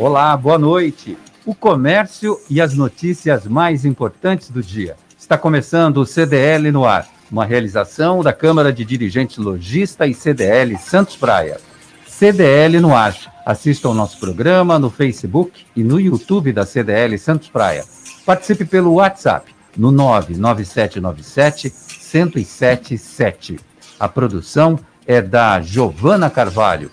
Olá, 0.00 0.36
boa 0.36 0.56
noite. 0.60 1.18
O 1.44 1.52
comércio 1.52 2.38
e 2.48 2.60
as 2.60 2.72
notícias 2.72 3.48
mais 3.48 3.84
importantes 3.84 4.48
do 4.48 4.62
dia. 4.62 4.94
Está 5.18 5.36
começando 5.36 5.96
o 5.96 6.06
CDL 6.06 6.70
no 6.70 6.84
ar, 6.84 7.08
uma 7.28 7.44
realização 7.44 8.22
da 8.22 8.32
Câmara 8.32 8.72
de 8.72 8.84
Dirigentes 8.84 9.38
Logista 9.38 10.06
e 10.06 10.14
CDL 10.14 10.78
Santos 10.78 11.16
Praia. 11.16 11.60
CDL 12.06 12.78
no 12.78 12.94
ar. 12.94 13.16
Assista 13.44 13.88
ao 13.88 13.94
nosso 13.94 14.20
programa 14.20 14.78
no 14.78 14.88
Facebook 14.88 15.66
e 15.74 15.82
no 15.82 15.98
YouTube 15.98 16.52
da 16.52 16.64
CDL 16.64 17.18
Santos 17.18 17.48
Praia. 17.48 17.84
Participe 18.24 18.64
pelo 18.64 18.94
WhatsApp 18.94 19.52
no 19.76 19.90
99797 19.90 21.72
1077. 22.14 23.58
A 23.98 24.08
produção 24.08 24.78
é 25.04 25.20
da 25.20 25.60
Giovana 25.60 26.30
Carvalho. 26.30 26.88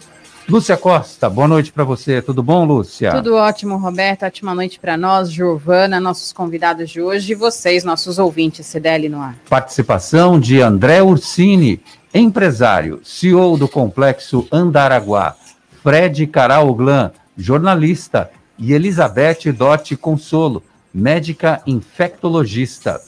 Lúcia 0.47 0.77
Costa, 0.77 1.27
boa 1.27 1.47
noite 1.47 1.71
para 1.71 1.83
você. 1.83 2.21
Tudo 2.21 2.43
bom, 2.43 2.65
Lúcia? 2.65 3.11
Tudo 3.13 3.33
ótimo, 3.35 3.77
Roberto. 3.77 4.23
Ótima 4.25 4.53
noite 4.53 4.79
para 4.79 4.95
nós, 4.95 5.31
Giovana, 5.31 5.99
nossos 5.99 6.31
convidados 6.31 6.91
de 6.91 7.01
hoje 7.01 7.31
e 7.31 7.35
vocês, 7.35 7.83
nossos 7.83 8.19
ouvintes, 8.19 8.67
CDL 8.67 9.09
no 9.09 9.19
ar. 9.19 9.35
Participação 9.49 10.39
de 10.39 10.61
André 10.61 11.01
Ursini, 11.01 11.81
empresário, 12.13 13.01
CEO 13.03 13.57
do 13.57 13.67
Complexo 13.67 14.47
Andaraguá, 14.51 15.35
Fred 15.81 16.27
Caraoglan, 16.27 17.11
jornalista, 17.35 18.29
e 18.57 18.71
Elizabeth 18.73 19.51
Dotti 19.51 19.97
Consolo, 19.97 20.63
médica 20.93 21.61
infectologista. 21.65 23.01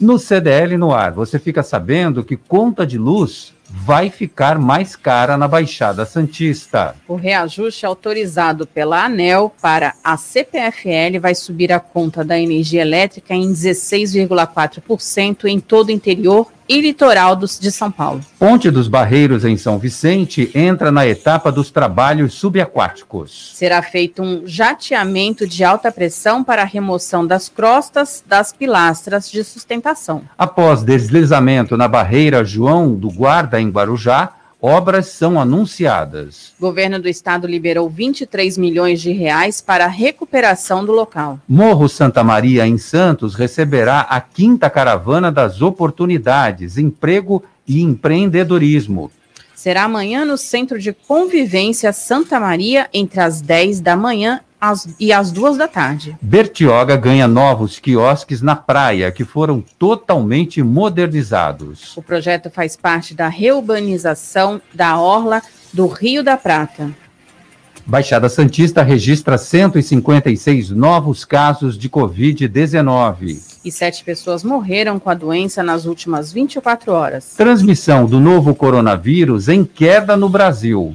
No 0.00 0.18
CDL 0.18 0.76
no 0.76 0.92
ar, 0.92 1.12
você 1.12 1.38
fica 1.38 1.62
sabendo 1.62 2.24
que 2.24 2.36
conta 2.36 2.86
de 2.86 2.98
luz 2.98 3.53
vai 3.68 4.10
ficar 4.10 4.58
mais 4.58 4.96
cara 4.96 5.36
na 5.36 5.48
Baixada 5.48 6.04
Santista. 6.04 6.94
O 7.08 7.14
reajuste 7.16 7.86
autorizado 7.86 8.66
pela 8.66 9.04
ANEL 9.04 9.54
para 9.60 9.94
a 10.02 10.16
CPFL 10.16 11.20
vai 11.20 11.34
subir 11.34 11.72
a 11.72 11.80
conta 11.80 12.24
da 12.24 12.38
energia 12.38 12.82
elétrica 12.82 13.34
em 13.34 13.52
16,4% 13.52 15.44
em 15.46 15.58
todo 15.60 15.88
o 15.88 15.92
interior 15.92 16.52
e 16.68 16.80
litoral 16.80 17.36
dos, 17.36 17.58
de 17.58 17.70
São 17.70 17.90
Paulo. 17.90 18.20
Ponte 18.38 18.70
dos 18.70 18.88
Barreiros 18.88 19.44
em 19.44 19.56
São 19.56 19.78
Vicente 19.78 20.50
entra 20.54 20.90
na 20.90 21.06
etapa 21.06 21.50
dos 21.52 21.70
trabalhos 21.70 22.34
subaquáticos. 22.34 23.52
Será 23.54 23.82
feito 23.82 24.22
um 24.22 24.42
jateamento 24.46 25.46
de 25.46 25.64
alta 25.64 25.92
pressão 25.92 26.42
para 26.42 26.62
a 26.62 26.66
remoção 26.66 27.26
das 27.26 27.48
crostas 27.48 28.24
das 28.26 28.52
pilastras 28.52 29.30
de 29.30 29.44
sustentação. 29.44 30.22
Após 30.36 30.82
deslizamento 30.82 31.76
na 31.76 31.88
barreira 31.88 32.44
João 32.44 32.94
do 32.94 33.10
Guarda 33.10 33.60
em 33.60 33.68
Guarujá, 33.68 34.32
obras 34.64 35.08
são 35.08 35.38
anunciadas. 35.38 36.54
Governo 36.58 36.98
do 36.98 37.06
estado 37.06 37.46
liberou 37.46 37.86
23 37.90 38.56
milhões 38.56 38.98
de 38.98 39.12
reais 39.12 39.60
para 39.60 39.84
a 39.84 39.88
recuperação 39.88 40.82
do 40.82 40.90
local. 40.90 41.38
Morro 41.46 41.86
Santa 41.86 42.24
Maria, 42.24 42.66
em 42.66 42.78
Santos, 42.78 43.34
receberá 43.34 44.00
a 44.00 44.22
quinta 44.22 44.70
caravana 44.70 45.30
das 45.30 45.60
oportunidades, 45.60 46.78
emprego 46.78 47.44
e 47.68 47.82
empreendedorismo. 47.82 49.12
Será 49.54 49.84
amanhã 49.84 50.24
no 50.24 50.38
Centro 50.38 50.78
de 50.78 50.94
Convivência 50.94 51.92
Santa 51.92 52.40
Maria, 52.40 52.88
entre 52.90 53.20
as 53.20 53.42
10 53.42 53.80
da 53.80 53.94
manhã 53.94 54.40
às, 54.70 54.88
e 54.98 55.12
às 55.12 55.30
duas 55.30 55.56
da 55.56 55.68
tarde. 55.68 56.16
Bertioga 56.20 56.96
ganha 56.96 57.28
novos 57.28 57.78
quiosques 57.78 58.40
na 58.40 58.56
praia, 58.56 59.12
que 59.12 59.24
foram 59.24 59.62
totalmente 59.78 60.62
modernizados. 60.62 61.96
O 61.96 62.02
projeto 62.02 62.50
faz 62.50 62.76
parte 62.76 63.14
da 63.14 63.28
reurbanização 63.28 64.60
da 64.72 64.98
Orla 64.98 65.42
do 65.72 65.86
Rio 65.86 66.22
da 66.22 66.36
Prata. 66.36 66.90
Baixada 67.86 68.30
Santista 68.30 68.82
registra 68.82 69.36
156 69.36 70.70
novos 70.70 71.22
casos 71.22 71.76
de 71.76 71.90
Covid-19. 71.90 73.60
E 73.62 73.70
sete 73.70 74.02
pessoas 74.02 74.42
morreram 74.42 74.98
com 74.98 75.10
a 75.10 75.14
doença 75.14 75.62
nas 75.62 75.84
últimas 75.84 76.32
24 76.32 76.92
horas. 76.92 77.34
Transmissão 77.36 78.06
do 78.06 78.18
novo 78.18 78.54
coronavírus 78.54 79.50
em 79.50 79.64
queda 79.64 80.16
no 80.16 80.30
Brasil. 80.30 80.94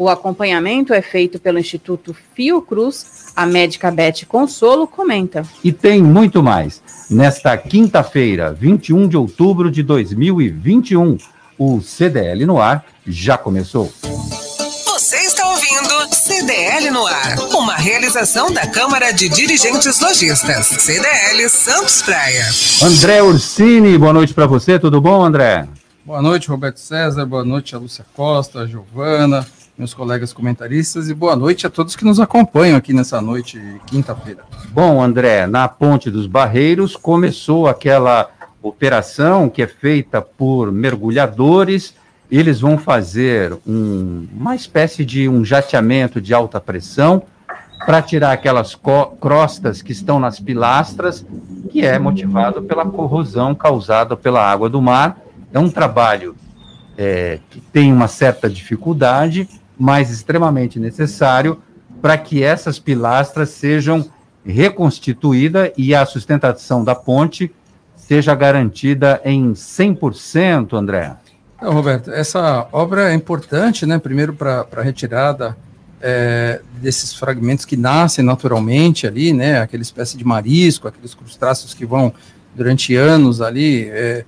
O 0.00 0.08
acompanhamento 0.08 0.94
é 0.94 1.02
feito 1.02 1.40
pelo 1.40 1.58
Instituto 1.58 2.14
Fiocruz. 2.32 3.32
A 3.34 3.44
médica 3.44 3.90
Beth 3.90 4.24
Consolo 4.28 4.86
comenta. 4.86 5.42
E 5.64 5.72
tem 5.72 6.00
muito 6.00 6.40
mais. 6.40 6.80
Nesta 7.10 7.56
quinta-feira, 7.58 8.52
21 8.52 9.08
de 9.08 9.16
outubro 9.16 9.72
de 9.72 9.82
2021, 9.82 11.18
o 11.58 11.80
CDL 11.80 12.46
no 12.46 12.60
ar 12.60 12.86
já 13.04 13.36
começou. 13.36 13.92
Você 14.86 15.16
está 15.16 15.50
ouvindo 15.50 16.14
CDL 16.14 16.92
no 16.92 17.04
ar, 17.04 17.36
uma 17.56 17.74
realização 17.74 18.52
da 18.52 18.68
Câmara 18.68 19.10
de 19.10 19.28
Dirigentes 19.28 20.00
Lojistas, 20.00 20.66
CDL 20.66 21.48
Santos 21.48 22.02
Praia. 22.02 22.44
André 22.84 23.20
Ursini, 23.20 23.98
boa 23.98 24.12
noite 24.12 24.32
para 24.32 24.46
você, 24.46 24.78
tudo 24.78 25.00
bom, 25.00 25.24
André? 25.24 25.66
Boa 26.04 26.22
noite, 26.22 26.48
Roberto 26.48 26.78
César, 26.78 27.26
boa 27.26 27.44
noite 27.44 27.74
a 27.74 27.78
Lúcia 27.78 28.06
Costa, 28.14 28.60
a 28.60 28.66
Giovana, 28.66 29.46
meus 29.78 29.94
colegas 29.94 30.32
comentaristas, 30.32 31.08
e 31.08 31.14
boa 31.14 31.36
noite 31.36 31.64
a 31.64 31.70
todos 31.70 31.94
que 31.94 32.04
nos 32.04 32.18
acompanham 32.18 32.76
aqui 32.76 32.92
nessa 32.92 33.20
noite, 33.20 33.62
quinta-feira. 33.86 34.42
Bom, 34.70 35.00
André, 35.00 35.46
na 35.46 35.68
Ponte 35.68 36.10
dos 36.10 36.26
Barreiros 36.26 36.96
começou 36.96 37.68
aquela 37.68 38.28
operação 38.60 39.48
que 39.48 39.62
é 39.62 39.68
feita 39.68 40.20
por 40.20 40.72
mergulhadores. 40.72 41.94
Eles 42.28 42.60
vão 42.60 42.76
fazer 42.76 43.56
um, 43.64 44.26
uma 44.32 44.56
espécie 44.56 45.04
de 45.04 45.28
um 45.28 45.44
jateamento 45.44 46.20
de 46.20 46.34
alta 46.34 46.60
pressão 46.60 47.22
para 47.86 48.02
tirar 48.02 48.32
aquelas 48.32 48.76
crostas 49.20 49.80
que 49.80 49.92
estão 49.92 50.18
nas 50.18 50.40
pilastras, 50.40 51.24
que 51.70 51.86
é 51.86 52.00
motivado 52.00 52.62
pela 52.62 52.84
corrosão 52.84 53.54
causada 53.54 54.16
pela 54.16 54.44
água 54.44 54.68
do 54.68 54.82
mar. 54.82 55.16
É 55.52 55.58
um 55.58 55.70
trabalho 55.70 56.34
é, 56.98 57.38
que 57.48 57.60
tem 57.60 57.92
uma 57.92 58.08
certa 58.08 58.50
dificuldade, 58.50 59.48
mas 59.78 60.10
extremamente 60.10 60.78
necessário 60.78 61.62
para 62.02 62.16
que 62.18 62.42
essas 62.42 62.78
pilastras 62.78 63.50
sejam 63.50 64.08
reconstituídas 64.44 65.70
e 65.76 65.94
a 65.94 66.04
sustentação 66.06 66.82
da 66.82 66.94
ponte 66.94 67.52
seja 67.96 68.34
garantida 68.34 69.20
em 69.24 69.52
100%, 69.52 70.72
André? 70.72 71.14
Não, 71.60 71.72
Roberto, 71.72 72.10
essa 72.10 72.66
obra 72.72 73.10
é 73.10 73.14
importante, 73.14 73.84
né? 73.84 73.98
Primeiro 73.98 74.32
para 74.32 74.66
a 74.76 74.82
retirada 74.82 75.56
é, 76.00 76.60
desses 76.80 77.12
fragmentos 77.12 77.64
que 77.64 77.76
nascem 77.76 78.24
naturalmente 78.24 79.06
ali, 79.06 79.32
né? 79.32 79.60
Aquela 79.60 79.82
espécie 79.82 80.16
de 80.16 80.24
marisco, 80.24 80.88
aqueles 80.88 81.14
crustáceos 81.14 81.74
que 81.74 81.84
vão 81.84 82.12
durante 82.54 82.94
anos 82.94 83.40
ali 83.40 83.88
é, 83.90 84.24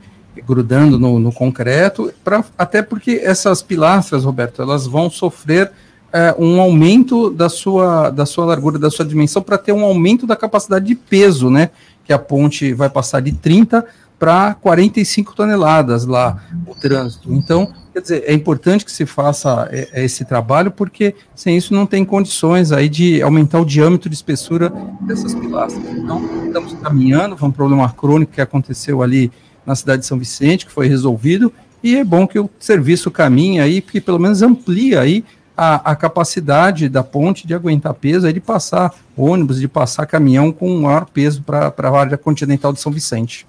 grudando 0.47 0.99
no, 0.99 1.19
no 1.19 1.33
concreto, 1.33 2.13
pra, 2.25 2.45
até 2.57 2.83
porque 2.83 3.21
essas 3.23 3.63
pilastras, 3.63 4.25
Roberto, 4.25 4.63
elas 4.63 4.87
vão 4.87 5.11
sofrer 5.11 5.71
é, 6.13 6.35
um 6.39 6.61
aumento 6.61 7.31
da 7.31 7.49
sua, 7.49 8.11
da 8.11 8.27
sua 8.27 8.45
largura, 8.45 8.79
da 8.79 8.91
sua 8.91 9.05
dimensão, 9.05 9.43
para 9.43 9.59
ter 9.59 9.73
um 9.73 9.85
aumento 9.85 10.27
da 10.27 10.37
capacidade 10.37 10.87
de 10.87 10.95
peso, 10.95 11.51
né? 11.51 11.71
Que 12.05 12.13
a 12.13 12.19
ponte 12.19 12.73
vai 12.73 12.91
passar 12.91 13.21
de 13.21 13.33
30 13.33 13.85
para 14.19 14.53
45 14.55 15.35
toneladas 15.35 16.05
lá, 16.05 16.43
o 16.67 16.75
trânsito. 16.75 17.33
Então, 17.33 17.73
quer 17.91 18.03
dizer, 18.03 18.25
é 18.27 18.35
importante 18.35 18.85
que 18.85 18.93
se 18.93 19.07
faça 19.07 19.67
é, 19.73 20.05
esse 20.05 20.27
trabalho, 20.27 20.71
porque 20.71 21.15
sem 21.35 21.57
isso 21.57 21.73
não 21.73 21.87
tem 21.87 22.05
condições 22.05 22.71
aí 22.71 22.87
de 22.87 23.23
aumentar 23.23 23.59
o 23.61 23.65
diâmetro 23.65 24.11
de 24.11 24.15
espessura 24.15 24.71
dessas 25.01 25.35
pilastras. 25.35 25.83
Então, 25.97 26.23
estamos 26.45 26.75
caminhando, 26.75 27.35
foi 27.35 27.49
um 27.49 27.53
problema 27.53 27.91
crônico 27.91 28.33
que 28.33 28.43
aconteceu 28.43 29.03
ali 29.03 29.33
na 29.65 29.75
cidade 29.75 30.03
de 30.03 30.07
São 30.07 30.19
Vicente, 30.19 30.67
que 30.67 30.73
foi 30.73 30.87
resolvido, 30.89 31.53
e 31.83 31.97
é 31.97 32.05
bom 32.05 32.27
que 32.27 32.39
o 32.39 32.51
serviço 32.59 33.11
caminhe 33.11 33.61
aí, 33.61 33.81
porque 33.81 34.01
pelo 34.01 34.19
menos 34.19 34.43
amplia 34.43 35.01
aí 35.01 35.25
a, 35.57 35.93
a, 35.93 35.97
capacidade 35.97 36.89
da 36.89 37.03
ponte 37.03 37.47
de 37.47 37.55
aguentar 37.55 37.95
peso, 37.95 38.27
aí 38.27 38.33
de 38.33 38.41
passar 38.41 38.95
ônibus, 39.17 39.61
de 39.61 39.69
passar 39.69 40.07
caminhão 40.07 40.53
com 40.53 40.81
maior 40.81 41.07
peso 41.07 41.43
para 41.43 41.73
a 41.77 41.99
área 41.99 42.17
continental 42.17 42.73
de 42.73 42.81
São 42.81 42.93
Vicente. 42.93 43.47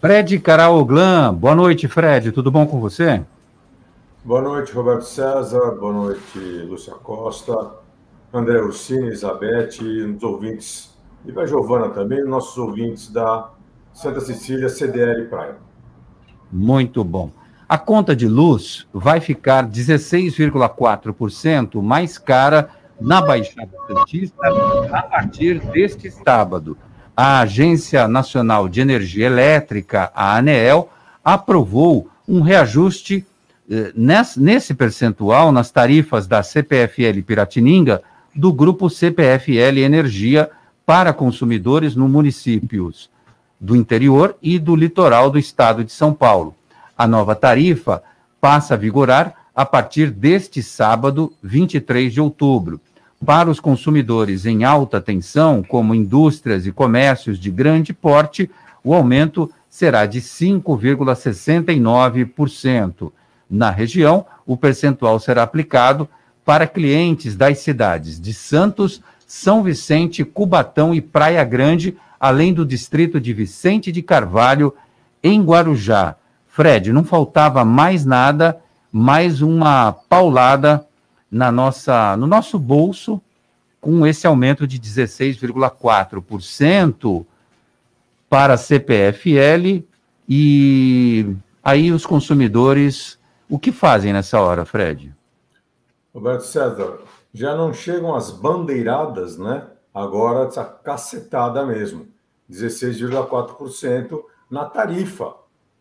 Fred 0.00 0.38
Caraoglan, 0.40 1.32
boa 1.34 1.54
noite, 1.54 1.86
Fred, 1.86 2.32
tudo 2.32 2.50
bom 2.50 2.66
com 2.66 2.80
você? 2.80 3.22
Boa 4.24 4.42
noite, 4.42 4.72
Roberto 4.72 5.04
César, 5.04 5.76
boa 5.78 5.92
noite, 5.92 6.38
Lúcia 6.68 6.94
Costa, 6.94 7.72
André 8.32 8.60
Ursini, 8.60 9.08
Elizabeth, 9.08 9.78
os 10.16 10.22
ouvintes, 10.22 10.90
e 11.24 11.38
a 11.38 11.46
Giovana 11.46 11.88
também, 11.90 12.24
nossos 12.24 12.56
ouvintes 12.58 13.10
da 13.10 13.50
Santa 13.92 14.20
Cecília 14.20 14.68
CDL 14.68 15.26
Praia. 15.26 15.56
Muito 16.50 17.04
bom. 17.04 17.30
A 17.68 17.78
conta 17.78 18.14
de 18.14 18.28
luz 18.28 18.86
vai 18.92 19.20
ficar 19.20 19.66
16,4% 19.66 21.82
mais 21.82 22.18
cara 22.18 22.68
na 23.00 23.22
Baixada 23.22 23.70
Santista 23.86 24.36
a 24.92 25.02
partir 25.02 25.58
deste 25.58 26.10
sábado. 26.10 26.76
A 27.16 27.40
Agência 27.40 28.06
Nacional 28.06 28.68
de 28.68 28.80
Energia 28.80 29.26
Elétrica, 29.26 30.12
a 30.14 30.36
ANEEL, 30.36 30.88
aprovou 31.24 32.08
um 32.28 32.40
reajuste 32.40 33.26
eh, 33.70 33.92
nesse, 33.94 34.40
nesse 34.40 34.74
percentual 34.74 35.52
nas 35.52 35.70
tarifas 35.70 36.26
da 36.26 36.42
CPFL 36.42 37.22
Piratininga 37.26 38.02
do 38.34 38.52
grupo 38.52 38.90
CPFL 38.90 39.78
Energia 39.78 40.50
para 40.84 41.12
consumidores 41.12 41.94
no 41.94 42.08
municípios 42.08 43.08
do 43.62 43.74
interior 43.76 44.36
e 44.42 44.58
do 44.58 44.74
litoral 44.74 45.30
do 45.30 45.38
estado 45.38 45.84
de 45.84 45.92
São 45.92 46.12
Paulo. 46.12 46.52
A 46.98 47.06
nova 47.06 47.36
tarifa 47.36 48.02
passa 48.40 48.74
a 48.74 48.76
vigorar 48.76 49.34
a 49.54 49.64
partir 49.64 50.10
deste 50.10 50.60
sábado, 50.60 51.32
23 51.40 52.12
de 52.12 52.20
outubro. 52.20 52.80
Para 53.24 53.48
os 53.48 53.60
consumidores 53.60 54.46
em 54.46 54.64
alta 54.64 55.00
tensão, 55.00 55.62
como 55.62 55.94
indústrias 55.94 56.66
e 56.66 56.72
comércios 56.72 57.38
de 57.38 57.52
grande 57.52 57.92
porte, 57.92 58.50
o 58.82 58.92
aumento 58.92 59.48
será 59.70 60.06
de 60.06 60.20
5,69%. 60.20 63.12
Na 63.48 63.70
região, 63.70 64.26
o 64.44 64.56
percentual 64.56 65.20
será 65.20 65.44
aplicado 65.44 66.08
para 66.44 66.66
clientes 66.66 67.36
das 67.36 67.58
cidades 67.58 68.20
de 68.20 68.34
Santos, 68.34 69.00
São 69.24 69.62
Vicente, 69.62 70.24
Cubatão 70.24 70.92
e 70.92 71.00
Praia 71.00 71.44
Grande, 71.44 71.96
além 72.22 72.54
do 72.54 72.64
distrito 72.64 73.20
de 73.20 73.32
Vicente 73.32 73.90
de 73.90 74.00
Carvalho, 74.00 74.72
em 75.20 75.42
Guarujá. 75.42 76.14
Fred, 76.46 76.92
não 76.92 77.02
faltava 77.02 77.64
mais 77.64 78.04
nada, 78.04 78.60
mais 78.92 79.42
uma 79.42 79.90
paulada 79.90 80.86
na 81.28 81.50
nossa, 81.50 82.16
no 82.16 82.28
nosso 82.28 82.60
bolso, 82.60 83.20
com 83.80 84.06
esse 84.06 84.24
aumento 84.24 84.68
de 84.68 84.78
16,4% 84.78 87.26
para 88.30 88.54
a 88.54 88.56
CPFL 88.56 89.82
e 90.28 91.34
aí 91.60 91.90
os 91.90 92.06
consumidores, 92.06 93.18
o 93.50 93.58
que 93.58 93.72
fazem 93.72 94.12
nessa 94.12 94.40
hora, 94.40 94.64
Fred? 94.64 95.12
Roberto 96.14 96.42
César, 96.42 96.98
já 97.34 97.56
não 97.56 97.74
chegam 97.74 98.14
as 98.14 98.30
bandeiradas, 98.30 99.36
né? 99.36 99.64
Agora 99.92 100.46
essa 100.46 100.64
cacetada 100.64 101.66
mesmo. 101.66 102.11
16,4% 102.52 104.22
na 104.50 104.66
tarifa, 104.66 105.34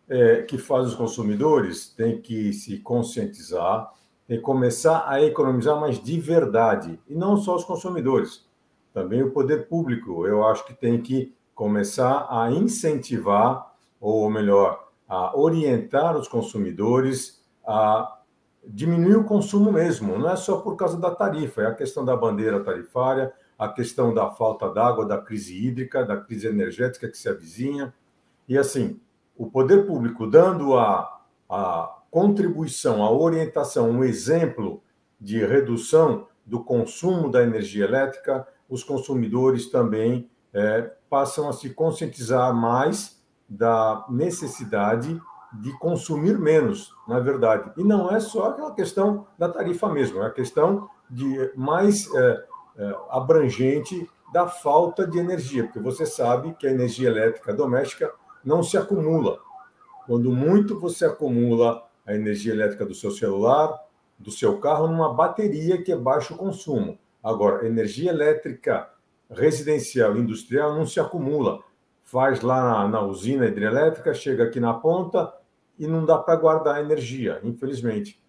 é, 0.08 0.42
que 0.44 0.58
faz 0.58 0.88
os 0.88 0.96
consumidores 0.96 1.90
tem 1.90 2.22
que 2.22 2.54
se 2.54 2.80
conscientizar, 2.80 3.92
que 4.26 4.38
começar 4.40 5.06
a 5.08 5.22
economizar, 5.22 5.80
mas 5.80 6.02
de 6.02 6.20
verdade. 6.20 7.00
E 7.08 7.14
não 7.14 7.38
só 7.38 7.56
os 7.56 7.66
consumidores, 7.66 8.46
também 8.94 9.22
o 9.22 9.32
poder 9.32 9.68
público. 9.68 10.26
Eu 10.26 10.46
acho 10.46 10.66
que 10.66 10.74
tem 10.74 11.02
que 11.02 11.34
começar 11.54 12.28
a 12.30 12.50
incentivar, 12.52 13.74
ou 14.00 14.30
melhor, 14.30 14.88
a 15.08 15.38
orientar 15.38 16.18
os 16.18 16.28
consumidores 16.28 17.42
a 17.66 18.20
diminuir 18.66 19.18
o 19.18 19.24
consumo 19.24 19.72
mesmo. 19.72 20.18
Não 20.18 20.30
é 20.30 20.36
só 20.36 20.58
por 20.58 20.76
causa 20.76 20.98
da 20.98 21.12
tarifa, 21.12 21.62
é 21.62 21.66
a 21.68 21.76
questão 21.76 22.04
da 22.06 22.16
bandeira 22.16 22.64
tarifária, 22.64 23.34
a 23.62 23.70
questão 23.70 24.12
da 24.12 24.28
falta 24.32 24.68
d'água, 24.74 25.06
da 25.06 25.20
crise 25.20 25.56
hídrica, 25.56 26.04
da 26.04 26.18
crise 26.18 26.48
energética 26.48 27.08
que 27.08 27.16
se 27.16 27.30
avizinha. 27.30 27.94
E 28.50 28.58
assim, 28.58 29.00
o 29.38 29.52
poder 29.52 29.86
público 29.86 30.26
dando 30.26 30.76
a, 30.76 31.22
a 31.48 31.96
contribuição, 32.10 33.04
a 33.04 33.12
orientação, 33.12 33.88
um 33.92 34.04
exemplo 34.04 34.82
de 35.20 35.46
redução 35.46 36.26
do 36.44 36.64
consumo 36.64 37.30
da 37.30 37.44
energia 37.44 37.86
elétrica, 37.86 38.48
os 38.68 38.84
consumidores 38.84 39.70
também 39.70 40.28
é, 40.52 40.92
passam 41.08 41.48
a 41.48 41.54
se 41.54 41.70
conscientizar 41.70 42.52
mais 42.56 43.22
da 43.48 44.08
necessidade 44.10 45.22
de 45.54 45.72
consumir 45.78 46.40
menos, 46.40 46.96
na 47.08 47.20
verdade. 47.20 47.72
E 47.78 47.84
não 47.84 48.10
é 48.10 48.20
só 48.20 48.50
aquela 48.50 48.74
questão 48.74 49.28
da 49.38 49.48
tarifa 49.48 49.88
mesmo, 49.88 50.20
é 50.24 50.26
a 50.26 50.32
questão 50.32 50.90
de 51.08 51.52
mais 51.56 52.12
é, 52.16 52.51
abrangente 53.10 54.10
da 54.32 54.48
falta 54.48 55.06
de 55.06 55.20
energia, 55.20 55.64
porque 55.66 55.80
você 55.80 56.06
sabe 56.06 56.54
que 56.54 56.66
a 56.66 56.72
energia 56.72 57.10
elétrica 57.10 57.54
doméstica 57.54 58.12
não 58.44 58.64
se 58.64 58.78
acumula. 58.78 59.40
Quando 60.06 60.32
muito 60.32 60.80
você 60.80 61.06
acumula 61.06 61.84
a 62.06 62.14
energia 62.14 62.54
elétrica 62.54 62.86
do 62.86 62.94
seu 62.94 63.12
celular, 63.12 63.78
do 64.18 64.32
seu 64.32 64.60
carro, 64.60 64.88
numa 64.88 65.14
bateria 65.14 65.82
que 65.82 65.92
é 65.92 65.96
baixo 65.96 66.36
consumo. 66.36 66.98
Agora, 67.24 67.68
energia 67.68 68.10
elétrica 68.10 68.90
residencial 69.30 70.18
industrial 70.18 70.76
não 70.76 70.86
se 70.86 71.00
acumula. 71.00 71.60
Faz 72.04 72.42
lá 72.42 72.64
na, 72.64 72.88
na 72.88 73.02
usina 73.02 73.46
hidrelétrica, 73.46 74.14
chega 74.14 74.46
aqui 74.46 74.60
na 74.60 74.74
ponta 74.74 75.32
e 75.78 75.88
não 75.88 76.06
dá 76.06 76.18
para 76.18 76.36
guardar 76.36 76.82
energia, 76.82 77.40
infelizmente. 77.44 78.22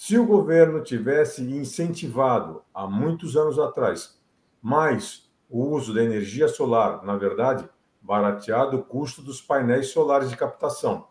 Se 0.00 0.16
o 0.16 0.24
governo 0.24 0.80
tivesse 0.80 1.42
incentivado 1.42 2.62
há 2.72 2.86
muitos 2.86 3.36
anos 3.36 3.58
atrás 3.58 4.16
mais 4.62 5.28
o 5.50 5.70
uso 5.70 5.92
da 5.92 6.04
energia 6.04 6.46
solar, 6.46 7.04
na 7.04 7.16
verdade, 7.16 7.68
barateado 8.00 8.76
o 8.76 8.82
custo 8.84 9.20
dos 9.20 9.42
painéis 9.42 9.88
solares 9.88 10.30
de 10.30 10.36
captação, 10.36 11.08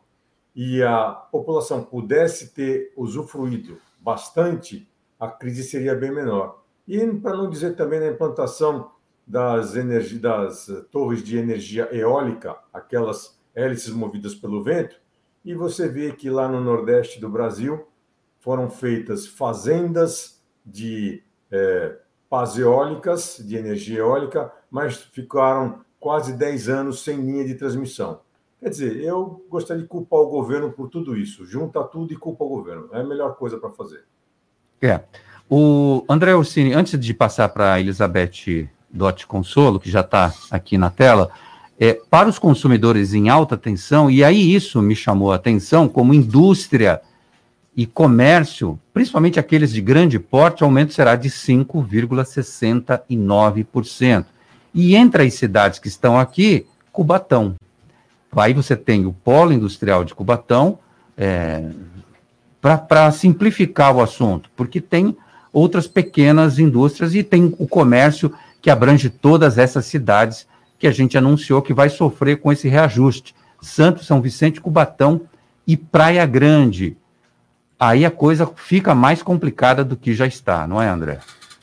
e 0.55 0.81
a 0.81 1.09
população 1.09 1.83
pudesse 1.83 2.53
ter 2.53 2.93
usufruído 2.95 3.77
bastante, 3.99 4.89
a 5.19 5.27
crise 5.27 5.65
seria 5.65 5.93
bem 5.93 6.13
menor. 6.13 6.63
E 6.87 7.05
para 7.07 7.35
não 7.35 7.49
dizer 7.49 7.75
também 7.75 7.99
na 7.99 8.07
implantação 8.07 8.91
das, 9.27 9.73
das 10.21 10.85
torres 10.89 11.21
de 11.21 11.37
energia 11.37 11.89
eólica, 11.93 12.55
aquelas 12.73 13.37
hélices 13.53 13.91
movidas 13.91 14.33
pelo 14.33 14.63
vento, 14.63 14.95
e 15.43 15.53
você 15.53 15.89
vê 15.89 16.13
que 16.13 16.29
lá 16.29 16.47
no 16.47 16.61
Nordeste 16.61 17.19
do 17.19 17.27
Brasil, 17.27 17.85
foram 18.39 18.69
feitas 18.69 19.27
fazendas 19.27 20.41
de 20.65 21.23
é, 21.51 21.97
pás 22.29 22.57
eólicas, 22.57 23.41
de 23.45 23.55
energia 23.55 23.99
eólica, 23.99 24.51
mas 24.69 24.97
ficaram 24.97 25.81
quase 25.99 26.33
10 26.33 26.69
anos 26.69 27.03
sem 27.03 27.17
linha 27.17 27.45
de 27.45 27.55
transmissão. 27.55 28.21
Quer 28.59 28.69
dizer, 28.69 28.97
eu 28.97 29.45
gostaria 29.49 29.83
de 29.83 29.87
culpar 29.87 30.19
o 30.19 30.29
governo 30.29 30.71
por 30.71 30.89
tudo 30.89 31.15
isso. 31.15 31.45
Junta 31.45 31.83
tudo 31.83 32.11
e 32.11 32.17
culpa 32.17 32.43
o 32.43 32.49
governo. 32.49 32.89
É 32.91 33.01
a 33.01 33.03
melhor 33.03 33.35
coisa 33.35 33.57
para 33.57 33.69
fazer. 33.69 34.03
É. 34.81 35.01
O 35.49 36.03
André 36.09 36.35
Orsini, 36.35 36.73
antes 36.73 36.99
de 36.99 37.13
passar 37.13 37.49
para 37.49 37.73
a 37.73 37.79
Elizabeth 37.79 38.67
Dotti 38.89 39.27
Consolo, 39.27 39.79
que 39.79 39.89
já 39.89 40.01
está 40.01 40.33
aqui 40.51 40.77
na 40.77 40.89
tela, 40.89 41.31
é, 41.79 41.93
para 42.09 42.27
os 42.27 42.39
consumidores 42.39 43.13
em 43.13 43.29
alta 43.29 43.55
tensão, 43.55 44.09
e 44.09 44.23
aí 44.23 44.53
isso 44.53 44.81
me 44.81 44.95
chamou 44.95 45.31
a 45.31 45.35
atenção 45.35 45.87
como 45.87 46.13
indústria 46.13 47.01
e 47.77 47.85
comércio, 47.85 48.77
principalmente 48.91 49.39
aqueles 49.39 49.71
de 49.71 49.79
grande 49.79 50.17
porte, 50.17 50.63
o 50.63 50.65
aumento 50.65 50.93
será 50.93 51.15
de 51.15 51.29
5,69%. 51.29 54.25
E 54.73 54.95
entre 54.95 55.21
as 55.21 55.35
cidades 55.35 55.77
que 55.77 55.87
estão 55.87 56.19
aqui, 56.19 56.65
Cubatão. 56.91 57.53
Aí 58.35 58.51
você 58.51 58.75
tem 58.75 59.05
o 59.05 59.13
polo 59.13 59.53
industrial 59.53 60.03
de 60.03 60.15
Cubatão, 60.15 60.79
é, 61.15 61.69
para 62.59 63.11
simplificar 63.11 63.95
o 63.95 64.01
assunto, 64.01 64.49
porque 64.55 64.81
tem 64.81 65.15
outras 65.53 65.85
pequenas 65.87 66.57
indústrias 66.57 67.13
e 67.13 67.21
tem 67.21 67.53
o 67.59 67.67
comércio 67.67 68.33
que 68.59 68.71
abrange 68.71 69.07
todas 69.09 69.59
essas 69.59 69.85
cidades 69.85 70.47
que 70.79 70.87
a 70.87 70.91
gente 70.91 71.17
anunciou 71.17 71.61
que 71.61 71.73
vai 71.73 71.89
sofrer 71.89 72.37
com 72.37 72.51
esse 72.51 72.67
reajuste. 72.67 73.35
Santos, 73.61 74.07
São 74.07 74.19
Vicente, 74.19 74.59
Cubatão 74.59 75.21
e 75.65 75.77
Praia 75.77 76.25
Grande. 76.25 76.97
Aí 77.79 78.05
a 78.05 78.11
coisa 78.11 78.49
fica 78.55 78.95
mais 78.95 79.21
complicada 79.21 79.83
do 79.83 79.95
que 79.95 80.13
já 80.13 80.25
está, 80.25 80.65
não 80.67 80.81
é, 80.81 80.89
André? 80.89 81.19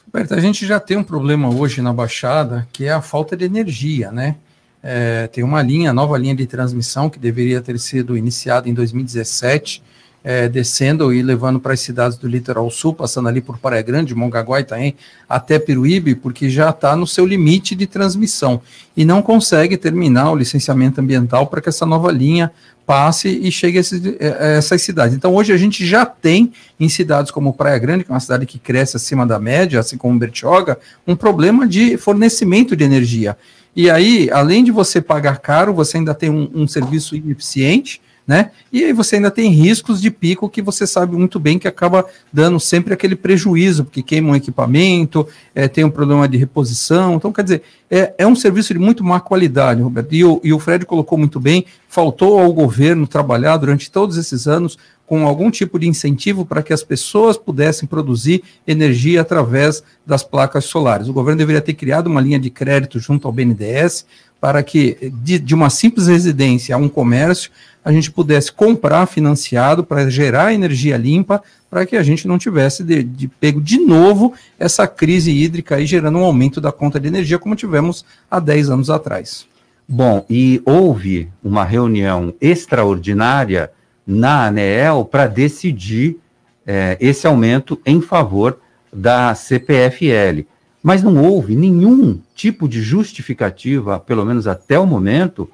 Roberto, 0.07 0.35
a 0.35 0.41
gente 0.41 0.65
já 0.65 0.79
tem 0.79 0.97
um 0.97 1.03
problema 1.03 1.53
hoje 1.53 1.83
na 1.83 1.93
Baixada, 1.93 2.69
que 2.73 2.85
é 2.85 2.93
a 2.93 3.03
falta 3.03 3.37
de 3.37 3.45
energia, 3.45 4.13
né? 4.13 4.37
É, 4.81 5.27
tem 5.27 5.43
uma 5.43 5.61
linha, 5.61 5.93
nova 5.93 6.17
linha 6.17 6.37
de 6.37 6.47
transmissão 6.47 7.11
que 7.11 7.19
deveria 7.19 7.61
ter 7.61 7.79
sido 7.81 8.17
iniciada 8.17 8.69
em 8.69 8.75
2017, 8.75 9.83
é, 10.23 10.49
descendo 10.49 11.13
e 11.13 11.21
levando 11.21 11.59
para 11.59 11.75
as 11.75 11.81
cidades 11.81 12.17
do 12.17 12.29
litoral 12.29 12.71
sul, 12.71 12.95
passando 12.95 13.29
ali 13.29 13.41
por 13.41 13.59
Praia 13.59 13.83
Grande, 13.83 14.15
Mongaguá, 14.15 14.61
Itaém, 14.61 14.95
até 15.29 15.59
Piruíbe, 15.59 16.15
porque 16.15 16.49
já 16.49 16.71
está 16.71 16.95
no 16.95 17.07
seu 17.07 17.27
limite 17.27 17.75
de 17.75 17.87
transmissão 17.87 18.63
e 18.97 19.05
não 19.05 19.21
consegue 19.21 19.77
terminar 19.77 20.31
o 20.31 20.37
licenciamento 20.37 21.01
ambiental 21.01 21.47
para 21.47 21.61
que 21.61 21.69
essa 21.69 21.85
nova 21.85 22.13
linha 22.13 22.53
passe 22.87 23.29
e 23.29 23.51
chegue 23.51 23.79
a, 23.79 23.83
a 23.83 24.47
essas 24.53 24.83
cidades. 24.83 25.17
Então, 25.17 25.35
hoje 25.35 25.53
a 25.53 25.57
gente 25.57 25.85
já 25.87 26.05
tem 26.05 26.53
em 26.79 26.89
cidades 26.89 27.31
como 27.31 27.53
Praia 27.53 27.79
Grande, 27.79 28.05
que 28.05 28.11
é 28.11 28.15
uma 28.15 28.21
cidade 28.21 28.47
que 28.47 28.59
cresce 28.59 28.97
acima 28.97 29.27
da 29.27 29.39
média, 29.39 29.81
assim 29.81 29.97
como 29.97 30.19
Bertioga, 30.19 30.79
um 31.07 31.17
problema 31.17 31.67
de 31.67 31.97
fornecimento 31.97 32.77
de 32.77 32.85
energia. 32.85 33.37
E 33.77 33.91
aí, 33.91 34.31
além 34.31 34.63
de 34.63 34.71
você 34.71 35.01
pagar 35.01 35.39
caro, 35.39 35.75
você 35.75 35.97
ainda 35.97 36.15
tem 36.15 36.31
um, 36.31 36.49
um 36.55 36.69
serviço 36.69 37.17
ineficiente, 37.17 38.01
né? 38.27 38.51
E 38.73 38.85
aí 38.85 38.93
você 38.93 39.17
ainda 39.17 39.31
tem 39.31 39.51
riscos 39.51 40.01
de 40.01 40.11
pico 40.11 40.49
que 40.49 40.63
você 40.63 40.87
sabe 40.87 41.15
muito 41.15 41.39
bem 41.39 41.59
que 41.59 41.69
acaba 41.69 42.07
dando 42.33 42.59
sempre 42.59 42.95
aquele 42.95 43.15
prejuízo, 43.15 43.85
porque 43.85 44.03
queima 44.03 44.31
um 44.31 44.37
equipamento, 44.37 45.27
é, 45.55 45.69
tem 45.69 45.85
um 45.85 45.91
problema 45.91 46.27
de 46.27 46.39
reposição. 46.39 47.15
Então, 47.15 47.33
quer 47.33 47.43
dizer, 47.43 47.63
é, 47.91 48.15
é 48.19 48.27
um 48.27 48.35
serviço 48.35 48.73
de 48.73 48.79
muito 48.79 49.05
má 49.05 49.21
qualidade, 49.21 49.83
Roberto. 49.83 50.15
E 50.15 50.25
o, 50.25 50.41
e 50.43 50.53
o 50.53 50.59
Fred 50.59 50.87
colocou 50.87 51.19
muito 51.19 51.39
bem, 51.39 51.67
faltou 51.87 52.41
ao 52.41 52.53
governo 52.53 53.07
trabalhar 53.07 53.59
durante 53.59 53.91
todos 53.91 54.17
esses 54.17 54.49
anos 54.49 54.79
com 55.07 55.27
algum 55.27 55.51
tipo 55.51 55.79
de 55.79 55.87
incentivo 55.87 56.47
para 56.47 56.63
que 56.63 56.73
as 56.73 56.83
pessoas 56.83 57.37
pudessem 57.37 57.87
produzir 57.87 58.43
energia 58.67 59.21
através 59.21 59.83
das 60.07 60.23
placas 60.23 60.65
solares. 60.65 61.09
O 61.09 61.13
governo 61.13 61.39
deveria 61.39 61.61
ter 61.61 61.75
criado 61.75 62.07
uma 62.07 62.23
linha 62.23 62.39
de 62.39 62.49
crédito 62.49 62.99
junto 62.99 63.29
ao 63.29 63.33
BNDES 63.33 64.07
para 64.45 64.63
que, 64.63 65.11
de, 65.23 65.39
de 65.39 65.55
uma 65.55 65.71
simples 65.71 66.07
residência 66.07 66.75
a 66.75 66.79
um 66.79 66.87
comércio, 66.87 67.51
a 67.83 67.91
gente 67.91 68.11
pudesse 68.11 68.53
comprar 68.53 69.07
financiado 69.07 69.83
para 69.83 70.11
gerar 70.11 70.53
energia 70.53 70.99
limpa, 70.99 71.43
para 71.71 71.87
que 71.87 71.97
a 71.97 72.03
gente 72.03 72.29
não 72.29 72.37
tivesse 72.37 72.85
de, 72.85 73.03
de, 73.03 73.27
pego 73.27 73.59
de 73.59 73.79
novo 73.79 74.35
essa 74.59 74.87
crise 74.87 75.33
hídrica 75.33 75.77
aí 75.77 75.87
gerando 75.87 76.19
um 76.19 76.25
aumento 76.25 76.61
da 76.61 76.71
conta 76.71 77.01
de 77.01 77.09
energia, 77.09 77.39
como 77.39 77.57
tivemos 77.57 78.05
há 78.31 78.39
10 78.39 78.69
anos 78.69 78.91
atrás. 78.91 79.47
Bom, 79.89 80.27
e 80.29 80.61
houve 80.67 81.31
uma 81.43 81.65
reunião 81.65 82.35
extraordinária 82.39 83.71
na 84.07 84.49
ANEEL 84.49 85.07
para 85.07 85.27
decidir 85.27 86.19
é, 86.67 86.99
esse 87.01 87.27
aumento 87.27 87.81
em 87.87 88.03
favor 88.03 88.59
da 88.93 89.35
CPFL. 89.35 90.45
Mas 90.85 91.03
não 91.03 91.25
houve 91.25 91.57
nenhum 91.57 92.21
tipo 92.35 92.69
de 92.69 92.83
justificativa, 92.83 93.99
pelo 93.99 94.23
menos 94.23 94.47
até 94.47 94.79
o 94.79 94.87
momento, 94.87 95.51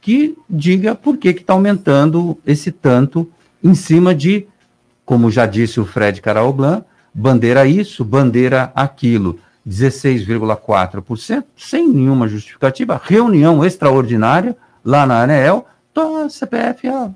que 0.00 0.38
diga 0.48 0.94
por 0.94 1.16
que 1.16 1.30
está 1.30 1.52
aumentando 1.52 2.38
esse 2.46 2.70
tanto 2.70 3.28
em 3.62 3.74
cima 3.74 4.14
de, 4.14 4.46
como 5.04 5.32
já 5.32 5.46
disse 5.46 5.80
o 5.80 5.84
Fred 5.84 6.20
Caraoblan, 6.20 6.84
bandeira 7.12 7.66
isso, 7.66 8.04
bandeira 8.04 8.70
aquilo. 8.72 9.40
16,4%, 9.68 11.44
sem 11.56 11.88
nenhuma 11.88 12.28
justificativa, 12.28 13.00
reunião 13.02 13.64
extraordinária 13.64 14.56
lá 14.84 15.04
na 15.04 15.22
ANEEL, 15.22 15.66
então 15.90 16.24
a 16.24 16.28
CPF 16.28 16.86
ah, 16.86 17.10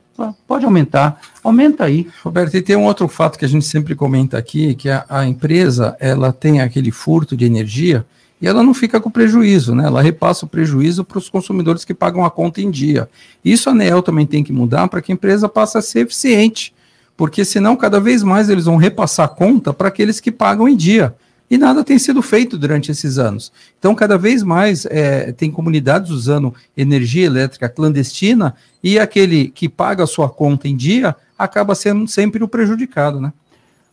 pode 0.47 0.65
aumentar, 0.65 1.21
aumenta 1.43 1.85
aí. 1.85 2.09
Roberto, 2.23 2.57
e 2.57 2.63
tem 2.63 2.77
um 2.77 2.85
outro 2.85 3.09
fato 3.09 3.39
que 3.39 3.45
a 3.45 3.49
gente 3.49 3.65
sempre 3.65 3.95
comenta 3.95 4.39
aqui, 4.39 4.75
que 4.75 4.89
a, 4.89 5.05
a 5.09 5.27
empresa, 5.27 5.97
ela 6.01 6.33
tem 6.33 6.61
aquele 6.61 6.91
furto 6.91 7.37
de 7.37 7.45
energia, 7.45 8.05
e 8.41 8.47
ela 8.47 8.63
não 8.63 8.75
fica 8.75 9.01
com 9.01 9.11
prejuízo, 9.11 9.75
né? 9.75 9.87
Ela 9.87 10.03
repassa 10.03 10.45
o 10.45 10.49
prejuízo 10.49 11.05
para 11.05 11.19
os 11.19 11.29
consumidores 11.29 11.85
que 11.85 11.95
pagam 11.95 12.25
a 12.25 12.31
conta 12.31 12.61
em 12.61 12.71
dia. 12.71 13.09
Isso 13.45 13.69
a 13.69 13.73
ANEEL 13.73 14.03
também 14.03 14.27
tem 14.27 14.45
que 14.45 14.53
mudar 14.53 14.89
para 14.89 15.01
que 15.01 15.11
a 15.11 15.15
empresa 15.15 15.49
passe 15.49 15.79
a 15.79 15.83
ser 15.83 16.01
eficiente, 16.01 16.75
porque 17.17 17.45
senão 17.45 17.77
cada 17.77 17.99
vez 17.99 18.23
mais 18.23 18.51
eles 18.51 18.67
vão 18.67 18.77
repassar 18.77 19.27
a 19.27 19.29
conta 19.29 19.73
para 19.73 19.89
aqueles 19.89 20.21
que 20.21 20.31
pagam 20.31 20.69
em 20.69 20.77
dia. 20.77 21.15
E 21.51 21.57
nada 21.57 21.85
tem 21.85 21.99
sido 21.99 22.21
feito 22.23 22.59
durante 22.59 22.91
esses 22.91 23.19
anos. 23.19 23.53
Então, 23.79 23.95
cada 23.95 24.19
vez 24.19 24.43
mais 24.43 24.85
é, 24.87 25.31
tem 25.33 25.51
comunidades 25.51 26.11
usando 26.11 26.55
energia 26.77 27.27
elétrica 27.27 27.69
clandestina 27.69 28.55
e 28.83 28.99
aquele 28.99 29.49
que 29.49 29.69
paga 29.69 30.05
a 30.05 30.09
sua 30.09 30.29
conta 30.29 30.67
em 30.67 30.77
dia 30.77 31.15
acaba 31.39 31.75
sendo 31.75 32.09
sempre 32.09 32.43
o 32.43 32.49
prejudicado, 32.49 33.21
né? 33.21 33.33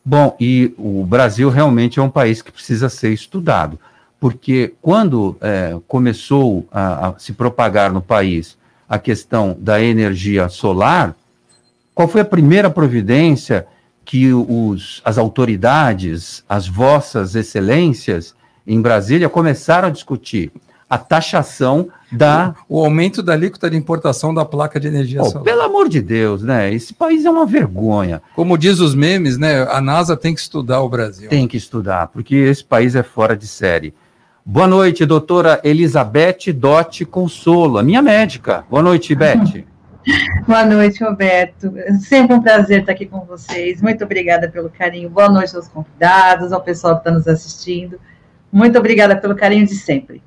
Bom, 0.03 0.35
e 0.39 0.73
o 0.77 1.05
Brasil 1.05 1.49
realmente 1.49 1.99
é 1.99 2.01
um 2.01 2.09
país 2.09 2.41
que 2.41 2.51
precisa 2.51 2.89
ser 2.89 3.13
estudado 3.13 3.79
porque 4.23 4.73
quando 4.81 5.35
é, 5.41 5.77
começou 5.85 6.65
a, 6.71 7.09
a, 7.09 7.19
se 7.19 7.33
propagar 7.33 7.91
no 7.91 8.01
país 8.01 8.57
a 8.87 8.97
questão 8.97 9.53
da 9.59 9.83
energia 9.83 10.47
solar, 10.47 11.13
qual 11.93 12.07
foi 12.07 12.21
a 12.21 12.25
primeira 12.25 12.69
providência 12.69 13.67
que 14.05 14.33
os, 14.33 15.01
as 15.03 15.17
autoridades, 15.17 16.43
as 16.47 16.67
vossas 16.67 17.35
excelências 17.35 18.35
em 18.65 18.81
Brasília 18.81 19.29
começaram 19.29 19.87
a 19.87 19.91
discutir? 19.91 20.51
A 20.89 20.97
taxação 20.97 21.87
da. 22.11 22.53
O, 22.69 22.79
o 22.79 22.85
aumento 22.85 23.23
da 23.23 23.33
alíquota 23.33 23.69
de 23.69 23.75
importação 23.75 24.31
da 24.31 24.45
placa 24.45 24.79
de 24.79 24.87
energia 24.87 25.21
oh, 25.21 25.25
solar. 25.25 25.43
Pelo 25.43 25.61
amor 25.61 25.89
de 25.89 26.01
Deus, 26.01 26.43
né? 26.43 26.71
Esse 26.71 26.93
país 26.93 27.25
é 27.25 27.31
uma 27.31 27.47
vergonha. 27.47 28.21
Como 28.35 28.57
diz 28.57 28.79
os 28.79 28.93
memes, 28.93 29.37
né? 29.37 29.63
A 29.63 29.81
NASA 29.81 30.15
tem 30.15 30.35
que 30.35 30.41
estudar 30.41 30.81
o 30.81 30.89
Brasil. 30.89 31.29
Tem 31.29 31.47
que 31.47 31.57
estudar, 31.57 32.07
porque 32.07 32.35
esse 32.35 32.63
país 32.63 32.95
é 32.95 33.01
fora 33.01 33.35
de 33.35 33.47
série. 33.47 33.93
Boa 34.45 34.67
noite, 34.67 35.05
doutora 35.05 35.61
Elizabeth 35.63 36.51
Dotti 36.53 37.05
Consolo, 37.05 37.77
a 37.79 37.83
minha 37.83 38.01
médica. 38.01 38.65
Boa 38.69 38.83
noite, 38.83 39.15
Beth. 39.15 39.63
Boa 40.47 40.65
noite, 40.65 41.03
Roberto. 41.03 41.73
Sempre 42.01 42.35
um 42.35 42.41
prazer 42.41 42.81
estar 42.81 42.91
aqui 42.91 43.05
com 43.05 43.21
vocês. 43.21 43.81
Muito 43.81 44.03
obrigada 44.03 44.49
pelo 44.49 44.69
carinho. 44.69 45.09
Boa 45.09 45.29
noite 45.29 45.55
aos 45.55 45.67
convidados, 45.67 46.51
ao 46.51 46.61
pessoal 46.61 46.95
que 46.95 47.01
está 47.01 47.11
nos 47.11 47.27
assistindo. 47.27 47.99
Muito 48.51 48.77
obrigada 48.77 49.15
pelo 49.15 49.35
carinho 49.35 49.65
de 49.65 49.75
sempre. 49.75 50.21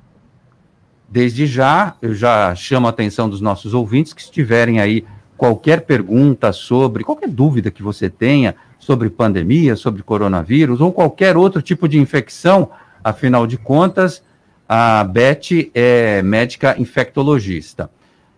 Desde 1.07 1.45
já, 1.45 1.95
eu 2.01 2.13
já 2.13 2.53
chamo 2.55 2.87
a 2.87 2.89
atenção 2.89 3.29
dos 3.29 3.39
nossos 3.39 3.73
ouvintes 3.73 4.13
que 4.13 4.21
estiverem 4.21 4.79
aí 4.79 5.05
qualquer 5.37 5.81
pergunta 5.81 6.51
sobre, 6.51 7.03
qualquer 7.03 7.29
dúvida 7.29 7.71
que 7.71 7.83
você 7.83 8.09
tenha 8.09 8.55
sobre 8.79 9.09
pandemia, 9.09 9.75
sobre 9.75 10.03
coronavírus 10.03 10.81
ou 10.81 10.91
qualquer 10.91 11.37
outro 11.37 11.61
tipo 11.61 11.87
de 11.87 11.99
infecção, 11.99 12.69
Afinal 13.07 13.47
de 13.47 13.57
contas, 13.57 14.21
a 14.67 15.01
Beth 15.01 15.71
é 15.73 16.21
médica 16.21 16.75
infectologista. 16.77 17.89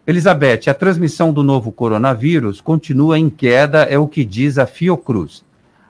Elizabeth, 0.10 0.68
a 0.68 0.74
transmissão 0.74 1.32
do 1.32 1.44
novo 1.44 1.72
coronavírus 1.72 2.60
continua 2.60 3.20
em 3.20 3.30
queda, 3.30 3.84
é 3.84 3.96
o 4.00 4.08
que 4.08 4.25
diz 4.25 4.58
a 4.58 4.66
Fiocruz. 4.66 5.44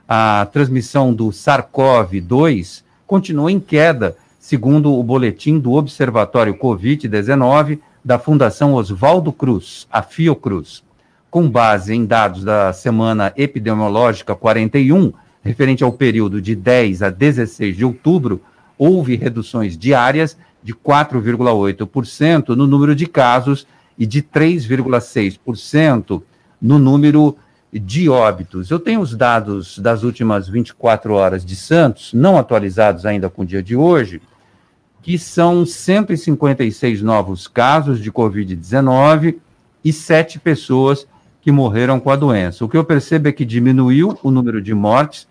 A 0.05 0.45
transmissão 0.51 1.13
do 1.13 1.27
SARS-CoV-2 1.29 2.83
continua 3.07 3.49
em 3.49 3.61
queda, 3.61 4.17
segundo 4.37 4.93
o 4.93 5.01
boletim 5.01 5.57
do 5.57 5.71
Observatório 5.71 6.53
Covid-19 6.53 7.79
da 8.03 8.19
Fundação 8.19 8.73
Oswaldo 8.73 9.31
Cruz, 9.31 9.87
a 9.89 10.01
Fiocruz. 10.01 10.83
Com 11.31 11.49
base 11.49 11.93
em 11.93 12.05
dados 12.05 12.43
da 12.43 12.73
semana 12.73 13.31
epidemiológica 13.37 14.35
41, 14.35 15.13
referente 15.41 15.81
ao 15.81 15.93
período 15.93 16.41
de 16.41 16.57
10 16.57 17.03
a 17.03 17.09
16 17.09 17.77
de 17.77 17.85
outubro, 17.85 18.41
houve 18.77 19.15
reduções 19.15 19.77
diárias 19.77 20.35
de 20.61 20.73
4,8% 20.75 22.49
no 22.49 22.67
número 22.67 22.93
de 22.93 23.05
casos 23.05 23.65
e 23.99 24.05
de 24.05 24.23
3,6% 24.23 26.23
no 26.61 26.79
número 26.79 27.37
de 27.71 28.09
óbitos. 28.09 28.71
Eu 28.71 28.79
tenho 28.79 29.01
os 29.01 29.15
dados 29.15 29.77
das 29.77 30.03
últimas 30.03 30.47
24 30.47 31.13
horas 31.13 31.45
de 31.45 31.55
Santos, 31.55 32.13
não 32.13 32.37
atualizados 32.37 33.05
ainda 33.05 33.29
com 33.29 33.41
o 33.41 33.45
dia 33.45 33.61
de 33.61 33.75
hoje, 33.75 34.21
que 35.01 35.19
são 35.19 35.65
156 35.65 37.01
novos 37.01 37.47
casos 37.47 38.01
de 38.01 38.11
Covid-19 38.11 39.35
e 39.83 39.93
sete 39.93 40.39
pessoas 40.39 41.05
que 41.41 41.51
morreram 41.51 41.99
com 41.99 42.09
a 42.09 42.15
doença. 42.15 42.63
O 42.63 42.69
que 42.69 42.77
eu 42.77 42.83
percebo 42.83 43.27
é 43.27 43.31
que 43.31 43.45
diminuiu 43.45 44.17
o 44.23 44.31
número 44.31 44.61
de 44.61 44.73
mortes 44.73 45.27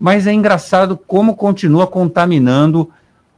mas 0.00 0.26
é 0.26 0.32
engraçado 0.32 0.96
como 0.96 1.36
continua 1.36 1.86
contaminando 1.86 2.90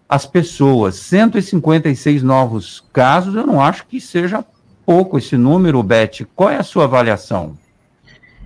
as 0.09 0.25
pessoas. 0.25 0.95
156 0.95 2.23
novos 2.23 2.85
casos, 2.93 3.35
eu 3.35 3.45
não 3.45 3.61
acho 3.61 3.85
que 3.87 4.01
seja 4.01 4.45
pouco 4.85 5.19
esse 5.19 5.37
número, 5.37 5.83
Beth. 5.83 6.27
Qual 6.35 6.51
é 6.51 6.57
a 6.57 6.63
sua 6.63 6.85
avaliação? 6.85 7.57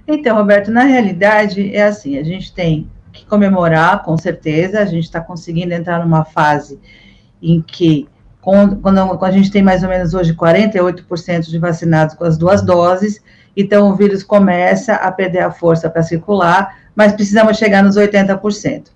Então, 0.06 0.36
Roberto, 0.36 0.70
na 0.70 0.84
realidade 0.84 1.74
é 1.74 1.82
assim, 1.82 2.16
a 2.16 2.22
gente 2.22 2.54
tem 2.54 2.88
que 3.12 3.26
comemorar, 3.26 4.02
com 4.04 4.16
certeza. 4.16 4.80
A 4.80 4.84
gente 4.84 5.04
está 5.04 5.20
conseguindo 5.20 5.74
entrar 5.74 5.98
numa 6.00 6.24
fase 6.24 6.78
em 7.42 7.60
que, 7.60 8.08
quando, 8.40 8.76
quando 8.76 9.24
a 9.24 9.30
gente 9.30 9.50
tem 9.50 9.62
mais 9.62 9.82
ou 9.82 9.88
menos 9.88 10.14
hoje 10.14 10.34
48% 10.34 11.48
de 11.48 11.58
vacinados 11.58 12.14
com 12.14 12.24
as 12.24 12.38
duas 12.38 12.62
doses, 12.62 13.20
então 13.56 13.90
o 13.90 13.96
vírus 13.96 14.22
começa 14.22 14.94
a 14.94 15.10
perder 15.10 15.40
a 15.40 15.50
força 15.50 15.90
para 15.90 16.02
circular, 16.02 16.76
mas 16.94 17.12
precisamos 17.12 17.56
chegar 17.56 17.82
nos 17.82 17.96
80%. 17.96 18.88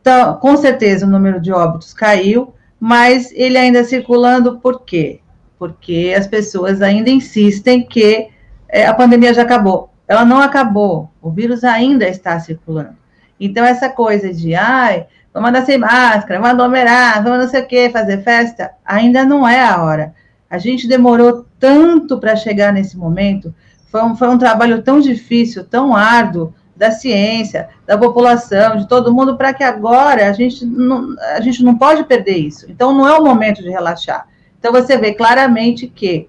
Então, 0.00 0.36
com 0.36 0.56
certeza 0.56 1.06
o 1.06 1.10
número 1.10 1.40
de 1.40 1.52
óbitos 1.52 1.94
caiu, 1.94 2.54
mas 2.78 3.30
ele 3.32 3.58
ainda 3.58 3.84
circulando 3.84 4.58
por 4.58 4.82
quê? 4.82 5.20
Porque 5.60 6.14
as 6.16 6.26
pessoas 6.26 6.80
ainda 6.80 7.10
insistem 7.10 7.86
que 7.86 8.28
é, 8.66 8.86
a 8.86 8.94
pandemia 8.94 9.34
já 9.34 9.42
acabou. 9.42 9.90
Ela 10.08 10.24
não 10.24 10.40
acabou, 10.40 11.10
o 11.20 11.30
vírus 11.30 11.64
ainda 11.64 12.08
está 12.08 12.40
circulando. 12.40 12.96
Então, 13.38 13.62
essa 13.62 13.90
coisa 13.90 14.32
de, 14.32 14.54
ai, 14.54 15.06
vamos 15.34 15.50
andar 15.50 15.66
sem 15.66 15.76
máscara, 15.76 16.40
vamos 16.40 16.54
aglomerar, 16.54 17.22
vamos 17.22 17.40
não 17.40 17.48
sei 17.48 17.60
o 17.60 17.66
quê, 17.66 17.90
fazer 17.92 18.22
festa, 18.22 18.70
ainda 18.84 19.22
não 19.22 19.46
é 19.46 19.62
a 19.62 19.82
hora. 19.82 20.14
A 20.48 20.56
gente 20.56 20.88
demorou 20.88 21.44
tanto 21.58 22.18
para 22.18 22.36
chegar 22.36 22.72
nesse 22.72 22.96
momento, 22.96 23.54
foi 23.90 24.02
um, 24.02 24.16
foi 24.16 24.28
um 24.28 24.38
trabalho 24.38 24.80
tão 24.80 24.98
difícil, 24.98 25.62
tão 25.62 25.94
árduo, 25.94 26.54
da 26.74 26.90
ciência, 26.90 27.68
da 27.86 27.98
população, 27.98 28.78
de 28.78 28.88
todo 28.88 29.12
mundo, 29.12 29.36
para 29.36 29.52
que 29.52 29.62
agora 29.62 30.30
a 30.30 30.32
gente, 30.32 30.64
não, 30.64 31.14
a 31.36 31.40
gente 31.42 31.62
não 31.62 31.76
pode 31.76 32.04
perder 32.04 32.38
isso. 32.38 32.64
Então, 32.70 32.94
não 32.94 33.06
é 33.06 33.18
o 33.18 33.22
momento 33.22 33.62
de 33.62 33.68
relaxar. 33.68 34.26
Então, 34.60 34.72
você 34.72 34.96
vê 34.96 35.12
claramente 35.12 35.88
que 35.88 36.28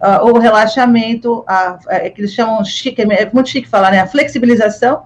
uh, 0.00 0.26
o 0.26 0.38
relaxamento, 0.38 1.42
a, 1.46 1.78
a, 1.88 1.94
é 1.94 2.10
que 2.10 2.20
eles 2.20 2.34
chamam 2.34 2.62
chique, 2.64 3.00
é 3.00 3.30
muito 3.32 3.48
chique 3.48 3.68
falar, 3.68 3.92
né? 3.92 4.00
A 4.00 4.06
flexibilização, 4.06 5.04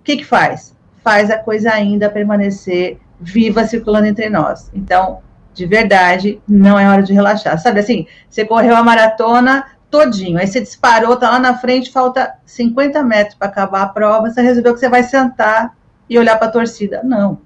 o 0.00 0.04
que, 0.04 0.18
que 0.18 0.24
faz? 0.24 0.76
Faz 1.02 1.30
a 1.30 1.38
coisa 1.38 1.72
ainda 1.72 2.10
permanecer 2.10 2.98
viva, 3.18 3.64
circulando 3.64 4.06
entre 4.06 4.28
nós. 4.28 4.70
Então, 4.74 5.20
de 5.54 5.64
verdade, 5.64 6.40
não 6.46 6.78
é 6.78 6.88
hora 6.88 7.02
de 7.02 7.14
relaxar. 7.14 7.58
Sabe 7.58 7.80
assim, 7.80 8.06
você 8.28 8.44
correu 8.44 8.76
a 8.76 8.82
maratona, 8.82 9.64
todinho. 9.90 10.38
Aí 10.38 10.46
você 10.46 10.60
disparou, 10.60 11.16
tá 11.16 11.30
lá 11.30 11.38
na 11.38 11.56
frente, 11.56 11.90
falta 11.90 12.34
50 12.44 13.02
metros 13.02 13.34
para 13.34 13.48
acabar 13.48 13.82
a 13.82 13.88
prova, 13.88 14.30
você 14.30 14.42
resolveu 14.42 14.74
que 14.74 14.80
você 14.80 14.88
vai 14.88 15.02
sentar 15.02 15.74
e 16.08 16.18
olhar 16.18 16.36
para 16.36 16.48
a 16.48 16.50
torcida. 16.50 17.00
Não. 17.02 17.38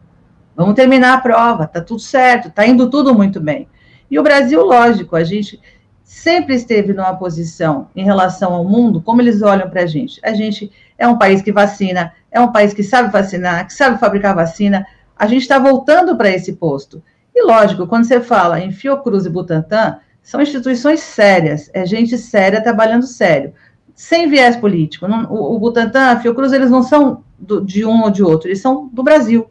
Vamos 0.57 0.75
terminar 0.75 1.15
a 1.15 1.21
prova, 1.21 1.67
tá 1.67 1.81
tudo 1.81 2.01
certo, 2.01 2.51
tá 2.51 2.67
indo 2.67 2.91
tudo 2.91 3.15
muito 3.15 3.41
bem. 3.41 3.69
E 4.11 4.19
o 4.19 4.23
Brasil, 4.23 4.63
lógico, 4.65 5.15
a 5.15 5.23
gente 5.23 5.61
sempre 6.03 6.57
esteve 6.57 6.93
numa 6.93 7.15
posição 7.15 7.89
em 7.95 8.05
relação 8.05 8.53
ao 8.53 8.65
mundo, 8.65 9.01
como 9.01 9.23
eles 9.23 9.43
olham 9.43 9.71
para 9.71 9.83
a 9.83 9.87
gente. 9.87 10.21
A 10.25 10.33
gente 10.33 10.73
é 10.99 11.07
um 11.07 11.17
país 11.17 11.41
que 11.41 11.53
vacina, 11.53 12.13
é 12.33 12.41
um 12.41 12.51
país 12.51 12.75
que 12.75 12.83
sabe 12.83 13.13
vacinar, 13.13 13.67
que 13.67 13.73
sabe 13.73 14.01
fabricar 14.01 14.35
vacina. 14.35 14.85
A 15.17 15.27
gente 15.29 15.43
está 15.43 15.59
voltando 15.59 16.17
para 16.17 16.31
esse 16.31 16.55
posto. 16.55 17.01
E 17.33 17.45
lógico, 17.45 17.87
quando 17.87 18.05
você 18.05 18.21
fala 18.21 18.59
em 18.59 18.73
Fiocruz 18.73 19.25
e 19.25 19.31
Butantan, 19.31 19.99
são 20.21 20.43
instituições 20.43 21.01
sérias, 21.01 21.71
é 21.73 21.87
gente 21.87 22.19
séria 22.19 22.61
trabalhando 22.61 23.07
sério, 23.07 23.55
sem 23.95 24.29
viés 24.29 24.57
político. 24.57 25.07
Não, 25.07 25.25
o, 25.31 25.55
o 25.55 25.59
Butantan, 25.61 26.11
a 26.11 26.21
Fiocruz, 26.21 26.53
eles 26.53 26.71
não 26.71 26.83
são 26.83 27.23
do, 27.39 27.65
de 27.65 27.85
um 27.85 28.03
ou 28.03 28.11
de 28.11 28.23
outro, 28.23 28.49
eles 28.49 28.61
são 28.61 28.89
do 28.93 29.03
Brasil. 29.03 29.49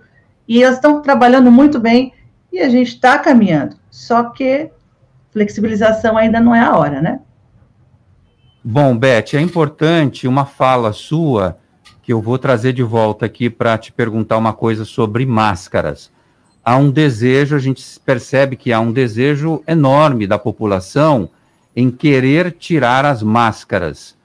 E 0.48 0.62
eles 0.62 0.76
estão 0.76 1.02
trabalhando 1.02 1.50
muito 1.50 1.80
bem 1.80 2.14
e 2.52 2.60
a 2.60 2.70
gente 2.70 2.90
está 2.90 3.18
caminhando. 3.18 3.76
Só 3.90 4.26
que 4.26 4.70
flexibilização 5.32 6.18
ainda 6.18 6.40
não 6.40 6.56
é 6.56 6.62
a 6.62 6.76
hora, 6.76 7.02
né? 7.02 7.20
Bom, 8.64 8.98
Beth, 8.98 9.34
é 9.34 9.42
importante 9.42 10.28
uma 10.28 10.46
fala 10.46 10.92
sua 10.92 11.58
que 12.02 12.12
eu 12.12 12.22
vou 12.22 12.38
trazer 12.38 12.74
de 12.74 12.84
volta 12.84 13.26
aqui 13.26 13.50
para 13.50 13.78
te 13.78 13.92
perguntar 13.92 14.38
uma 14.38 14.54
coisa 14.54 14.84
sobre 14.84 15.26
máscaras 15.26 16.12
há 16.70 16.78
um 16.78 16.92
desejo, 16.92 17.56
a 17.56 17.60
gente 17.60 17.84
percebe 18.06 18.56
que 18.56 18.72
há 18.72 18.80
um 18.80 18.92
desejo 18.92 19.64
enorme 19.68 20.28
da 20.28 20.38
população 20.38 21.30
em 21.76 21.90
querer 21.90 22.52
tirar 22.52 23.06
as 23.06 23.24
máscaras. 23.24 24.16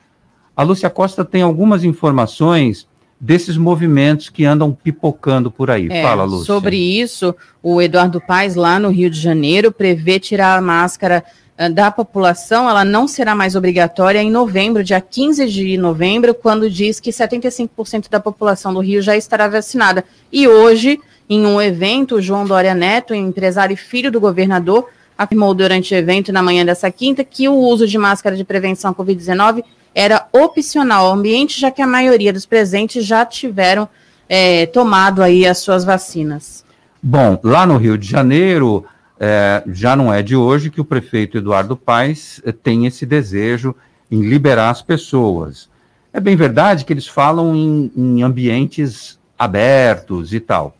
A 0.54 0.62
Lúcia 0.62 0.90
Costa 0.90 1.24
tem 1.24 1.40
algumas 1.40 1.84
informações 1.84 2.86
desses 3.24 3.56
movimentos 3.56 4.28
que 4.28 4.44
andam 4.44 4.70
pipocando 4.70 5.50
por 5.50 5.70
aí. 5.70 5.88
É, 5.90 6.02
Fala, 6.02 6.24
Lúcia. 6.24 6.44
Sobre 6.44 6.76
isso, 6.76 7.34
o 7.62 7.80
Eduardo 7.80 8.20
Paes, 8.20 8.54
lá 8.54 8.78
no 8.78 8.90
Rio 8.90 9.08
de 9.08 9.18
Janeiro, 9.18 9.72
prevê 9.72 10.20
tirar 10.20 10.58
a 10.58 10.60
máscara 10.60 11.24
uh, 11.58 11.72
da 11.72 11.90
população. 11.90 12.68
Ela 12.68 12.84
não 12.84 13.08
será 13.08 13.34
mais 13.34 13.56
obrigatória 13.56 14.22
em 14.22 14.30
novembro, 14.30 14.84
dia 14.84 15.00
15 15.00 15.46
de 15.46 15.78
novembro, 15.78 16.34
quando 16.34 16.68
diz 16.68 17.00
que 17.00 17.10
75% 17.10 18.10
da 18.10 18.20
população 18.20 18.74
do 18.74 18.80
Rio 18.80 19.00
já 19.00 19.16
estará 19.16 19.48
vacinada. 19.48 20.04
E 20.30 20.46
hoje 20.46 21.00
em 21.26 21.46
um 21.46 21.58
evento, 21.62 22.20
João 22.20 22.44
Dória 22.44 22.74
Neto, 22.74 23.14
empresário 23.14 23.72
e 23.72 23.78
filho 23.78 24.12
do 24.12 24.20
governador, 24.20 24.86
afirmou 25.16 25.54
durante 25.54 25.94
o 25.94 25.96
evento 25.96 26.30
na 26.30 26.42
manhã 26.42 26.62
dessa 26.62 26.90
quinta 26.90 27.24
que 27.24 27.48
o 27.48 27.54
uso 27.54 27.86
de 27.86 27.96
máscara 27.96 28.36
de 28.36 28.44
prevenção 28.44 28.90
à 28.90 28.94
Covid-19 28.94 29.64
era 29.94 30.26
opcional 30.32 31.06
ao 31.06 31.12
ambiente, 31.12 31.60
já 31.60 31.70
que 31.70 31.80
a 31.80 31.86
maioria 31.86 32.32
dos 32.32 32.46
presentes 32.46 33.04
já 33.04 33.24
tiveram 33.24 33.88
é, 34.28 34.66
tomado 34.66 35.22
aí 35.22 35.46
as 35.46 35.58
suas 35.58 35.84
vacinas. 35.84 36.64
Bom, 37.02 37.38
lá 37.44 37.66
no 37.66 37.76
Rio 37.76 37.96
de 37.96 38.08
Janeiro, 38.08 38.84
é, 39.20 39.62
já 39.66 39.94
não 39.94 40.12
é 40.12 40.22
de 40.22 40.34
hoje 40.34 40.70
que 40.70 40.80
o 40.80 40.84
prefeito 40.84 41.38
Eduardo 41.38 41.76
Paes 41.76 42.40
é, 42.44 42.50
tem 42.50 42.86
esse 42.86 43.06
desejo 43.06 43.74
em 44.10 44.22
liberar 44.22 44.70
as 44.70 44.82
pessoas. 44.82 45.68
É 46.12 46.20
bem 46.20 46.36
verdade 46.36 46.84
que 46.84 46.92
eles 46.92 47.06
falam 47.06 47.54
em, 47.54 47.92
em 47.96 48.22
ambientes 48.22 49.18
abertos 49.38 50.32
e 50.32 50.40
tal. 50.40 50.76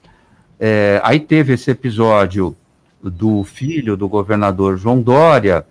É, 0.59 1.01
aí 1.05 1.21
teve 1.21 1.53
esse 1.55 1.71
episódio 1.71 2.57
do 3.03 3.45
filho 3.45 3.97
do 3.97 4.09
governador 4.09 4.79
João 4.79 5.03
Dória, 5.03 5.67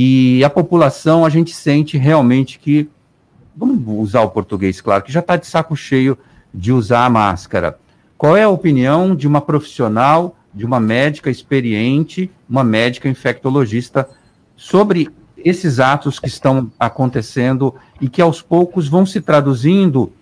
e 0.00 0.44
a 0.44 0.48
população, 0.48 1.24
a 1.24 1.28
gente 1.28 1.52
sente 1.52 1.98
realmente 1.98 2.60
que, 2.60 2.88
vamos 3.56 3.82
usar 3.88 4.20
o 4.20 4.30
português, 4.30 4.80
claro, 4.80 5.02
que 5.02 5.10
já 5.10 5.18
está 5.18 5.34
de 5.34 5.44
saco 5.44 5.74
cheio 5.74 6.16
de 6.54 6.72
usar 6.72 7.04
a 7.04 7.10
máscara. 7.10 7.76
Qual 8.16 8.36
é 8.36 8.44
a 8.44 8.48
opinião 8.48 9.16
de 9.16 9.26
uma 9.26 9.40
profissional, 9.40 10.36
de 10.54 10.64
uma 10.64 10.78
médica 10.78 11.28
experiente, 11.28 12.30
uma 12.48 12.62
médica 12.62 13.08
infectologista, 13.08 14.08
sobre 14.56 15.10
esses 15.36 15.80
atos 15.80 16.20
que 16.20 16.28
estão 16.28 16.70
acontecendo 16.78 17.74
e 18.00 18.08
que 18.08 18.22
aos 18.22 18.40
poucos 18.40 18.86
vão 18.86 19.04
se 19.04 19.20
traduzindo 19.20 20.12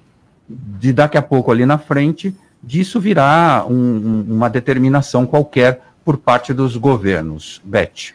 de 0.49 0.91
daqui 0.91 1.19
a 1.19 1.23
pouco 1.23 1.53
ali 1.53 1.67
na 1.67 1.77
frente 1.77 2.35
disso 2.63 2.99
virá 2.99 3.67
um, 3.69 4.25
uma 4.27 4.49
determinação 4.49 5.27
qualquer 5.27 5.83
por 6.03 6.17
parte 6.17 6.55
dos 6.55 6.79
governos. 6.79 7.61
Beth. 7.63 8.15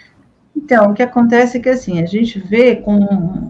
Então, 0.55 0.91
o 0.91 0.93
que 0.93 1.03
acontece 1.03 1.57
é 1.57 1.59
que 1.59 1.69
assim, 1.69 2.01
a 2.01 2.05
gente 2.05 2.39
vê 2.39 2.75
com 2.75 2.99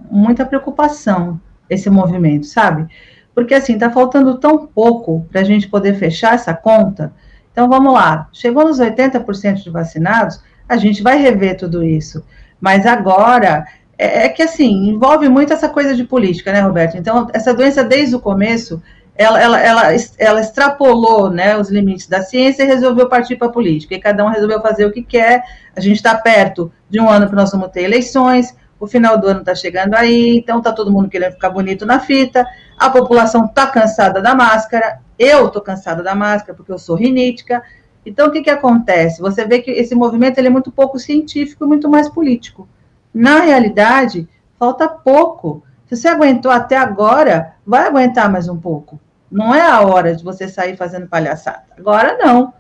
muita 0.10 0.46
preocupação 0.46 1.40
esse 1.70 1.90
movimento, 1.90 2.46
sabe? 2.46 2.88
Porque 3.34 3.54
assim, 3.54 3.74
está 3.74 3.90
faltando 3.90 4.38
tão 4.38 4.68
pouco 4.68 5.26
para 5.32 5.42
a 5.42 5.44
gente 5.44 5.68
poder 5.68 5.96
fechar 5.96 6.36
essa 6.36 6.54
conta. 6.54 7.14
Então 7.52 7.68
vamos 7.70 7.94
lá, 7.94 8.30
chegou 8.32 8.66
nos 8.66 8.80
80% 8.80 9.64
de 9.64 9.70
vacinados, 9.70 10.42
a 10.68 10.78
gente 10.78 11.02
vai 11.02 11.18
rever 11.18 11.58
tudo 11.58 11.84
isso. 11.84 12.24
Mas 12.60 12.86
agora 12.86 13.66
é, 13.98 14.26
é 14.26 14.30
que 14.30 14.42
assim, 14.42 14.90
envolve 14.90 15.30
muito 15.30 15.54
essa 15.54 15.70
coisa 15.70 15.96
de 15.96 16.04
política, 16.04 16.52
né, 16.52 16.62
Roberto? 16.62 16.98
Então, 16.98 17.28
essa 17.34 17.54
doença 17.54 17.84
desde 17.84 18.16
o 18.16 18.20
começo 18.20 18.82
ela, 19.16 19.42
ela, 19.42 19.60
ela, 19.60 19.84
ela 20.18 20.42
extrapolou 20.42 21.30
né, 21.30 21.58
os 21.58 21.70
limites 21.70 22.08
da 22.08 22.22
ciência 22.22 22.64
e 22.64 22.68
resolveu 22.68 23.08
partir 23.08 23.36
para 23.36 23.48
a 23.48 23.52
política. 23.52 23.94
E 23.94 24.00
cada 24.00 24.26
um 24.26 24.30
resolveu 24.30 24.62
fazer 24.62 24.86
o 24.86 24.92
que 24.92 25.04
quer. 25.04 25.44
A 25.76 25.80
gente 25.80 25.98
está 25.98 26.16
perto 26.16 26.72
de 26.90 27.00
um 27.00 27.10
ano 27.10 27.30
que 27.30 27.36
nós 27.36 27.52
vamos 27.52 27.70
ter 27.70 27.84
eleições, 27.84 28.56
o 28.80 28.88
final 28.88 29.18
do 29.18 29.28
ano 29.28 29.42
está 29.42 29.54
chegando 29.54 29.94
aí, 29.94 30.38
então 30.38 30.58
está 30.58 30.74
todo 30.74 30.92
mundo 30.92 31.08
querendo 31.08 31.34
ficar 31.34 31.52
bonito 31.52 31.86
na 31.86 32.00
fita, 32.00 32.48
a 32.76 32.90
população 32.90 33.46
está 33.46 33.68
cansada 33.68 34.20
da 34.22 34.34
máscara, 34.34 35.00
eu 35.20 35.46
estou 35.46 35.62
cansada 35.62 36.02
da 36.02 36.16
máscara 36.16 36.56
porque 36.56 36.72
eu 36.72 36.80
sou 36.80 36.96
rinítica. 36.96 37.62
Então, 38.04 38.28
o 38.28 38.32
que, 38.32 38.42
que 38.42 38.50
acontece? 38.50 39.22
Você 39.22 39.46
vê 39.46 39.60
que 39.60 39.70
esse 39.70 39.94
movimento 39.94 40.40
ele 40.40 40.48
é 40.48 40.52
muito 40.52 40.72
pouco 40.72 40.98
científico 40.98 41.68
muito 41.68 41.88
mais 41.88 42.10
político. 42.10 42.68
Na 43.14 43.42
realidade, 43.42 44.28
falta 44.58 44.88
pouco. 44.88 45.64
Se 45.92 45.98
você 45.98 46.08
aguentou 46.08 46.50
até 46.50 46.78
agora, 46.78 47.56
vai 47.68 47.86
aguentar 47.86 48.32
mais 48.32 48.48
um 48.48 48.56
pouco. 48.56 48.98
Não 49.30 49.54
é 49.54 49.60
a 49.60 49.82
hora 49.82 50.16
de 50.16 50.24
você 50.24 50.48
sair 50.48 50.78
fazendo 50.78 51.06
palhaçada. 51.06 51.64
Agora 51.78 52.18
não. 52.18 52.54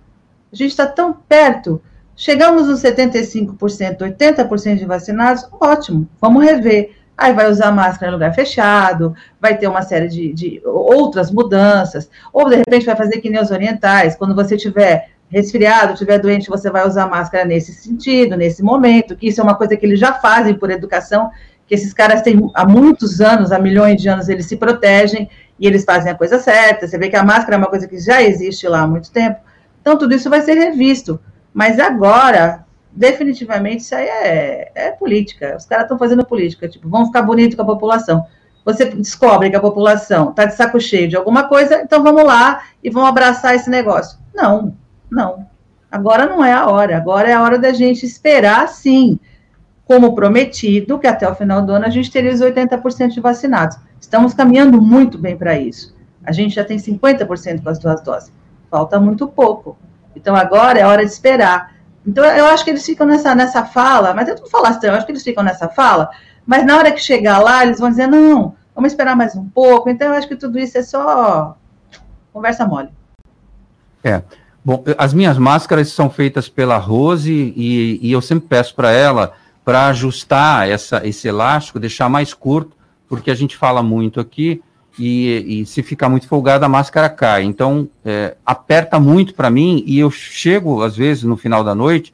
A 0.51 0.55
gente 0.55 0.71
está 0.71 0.85
tão 0.85 1.13
perto. 1.13 1.81
Chegamos 2.13 2.67
nos 2.67 2.81
75%, 2.81 3.99
80% 3.99 4.75
de 4.75 4.85
vacinados, 4.85 5.47
ótimo, 5.61 6.09
vamos 6.19 6.43
rever. 6.43 6.93
Aí 7.17 7.31
vai 7.31 7.49
usar 7.49 7.71
máscara 7.71 8.11
em 8.11 8.13
lugar 8.13 8.35
fechado, 8.35 9.15
vai 9.39 9.57
ter 9.57 9.67
uma 9.67 9.81
série 9.81 10.09
de, 10.09 10.33
de 10.33 10.61
outras 10.65 11.31
mudanças, 11.31 12.09
ou 12.33 12.49
de 12.49 12.57
repente 12.57 12.85
vai 12.85 12.97
fazer 12.97 13.21
que 13.21 13.29
nem 13.29 13.41
os 13.41 13.49
orientais, 13.49 14.15
quando 14.17 14.35
você 14.35 14.57
tiver 14.57 15.11
resfriado, 15.29 15.95
tiver 15.95 16.19
doente, 16.19 16.49
você 16.49 16.69
vai 16.69 16.85
usar 16.85 17.07
máscara 17.07 17.45
nesse 17.45 17.73
sentido, 17.73 18.35
nesse 18.35 18.61
momento, 18.61 19.15
que 19.15 19.29
isso 19.29 19.39
é 19.39 19.43
uma 19.43 19.55
coisa 19.55 19.77
que 19.77 19.85
eles 19.85 19.99
já 19.99 20.13
fazem 20.13 20.53
por 20.53 20.69
educação, 20.69 21.31
que 21.71 21.75
esses 21.75 21.93
caras 21.93 22.21
têm 22.21 22.51
há 22.53 22.65
muitos 22.65 23.21
anos, 23.21 23.49
há 23.49 23.57
milhões 23.57 24.01
de 24.01 24.09
anos, 24.09 24.27
eles 24.27 24.45
se 24.45 24.57
protegem 24.57 25.29
e 25.57 25.65
eles 25.65 25.85
fazem 25.85 26.11
a 26.11 26.15
coisa 26.15 26.37
certa. 26.37 26.85
Você 26.85 26.97
vê 26.97 27.07
que 27.07 27.15
a 27.15 27.23
máscara 27.23 27.55
é 27.55 27.57
uma 27.57 27.69
coisa 27.69 27.87
que 27.87 27.97
já 27.97 28.21
existe 28.21 28.67
lá 28.67 28.81
há 28.81 28.87
muito 28.87 29.09
tempo. 29.09 29.39
Então, 29.79 29.97
tudo 29.97 30.13
isso 30.13 30.29
vai 30.29 30.41
ser 30.41 30.55
revisto. 30.55 31.17
Mas 31.53 31.79
agora, 31.79 32.65
definitivamente, 32.91 33.83
isso 33.83 33.95
aí 33.95 34.05
é, 34.05 34.71
é 34.75 34.91
política. 34.91 35.55
Os 35.57 35.65
caras 35.65 35.85
estão 35.85 35.97
fazendo 35.97 36.25
política. 36.25 36.67
Tipo, 36.67 36.89
vão 36.89 37.05
ficar 37.05 37.21
bonito 37.21 37.55
com 37.55 37.61
a 37.61 37.65
população. 37.65 38.25
Você 38.65 38.83
descobre 38.83 39.49
que 39.49 39.55
a 39.55 39.61
população 39.61 40.31
está 40.31 40.43
de 40.43 40.55
saco 40.55 40.77
cheio 40.77 41.07
de 41.07 41.15
alguma 41.15 41.47
coisa, 41.47 41.81
então 41.81 42.03
vamos 42.03 42.25
lá 42.25 42.63
e 42.83 42.89
vamos 42.89 43.07
abraçar 43.07 43.55
esse 43.55 43.69
negócio. 43.69 44.19
Não, 44.35 44.75
não. 45.09 45.47
Agora 45.89 46.25
não 46.25 46.43
é 46.43 46.51
a 46.51 46.67
hora. 46.67 46.97
Agora 46.97 47.29
é 47.29 47.33
a 47.33 47.41
hora 47.41 47.57
da 47.57 47.71
gente 47.71 48.05
esperar, 48.05 48.67
sim, 48.67 49.17
como 49.91 50.15
prometido, 50.15 50.97
que 50.97 51.05
até 51.05 51.27
o 51.29 51.35
final 51.35 51.61
do 51.61 51.73
ano 51.73 51.85
a 51.85 51.89
gente 51.89 52.09
teria 52.09 52.31
os 52.31 52.39
80% 52.39 53.09
de 53.09 53.19
vacinados. 53.19 53.75
Estamos 53.99 54.33
caminhando 54.33 54.81
muito 54.81 55.17
bem 55.17 55.35
para 55.35 55.59
isso. 55.59 55.93
A 56.23 56.31
gente 56.31 56.55
já 56.55 56.63
tem 56.63 56.77
50% 56.77 57.61
com 57.61 57.69
as 57.69 57.77
duas 57.77 58.01
doses. 58.01 58.31
Falta 58.69 58.97
muito 59.01 59.27
pouco. 59.27 59.77
Então 60.15 60.33
agora 60.33 60.79
é 60.79 60.85
hora 60.85 61.05
de 61.05 61.11
esperar. 61.11 61.75
Então 62.07 62.23
eu 62.23 62.45
acho 62.45 62.63
que 62.63 62.69
eles 62.69 62.85
ficam 62.85 63.05
nessa, 63.05 63.35
nessa 63.35 63.65
fala, 63.65 64.13
mas 64.13 64.29
eu 64.29 64.35
não 64.37 64.47
falasse, 64.47 64.87
eu 64.87 64.93
acho 64.93 65.05
que 65.05 65.11
eles 65.11 65.23
ficam 65.23 65.43
nessa 65.43 65.67
fala, 65.67 66.09
mas 66.45 66.65
na 66.65 66.77
hora 66.77 66.93
que 66.93 67.01
chegar 67.01 67.39
lá, 67.39 67.65
eles 67.65 67.77
vão 67.77 67.89
dizer, 67.89 68.07
não, 68.07 68.55
vamos 68.73 68.93
esperar 68.93 69.17
mais 69.17 69.35
um 69.35 69.49
pouco. 69.49 69.89
Então 69.89 70.07
eu 70.07 70.13
acho 70.13 70.27
que 70.29 70.37
tudo 70.37 70.57
isso 70.57 70.77
é 70.77 70.83
só 70.83 71.57
conversa 72.31 72.65
mole. 72.65 72.87
É. 74.01 74.21
Bom, 74.63 74.85
as 74.97 75.13
minhas 75.13 75.37
máscaras 75.37 75.89
são 75.89 76.09
feitas 76.09 76.47
pela 76.47 76.77
Rose 76.77 77.53
e, 77.57 77.99
e 78.01 78.09
eu 78.09 78.21
sempre 78.21 78.47
peço 78.47 78.73
para 78.73 78.89
ela 78.91 79.33
para 79.63 79.87
ajustar 79.87 80.69
essa, 80.69 81.05
esse 81.05 81.27
elástico, 81.27 81.79
deixar 81.79 82.09
mais 82.09 82.33
curto, 82.33 82.75
porque 83.07 83.29
a 83.29 83.35
gente 83.35 83.55
fala 83.55 83.83
muito 83.83 84.19
aqui 84.19 84.61
e, 84.97 85.61
e 85.61 85.65
se 85.65 85.83
ficar 85.83 86.09
muito 86.09 86.27
folgado 86.27 86.65
a 86.65 86.69
máscara 86.69 87.09
cai. 87.09 87.43
Então, 87.43 87.87
é, 88.03 88.35
aperta 88.45 88.99
muito 88.99 89.33
para 89.33 89.49
mim 89.49 89.83
e 89.85 89.99
eu 89.99 90.09
chego, 90.09 90.81
às 90.81 90.95
vezes, 90.95 91.23
no 91.23 91.37
final 91.37 91.63
da 91.63 91.75
noite, 91.75 92.13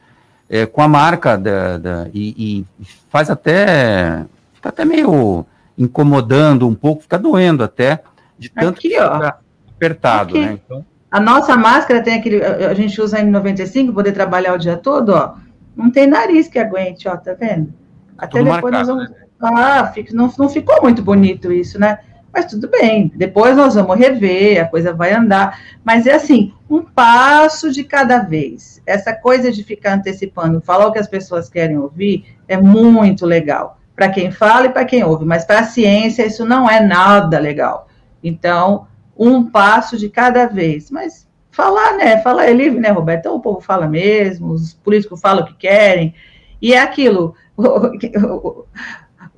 é, 0.50 0.66
com 0.66 0.82
a 0.82 0.88
marca 0.88 1.38
da, 1.38 1.78
da 1.78 2.08
e, 2.14 2.66
e, 2.80 2.86
faz 3.10 3.30
até, 3.30 4.26
fica 4.54 4.70
até 4.70 4.86
meio 4.86 5.46
incomodando 5.78 6.68
um 6.68 6.76
pouco, 6.76 7.04
fica 7.04 7.18
doendo 7.18 7.64
até, 7.64 8.02
de 8.38 8.50
tanto 8.50 8.80
Aqui, 8.80 8.90
que 8.90 8.96
fica 8.96 9.38
apertado, 9.76 10.30
Aqui. 10.32 10.46
né? 10.46 10.60
Então, 10.66 10.86
A 11.12 11.20
nossa 11.20 11.56
máscara 11.56 12.02
tem 12.02 12.16
aquele, 12.16 12.44
a 12.44 12.74
gente 12.74 13.00
usa 13.00 13.20
N95, 13.20 13.94
poder 13.94 14.12
trabalhar 14.12 14.54
o 14.54 14.58
dia 14.58 14.78
todo, 14.78 15.10
ó. 15.10 15.36
Não 15.78 15.92
tem 15.92 16.08
nariz 16.08 16.48
que 16.48 16.58
aguente, 16.58 17.08
ó, 17.08 17.16
tá 17.16 17.34
vendo? 17.34 17.72
Até 18.18 18.40
Tudo 18.40 18.52
depois 18.52 18.74
marcado, 18.74 18.96
nós 18.96 19.10
vamos. 19.10 19.28
Ah, 19.40 19.86
fica, 19.94 20.14
não, 20.16 20.34
não 20.38 20.50
ficou 20.50 20.82
muito 20.82 21.04
bonito 21.04 21.54
isso, 21.54 21.80
né? 21.80 22.00
Mas 22.34 22.46
tudo 22.46 22.68
bem, 22.68 23.12
depois 23.16 23.56
nós 23.56 23.76
vamos 23.76 23.98
rever, 23.98 24.62
a 24.62 24.68
coisa 24.68 24.94
vai 24.94 25.14
andar. 25.14 25.60
Mas 25.84 26.08
é 26.08 26.16
assim, 26.16 26.54
um 26.70 26.82
passo 26.82 27.72
de 27.72 27.84
cada 27.84 28.20
vez. 28.20 28.82
Essa 28.86 29.14
coisa 29.14 29.52
de 29.52 29.64
ficar 29.64 29.94
antecipando, 29.94 30.62
falar 30.62 30.88
o 30.88 30.92
que 30.92 31.00
as 31.00 31.08
pessoas 31.08 31.50
querem 31.50 31.78
ouvir, 31.78 32.26
é 32.48 32.58
muito 32.58 33.26
legal. 33.26 33.80
Para 33.96 34.10
quem 34.10 34.32
fala 34.32 34.66
e 34.66 34.70
para 34.70 34.86
quem 34.86 35.04
ouve, 35.04 35.26
mas 35.26 35.46
para 35.46 35.60
a 35.60 35.66
ciência 35.66 36.26
isso 36.26 36.46
não 36.46 36.70
é 36.70 36.80
nada 36.80 37.40
legal. 37.40 37.88
Então, 38.24 38.88
um 39.18 39.44
passo 39.50 39.98
de 39.98 40.10
cada 40.10 40.46
vez. 40.46 40.92
Mas 40.92 41.27
falar, 41.58 41.98
né? 41.98 42.22
Falar 42.22 42.46
é 42.46 42.54
livre, 42.54 42.80
né, 42.80 42.92
Roberto? 42.92 43.22
Então 43.22 43.36
o 43.36 43.42
povo 43.42 43.60
fala 43.60 43.88
mesmo, 43.88 44.52
os 44.52 44.76
políticos 44.76 45.20
falam 45.20 45.44
o 45.44 45.48
que 45.48 45.56
querem. 45.56 46.14
E 46.62 46.74
é 46.74 46.80
aquilo. 46.80 47.34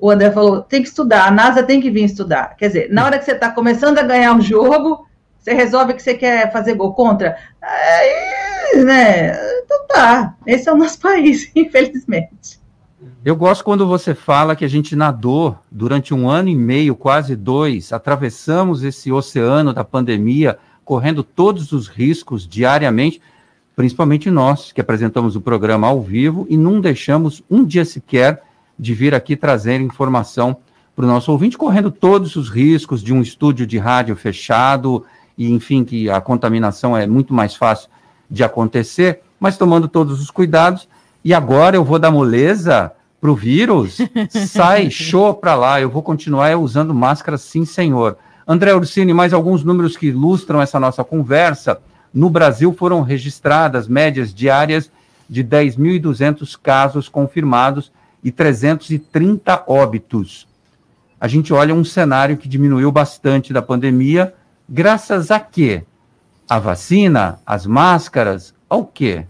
O 0.02 0.10
André 0.10 0.30
falou: 0.30 0.62
tem 0.62 0.80
que 0.80 0.88
estudar, 0.88 1.26
a 1.26 1.30
NASA 1.30 1.62
tem 1.62 1.78
que 1.78 1.90
vir 1.90 2.04
estudar. 2.04 2.56
Quer 2.56 2.68
dizer, 2.68 2.90
na 2.90 3.04
hora 3.04 3.18
que 3.18 3.24
você 3.26 3.32
está 3.32 3.50
começando 3.50 3.98
a 3.98 4.02
ganhar 4.02 4.32
um 4.32 4.40
jogo, 4.40 5.06
você 5.38 5.52
resolve 5.52 5.92
que 5.92 6.02
você 6.02 6.14
quer 6.14 6.50
fazer 6.50 6.72
gol 6.72 6.94
contra. 6.94 7.36
Aí, 7.60 8.82
né? 8.82 9.32
Então 9.62 9.86
tá. 9.86 10.34
Esse 10.46 10.70
é 10.70 10.72
o 10.72 10.76
nosso 10.76 10.98
país, 11.04 11.52
infelizmente. 11.54 12.58
Eu 13.22 13.36
gosto 13.36 13.62
quando 13.62 13.86
você 13.86 14.14
fala 14.14 14.56
que 14.56 14.64
a 14.64 14.68
gente 14.68 14.96
nadou 14.96 15.58
durante 15.70 16.14
um 16.14 16.30
ano 16.30 16.48
e 16.48 16.56
meio, 16.56 16.96
quase 16.96 17.36
dois, 17.36 17.92
atravessamos 17.92 18.82
esse 18.82 19.12
oceano 19.12 19.74
da 19.74 19.84
pandemia, 19.84 20.58
correndo 20.84 21.22
todos 21.22 21.72
os 21.72 21.88
riscos 21.88 22.46
diariamente, 22.46 23.20
principalmente 23.76 24.30
nós, 24.30 24.72
que 24.72 24.80
apresentamos 24.80 25.36
o 25.36 25.40
programa 25.40 25.86
ao 25.86 26.02
vivo 26.02 26.46
e 26.50 26.56
não 26.56 26.80
deixamos 26.80 27.42
um 27.50 27.64
dia 27.64 27.84
sequer 27.84 28.42
de 28.78 28.94
vir 28.94 29.14
aqui 29.14 29.36
trazer 29.36 29.80
informação 29.80 30.56
para 30.96 31.04
o 31.04 31.08
nosso 31.08 31.30
ouvinte, 31.32 31.56
correndo 31.56 31.90
todos 31.90 32.36
os 32.36 32.48
riscos 32.48 33.02
de 33.02 33.12
um 33.12 33.22
estúdio 33.22 33.66
de 33.66 33.78
rádio 33.78 34.16
fechado, 34.16 35.04
e 35.36 35.50
enfim, 35.50 35.84
que 35.84 36.10
a 36.10 36.20
contaminação 36.20 36.96
é 36.96 37.06
muito 37.06 37.32
mais 37.32 37.54
fácil 37.54 37.88
de 38.30 38.44
acontecer, 38.44 39.20
mas 39.38 39.56
tomando 39.56 39.88
todos 39.88 40.20
os 40.20 40.30
cuidados. 40.30 40.86
E 41.24 41.32
agora 41.32 41.76
eu 41.76 41.84
vou 41.84 41.98
dar 41.98 42.10
moleza 42.10 42.92
para 43.20 43.30
o 43.30 43.34
vírus, 43.34 43.98
sai, 44.48 44.90
show 44.90 45.34
para 45.34 45.54
lá, 45.54 45.80
eu 45.80 45.90
vou 45.90 46.02
continuar 46.02 46.56
usando 46.56 46.94
máscara, 46.94 47.38
sim, 47.38 47.64
senhor. 47.64 48.16
André 48.50 48.74
Ursini, 48.74 49.14
mais 49.14 49.32
alguns 49.32 49.62
números 49.62 49.96
que 49.96 50.08
ilustram 50.08 50.60
essa 50.60 50.80
nossa 50.80 51.04
conversa. 51.04 51.80
No 52.12 52.28
Brasil 52.28 52.74
foram 52.76 53.00
registradas 53.00 53.86
médias 53.86 54.34
diárias 54.34 54.90
de 55.28 55.44
10.200 55.44 56.58
casos 56.60 57.08
confirmados 57.08 57.92
e 58.24 58.32
330 58.32 59.62
óbitos. 59.68 60.48
A 61.20 61.28
gente 61.28 61.52
olha 61.52 61.72
um 61.72 61.84
cenário 61.84 62.36
que 62.36 62.48
diminuiu 62.48 62.90
bastante 62.90 63.52
da 63.52 63.62
pandemia, 63.62 64.34
graças 64.68 65.30
a 65.30 65.38
quê? 65.38 65.84
A 66.48 66.58
vacina, 66.58 67.38
as 67.46 67.66
máscaras, 67.66 68.52
ao 68.68 68.84
quê? 68.84 69.26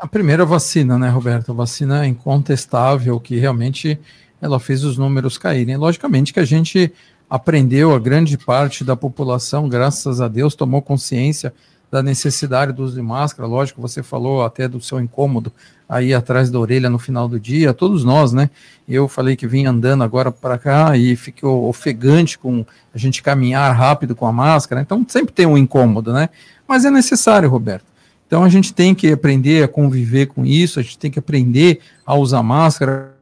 A 0.00 0.06
primeira 0.06 0.46
vacina, 0.46 0.98
né, 0.98 1.10
Roberto? 1.10 1.52
A 1.52 1.54
vacina 1.54 2.06
é 2.06 2.08
incontestável 2.08 3.20
que 3.20 3.36
realmente 3.36 4.00
ela 4.40 4.58
fez 4.58 4.82
os 4.82 4.96
números 4.96 5.36
caírem. 5.36 5.76
Logicamente 5.76 6.32
que 6.32 6.40
a 6.40 6.44
gente 6.46 6.90
aprendeu, 7.28 7.94
a 7.94 7.98
grande 7.98 8.38
parte 8.38 8.84
da 8.84 8.96
população, 8.96 9.68
graças 9.68 10.20
a 10.20 10.28
Deus, 10.28 10.54
tomou 10.54 10.80
consciência 10.80 11.52
da 11.90 12.02
necessidade 12.02 12.72
do 12.72 12.82
uso 12.82 12.94
de 12.94 13.02
máscara. 13.02 13.48
Lógico, 13.48 13.80
você 13.80 14.02
falou 14.02 14.44
até 14.44 14.68
do 14.68 14.80
seu 14.80 15.00
incômodo 15.00 15.52
aí 15.88 16.12
atrás 16.12 16.50
da 16.50 16.58
orelha 16.58 16.90
no 16.90 16.98
final 16.98 17.28
do 17.28 17.38
dia, 17.38 17.72
todos 17.72 18.04
nós, 18.04 18.32
né? 18.32 18.50
Eu 18.88 19.06
falei 19.06 19.36
que 19.36 19.46
vim 19.46 19.66
andando 19.66 20.02
agora 20.02 20.32
para 20.32 20.58
cá 20.58 20.96
e 20.96 21.14
ficou 21.14 21.68
ofegante 21.68 22.38
com 22.38 22.66
a 22.92 22.98
gente 22.98 23.22
caminhar 23.22 23.74
rápido 23.74 24.14
com 24.14 24.26
a 24.26 24.32
máscara, 24.32 24.80
então 24.80 25.04
sempre 25.08 25.32
tem 25.32 25.46
um 25.46 25.56
incômodo, 25.56 26.12
né? 26.12 26.28
Mas 26.66 26.84
é 26.84 26.90
necessário, 26.90 27.48
Roberto. 27.48 27.86
Então 28.26 28.42
a 28.42 28.48
gente 28.48 28.74
tem 28.74 28.94
que 28.94 29.12
aprender 29.12 29.62
a 29.62 29.68
conviver 29.68 30.26
com 30.26 30.44
isso, 30.44 30.80
a 30.80 30.82
gente 30.82 30.98
tem 30.98 31.10
que 31.10 31.20
aprender 31.20 31.80
a 32.04 32.16
usar 32.16 32.42
máscara. 32.42 33.14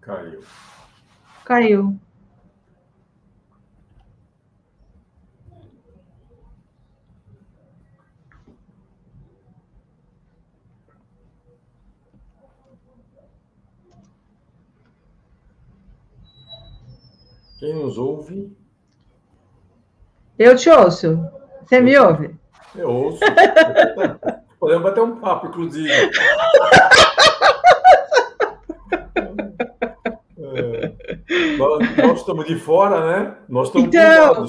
Caiu. 0.00 0.38
Caiu. 1.48 1.98
Quem 17.58 17.74
nos 17.74 17.96
ouve, 17.98 18.56
Eu 20.38 20.54
te 20.54 20.70
ouço. 20.70 21.18
Você 21.64 21.80
me 21.80 21.96
ouve? 21.98 22.36
eu 22.76 22.88
ouço. 22.88 23.20
Podemos 24.60 24.82
bater 24.84 25.00
um 25.00 25.18
papo, 25.18 25.46
inclusive. 25.48 25.88
nós, 31.58 31.96
nós 31.96 32.20
estamos 32.20 32.46
de 32.46 32.56
fora, 32.56 33.06
né? 33.06 33.36
Nós 33.48 33.68
estamos 33.68 33.88
Então. 33.88 34.46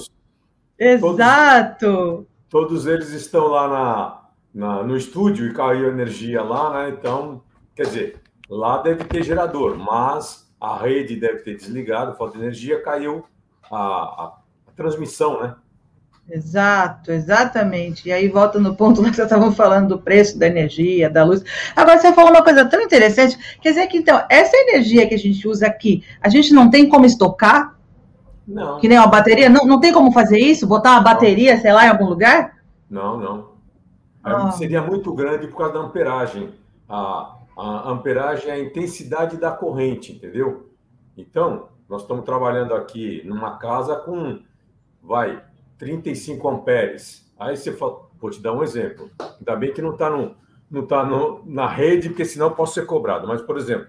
Exato. 0.77 2.27
Todos 2.49 2.87
eles 2.87 3.09
estão 3.09 3.47
lá 3.47 3.67
na, 3.67 4.21
na- 4.53 4.83
no 4.83 4.95
estúdio 4.95 5.47
e 5.47 5.53
caiu 5.53 5.89
energia 5.89 6.41
lá, 6.41 6.71
né? 6.73 6.89
Então, 6.89 7.41
quer 7.75 7.83
dizer, 7.83 8.21
lá 8.49 8.81
deve 8.81 9.03
ter 9.03 9.23
gerador, 9.23 9.77
mas 9.77 10.49
a 10.59 10.77
rede 10.77 11.15
deve 11.15 11.39
ter 11.39 11.55
desligado, 11.55 12.15
falta 12.17 12.37
de 12.37 12.43
energia, 12.43 12.81
caiu 12.81 13.25
a, 13.69 13.77
a- 13.77 14.33
a 14.67 14.71
transmissão, 14.75 15.41
né? 15.41 15.55
Exato, 16.29 17.11
exatamente. 17.11 18.07
E 18.07 18.11
aí 18.11 18.27
volta 18.27 18.59
no 18.59 18.75
ponto 18.75 19.01
lá 19.01 19.09
que 19.09 19.15
vocês 19.15 19.25
estavam 19.25 19.51
falando 19.51 19.89
do 19.89 19.99
preço 19.99 20.37
da 20.37 20.47
energia, 20.47 21.09
da 21.09 21.23
luz. 21.23 21.43
Agora 21.75 21.97
você 21.97 22.13
falou 22.13 22.31
uma 22.31 22.43
coisa 22.43 22.65
tão 22.65 22.81
interessante, 22.81 23.37
quer 23.61 23.69
dizer 23.69 23.87
que 23.87 23.97
então, 23.97 24.23
essa 24.29 24.55
energia 24.55 25.07
que 25.07 25.15
a 25.15 25.19
gente 25.19 25.47
usa 25.47 25.65
aqui, 25.67 26.03
a 26.21 26.29
gente 26.29 26.53
não 26.53 26.69
tem 26.69 26.87
como 26.87 27.05
estocar? 27.05 27.75
Não. 28.47 28.79
Que 28.79 28.87
nem 28.87 28.97
uma 28.97 29.07
bateria? 29.07 29.49
Não, 29.49 29.65
não 29.65 29.79
tem 29.79 29.91
como 29.91 30.11
fazer 30.11 30.39
isso? 30.39 30.67
Botar 30.67 30.91
uma 30.91 31.01
bateria, 31.01 31.59
sei 31.59 31.71
lá, 31.71 31.85
em 31.85 31.89
algum 31.89 32.05
lugar? 32.05 32.57
Não, 32.89 33.17
não. 33.17 33.49
É, 34.25 34.31
Ah. 34.31 34.51
Seria 34.51 34.81
muito 34.81 35.13
grande 35.13 35.47
por 35.47 35.57
causa 35.57 35.73
da 35.73 35.79
amperagem. 35.79 36.53
A, 36.87 37.35
A 37.57 37.89
amperagem 37.91 38.49
é 38.49 38.53
a 38.53 38.59
intensidade 38.59 39.35
da 39.37 39.51
corrente, 39.51 40.13
entendeu? 40.13 40.69
Então, 41.17 41.67
nós 41.89 42.03
estamos 42.03 42.23
trabalhando 42.23 42.73
aqui 42.73 43.21
numa 43.25 43.57
casa 43.57 43.95
com, 43.97 44.39
vai, 45.03 45.41
35 45.79 46.47
amperes. 46.47 47.27
Aí 47.39 47.57
você 47.57 47.71
fala, 47.71 48.07
vou 48.19 48.29
te 48.29 48.41
dar 48.41 48.53
um 48.53 48.61
exemplo. 48.61 49.09
Ainda 49.39 49.55
bem 49.55 49.73
que 49.73 49.81
não 49.81 49.93
está 49.93 50.09
no, 50.09 50.35
não 50.69 50.85
tá 50.85 51.03
no, 51.03 51.43
na 51.45 51.67
rede, 51.67 52.09
porque 52.09 52.25
senão 52.25 52.51
posso 52.51 52.75
ser 52.75 52.85
cobrado. 52.85 53.27
Mas, 53.27 53.41
por 53.41 53.57
exemplo, 53.57 53.87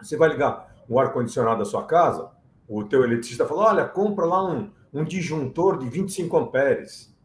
você 0.00 0.16
vai 0.16 0.28
ligar 0.28 0.72
o 0.88 1.00
ar-condicionado 1.00 1.58
da 1.58 1.64
sua 1.64 1.84
casa, 1.84 2.30
o 2.68 2.84
teu 2.84 3.02
eletricista 3.02 3.46
fala, 3.46 3.70
olha, 3.70 3.84
compra 3.86 4.26
lá 4.26 4.46
um, 4.46 4.70
um 4.92 5.02
disjuntor 5.02 5.78
de 5.78 5.88
25 5.88 6.36
amperes, 6.36 7.16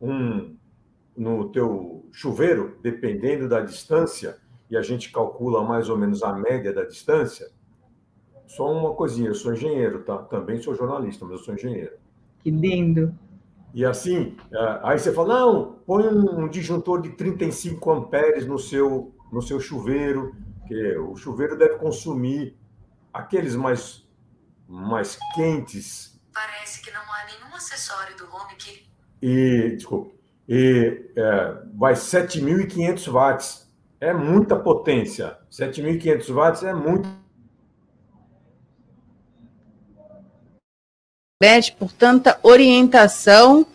um, 0.00 0.56
no 1.16 1.48
teu 1.50 2.08
chuveiro, 2.10 2.76
dependendo 2.82 3.48
da 3.48 3.60
distância, 3.60 4.36
e 4.68 4.76
a 4.76 4.82
gente 4.82 5.12
calcula 5.12 5.62
mais 5.62 5.88
ou 5.88 5.96
menos 5.96 6.22
a 6.24 6.32
média 6.32 6.72
da 6.72 6.84
distância. 6.84 7.48
Só 8.46 8.70
uma 8.70 8.94
coisinha, 8.94 9.28
eu 9.28 9.34
sou 9.34 9.52
engenheiro, 9.52 10.02
tá? 10.02 10.18
Também 10.18 10.60
sou 10.60 10.74
jornalista, 10.74 11.24
mas 11.24 11.38
eu 11.38 11.44
sou 11.44 11.54
engenheiro. 11.54 11.96
Que 12.40 12.50
lindo. 12.50 13.14
E 13.74 13.84
assim, 13.84 14.36
é, 14.52 14.80
aí 14.84 14.98
você 14.98 15.12
fala, 15.12 15.40
não, 15.40 15.72
põe 15.84 16.06
um 16.06 16.48
disjuntor 16.48 17.02
de 17.02 17.10
35 17.10 17.92
amperes 17.92 18.46
no 18.46 18.56
seu, 18.56 19.12
no 19.32 19.42
seu 19.42 19.58
chuveiro, 19.58 20.32
que 20.68 20.96
o 20.96 21.16
chuveiro 21.16 21.58
deve 21.58 21.74
consumir 21.74 22.56
aqueles 23.12 23.56
mais, 23.56 24.08
mais 24.68 25.18
quentes. 25.34 26.20
Parece 26.32 26.82
que 26.82 26.90
não 26.92 27.00
há 27.00 27.26
nenhum 27.26 27.54
acessório 27.54 28.16
do 28.16 28.24
home 28.24 28.54
que... 28.56 28.86
E, 29.20 29.74
desculpa, 29.74 30.14
e 30.48 31.10
é, 31.16 31.62
vai 31.74 31.94
7.500 31.94 33.10
watts. 33.10 33.74
É 34.00 34.12
muita 34.12 34.54
potência. 34.56 35.36
7.500 35.50 36.32
watts 36.32 36.62
é 36.62 36.72
muito. 36.72 37.08
Beth, 41.40 41.72
por 41.78 41.90
tanta 41.92 42.38
orientação. 42.42 43.66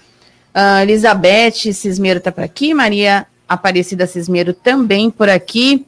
Uh, 0.55 0.81
Elizabeth 0.81 1.73
Cismeiro 1.73 2.19
está 2.19 2.31
por 2.31 2.43
aqui, 2.43 2.73
Maria 2.73 3.27
Aparecida 3.47 4.07
Cismeiro 4.07 4.53
também 4.53 5.11
por 5.11 5.29
aqui. 5.29 5.85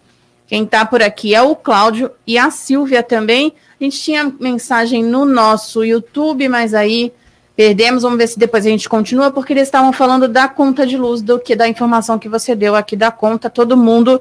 Quem 0.48 0.64
está 0.64 0.86
por 0.86 1.02
aqui 1.02 1.34
é 1.34 1.42
o 1.42 1.56
Cláudio 1.56 2.12
e 2.28 2.38
a 2.38 2.52
Silvia 2.52 3.02
também. 3.02 3.54
A 3.80 3.84
gente 3.84 4.00
tinha 4.00 4.34
mensagem 4.40 5.04
no 5.04 5.26
nosso 5.26 5.84
YouTube, 5.84 6.48
mas 6.50 6.74
aí 6.74 7.14
Perdemos, 7.54 8.02
vamos 8.02 8.18
ver 8.18 8.28
se 8.28 8.40
depois 8.40 8.66
a 8.66 8.70
gente 8.70 8.88
continua, 8.88 9.30
porque 9.30 9.54
eles 9.54 9.68
estavam 9.68 9.92
falando 9.92 10.28
da 10.28 10.48
conta 10.48 10.88
de 10.88 10.98
luz, 10.98 11.22
do 11.22 11.38
que 11.38 11.56
da 11.56 11.68
informação 11.68 12.18
que 12.18 12.30
você 12.30 12.56
deu 12.56 12.76
aqui 12.76 12.96
da 12.96 13.12
conta, 13.12 13.50
todo 13.50 13.78
mundo 13.78 14.20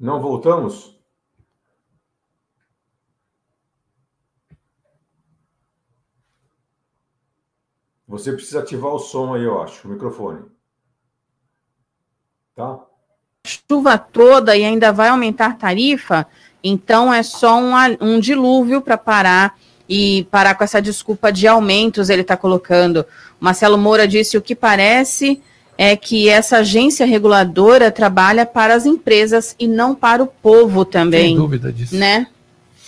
Não 0.00 0.18
voltamos? 0.18 0.98
Você 8.08 8.32
precisa 8.32 8.60
ativar 8.60 8.92
o 8.92 8.98
som 8.98 9.34
aí, 9.34 9.44
eu 9.44 9.60
acho, 9.60 9.86
o 9.86 9.90
microfone. 9.90 10.46
Tá? 12.56 12.80
Chuva 13.46 13.98
toda 13.98 14.56
e 14.56 14.64
ainda 14.64 14.90
vai 14.90 15.08
aumentar 15.10 15.58
tarifa, 15.58 16.26
então 16.64 17.12
é 17.12 17.22
só 17.22 17.58
um, 17.58 17.72
um 18.00 18.18
dilúvio 18.18 18.80
para 18.80 18.96
parar 18.96 19.58
e 19.86 20.24
parar 20.30 20.54
com 20.54 20.64
essa 20.64 20.80
desculpa 20.80 21.30
de 21.30 21.46
aumentos, 21.46 22.08
ele 22.08 22.22
está 22.22 22.36
colocando. 22.36 23.04
Marcelo 23.38 23.76
Moura 23.76 24.08
disse 24.08 24.36
o 24.38 24.42
que 24.42 24.54
parece 24.54 25.42
é 25.82 25.96
que 25.96 26.28
essa 26.28 26.58
agência 26.58 27.06
reguladora 27.06 27.90
trabalha 27.90 28.44
para 28.44 28.74
as 28.74 28.84
empresas 28.84 29.56
e 29.58 29.66
não 29.66 29.94
para 29.94 30.22
o 30.22 30.26
povo 30.26 30.84
também. 30.84 31.28
Sem 31.28 31.36
dúvida 31.36 31.72
disso. 31.72 31.96
Né? 31.96 32.26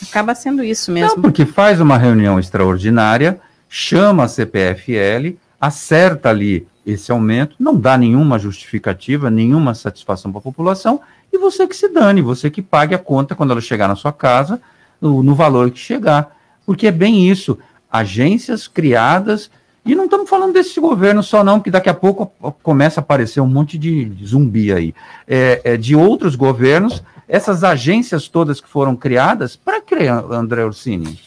Acaba 0.03 0.35
sendo 0.35 0.63
isso 0.63 0.93
mesmo. 0.93 1.17
Não, 1.17 1.23
porque 1.23 1.47
faz 1.47 1.81
uma 1.81 1.97
reunião 1.97 2.39
extraordinária 2.39 3.41
chama 3.67 4.25
a 4.25 4.29
CPFL, 4.29 5.39
acerta 5.59 6.29
ali 6.29 6.69
esse 6.85 7.11
aumento, 7.11 7.57
não 7.59 7.75
dá 7.75 7.97
nenhuma 7.97 8.39
justificativa, 8.39 9.31
nenhuma 9.31 9.73
satisfação 9.73 10.31
para 10.31 10.41
a 10.41 10.43
população, 10.43 11.01
e 11.33 11.39
você 11.39 11.67
que 11.67 11.75
se 11.75 11.89
dane, 11.89 12.21
você 12.21 12.51
que 12.51 12.61
pague 12.61 12.95
a 12.95 12.99
conta 12.99 13.35
quando 13.35 13.53
ela 13.53 13.63
chegar 13.63 13.89
na 13.89 13.97
sua 13.97 14.13
casa, 14.13 14.61
no, 15.01 15.23
no 15.23 15.35
valor 15.35 15.71
que 15.71 15.79
chegar. 15.79 16.37
Porque 16.67 16.89
é 16.89 16.93
bem 16.93 17.27
isso, 17.27 17.59
agências 17.91 18.69
criadas, 18.69 19.51
e 19.85 19.95
não 19.95 20.05
estamos 20.05 20.31
falando 20.31 20.53
desse 20.53 20.79
governo 20.79 21.23
só 21.23 21.43
não, 21.43 21.61
que 21.61 21.71
daqui 21.71 21.89
a 21.89 21.95
pouco 21.95 22.33
começa 22.63 23.01
a 23.01 23.03
aparecer 23.03 23.41
um 23.41 23.49
monte 23.49 23.77
de 23.77 24.13
zumbi 24.25 24.73
aí, 24.73 24.95
é, 25.27 25.61
é 25.65 25.77
de 25.77 25.97
outros 25.97 26.37
governos, 26.37 27.03
essas 27.29 27.65
agências 27.65 28.29
todas 28.29 28.61
que 28.61 28.69
foram 28.69 28.95
criadas, 28.95 29.57
para 29.57 29.81
criar, 29.81 30.25
André 30.31 30.65
Orsini? 30.65 31.19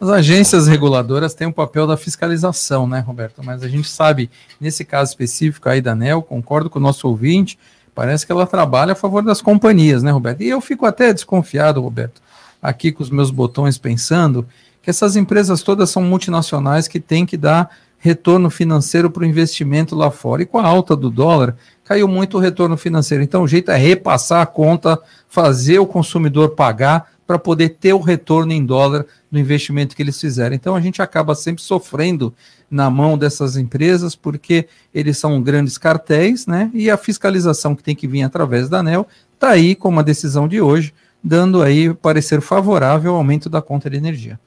As 0.00 0.08
agências 0.08 0.68
reguladoras 0.68 1.34
têm 1.34 1.46
o 1.46 1.52
papel 1.52 1.86
da 1.86 1.96
fiscalização, 1.96 2.86
né, 2.86 3.00
Roberto? 3.00 3.42
Mas 3.42 3.62
a 3.62 3.68
gente 3.68 3.88
sabe, 3.88 4.30
nesse 4.60 4.84
caso 4.84 5.10
específico 5.10 5.68
aí 5.68 5.80
da 5.80 5.92
ANEL, 5.92 6.22
concordo 6.22 6.68
com 6.68 6.78
o 6.78 6.82
nosso 6.82 7.08
ouvinte, 7.08 7.58
parece 7.94 8.26
que 8.26 8.30
ela 8.30 8.46
trabalha 8.46 8.92
a 8.92 8.96
favor 8.96 9.22
das 9.22 9.40
companhias, 9.40 10.02
né, 10.02 10.10
Roberto? 10.10 10.42
E 10.42 10.48
eu 10.48 10.60
fico 10.60 10.84
até 10.84 11.12
desconfiado, 11.12 11.80
Roberto, 11.80 12.20
aqui 12.62 12.92
com 12.92 13.02
os 13.02 13.10
meus 13.10 13.30
botões 13.30 13.78
pensando 13.78 14.46
que 14.82 14.90
essas 14.90 15.16
empresas 15.16 15.62
todas 15.62 15.88
são 15.88 16.02
multinacionais 16.02 16.86
que 16.86 17.00
têm 17.00 17.24
que 17.24 17.38
dar 17.38 17.70
retorno 18.04 18.50
financeiro 18.50 19.10
para 19.10 19.22
o 19.22 19.26
investimento 19.26 19.96
lá 19.96 20.10
fora. 20.10 20.42
E 20.42 20.46
com 20.46 20.58
a 20.58 20.66
alta 20.66 20.94
do 20.94 21.08
dólar, 21.08 21.56
caiu 21.82 22.06
muito 22.06 22.36
o 22.36 22.40
retorno 22.40 22.76
financeiro. 22.76 23.24
Então, 23.24 23.44
o 23.44 23.48
jeito 23.48 23.70
é 23.70 23.78
repassar 23.78 24.42
a 24.42 24.46
conta, 24.46 25.00
fazer 25.26 25.78
o 25.78 25.86
consumidor 25.86 26.50
pagar 26.50 27.14
para 27.26 27.38
poder 27.38 27.70
ter 27.70 27.94
o 27.94 28.00
retorno 28.00 28.52
em 28.52 28.62
dólar 28.62 29.06
do 29.32 29.38
investimento 29.38 29.96
que 29.96 30.02
eles 30.02 30.20
fizeram. 30.20 30.54
Então 30.54 30.76
a 30.76 30.80
gente 30.82 31.00
acaba 31.00 31.34
sempre 31.34 31.62
sofrendo 31.62 32.34
na 32.70 32.90
mão 32.90 33.16
dessas 33.16 33.56
empresas 33.56 34.14
porque 34.14 34.68
eles 34.92 35.16
são 35.16 35.40
grandes 35.40 35.78
cartéis, 35.78 36.46
né? 36.46 36.70
E 36.74 36.90
a 36.90 36.98
fiscalização 36.98 37.74
que 37.74 37.82
tem 37.82 37.96
que 37.96 38.06
vir 38.06 38.22
através 38.22 38.68
da 38.68 38.80
ANEL 38.80 39.08
está 39.32 39.48
aí 39.48 39.74
com 39.74 39.88
uma 39.88 40.04
decisão 40.04 40.46
de 40.46 40.60
hoje, 40.60 40.92
dando 41.22 41.62
aí 41.62 41.94
parecer 41.94 42.42
favorável 42.42 43.12
ao 43.12 43.16
aumento 43.16 43.48
da 43.48 43.62
conta 43.62 43.88
de 43.88 43.96
energia. 43.96 44.38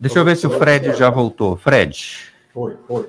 Deixa 0.00 0.18
eu 0.18 0.24
ver 0.24 0.38
se 0.38 0.46
o 0.46 0.50
Fred 0.58 0.94
já 0.96 1.10
voltou. 1.10 1.58
Fred. 1.58 2.31
Foi, 2.52 2.76
foi. 2.86 3.08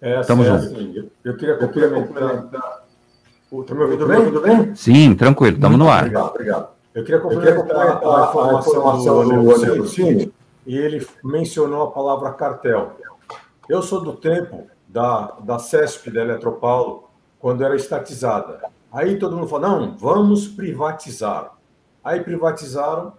É, 0.00 0.20
Estamos 0.20 0.46
é, 0.46 0.50
assim, 0.50 1.10
eu 1.24 1.36
queria 1.36 1.56
complementar. 1.56 2.84
Está 3.50 3.74
me 3.74 3.82
ouvindo 3.82 4.06
bem? 4.06 4.24
Tudo 4.24 4.40
bem? 4.40 4.74
Sim, 4.74 5.14
tranquilo, 5.14 5.56
estamos 5.56 5.78
no 5.78 5.88
ar. 5.88 6.02
Obrigado, 6.02 6.28
obrigado. 6.28 6.68
Eu 6.94 7.04
queria 7.04 7.20
complementar 7.20 8.02
a, 8.02 8.56
a, 8.56 8.58
informação 8.58 9.28
do 9.28 9.54
Anderson 9.54 10.30
e 10.66 10.76
ele 10.76 11.06
mencionou 11.24 11.82
a 11.82 11.90
palavra 11.90 12.32
cartel. 12.32 12.96
Eu 13.68 13.82
sou 13.82 14.02
do 14.02 14.14
tempo 14.14 14.66
da, 14.86 15.36
da 15.42 15.58
CESP, 15.58 16.10
da 16.10 16.22
Eletropaulo, 16.22 17.08
quando 17.38 17.64
era 17.64 17.76
estatizada. 17.76 18.60
Aí 18.92 19.18
todo 19.18 19.36
mundo 19.36 19.48
falou, 19.48 19.68
não, 19.68 19.96
vamos 19.96 20.48
privatizar. 20.48 21.52
Aí 22.02 22.20
privatizaram, 22.20 23.12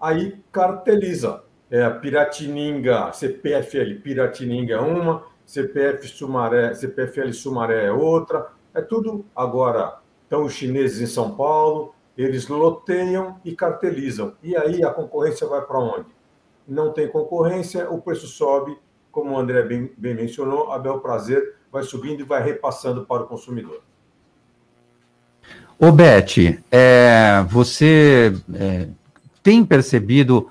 aí 0.00 0.38
carteliza. 0.50 1.42
É, 1.72 1.88
Piratininga, 1.88 3.14
CPFL 3.14 3.94
Piratininga 4.02 4.74
é 4.74 4.78
uma, 4.78 5.24
CPF 5.46 6.06
Sumaré, 6.06 6.74
CPFL 6.74 7.32
Sumaré 7.32 7.86
é 7.86 7.90
outra. 7.90 8.48
É 8.74 8.82
tudo 8.82 9.24
agora. 9.34 9.98
Estão 10.24 10.44
os 10.44 10.52
chineses 10.52 11.00
em 11.00 11.06
São 11.06 11.34
Paulo, 11.34 11.94
eles 12.16 12.46
loteiam 12.46 13.40
e 13.42 13.56
cartelizam. 13.56 14.34
E 14.42 14.54
aí 14.54 14.84
a 14.84 14.90
concorrência 14.90 15.46
vai 15.46 15.62
para 15.62 15.78
onde? 15.78 16.06
Não 16.68 16.92
tem 16.92 17.08
concorrência, 17.08 17.90
o 17.90 18.02
preço 18.02 18.26
sobe, 18.26 18.76
como 19.10 19.34
o 19.34 19.38
André 19.38 19.62
bem, 19.62 19.90
bem 19.96 20.14
mencionou, 20.14 20.72
a 20.72 20.78
bel 20.78 21.00
prazer 21.00 21.56
vai 21.70 21.82
subindo 21.82 22.20
e 22.20 22.24
vai 22.24 22.42
repassando 22.42 23.06
para 23.06 23.22
o 23.22 23.26
consumidor. 23.26 23.82
Ô, 25.78 25.90
Beth, 25.90 26.62
é, 26.70 27.44
você 27.48 28.30
é, 28.54 28.88
tem 29.42 29.64
percebido 29.64 30.50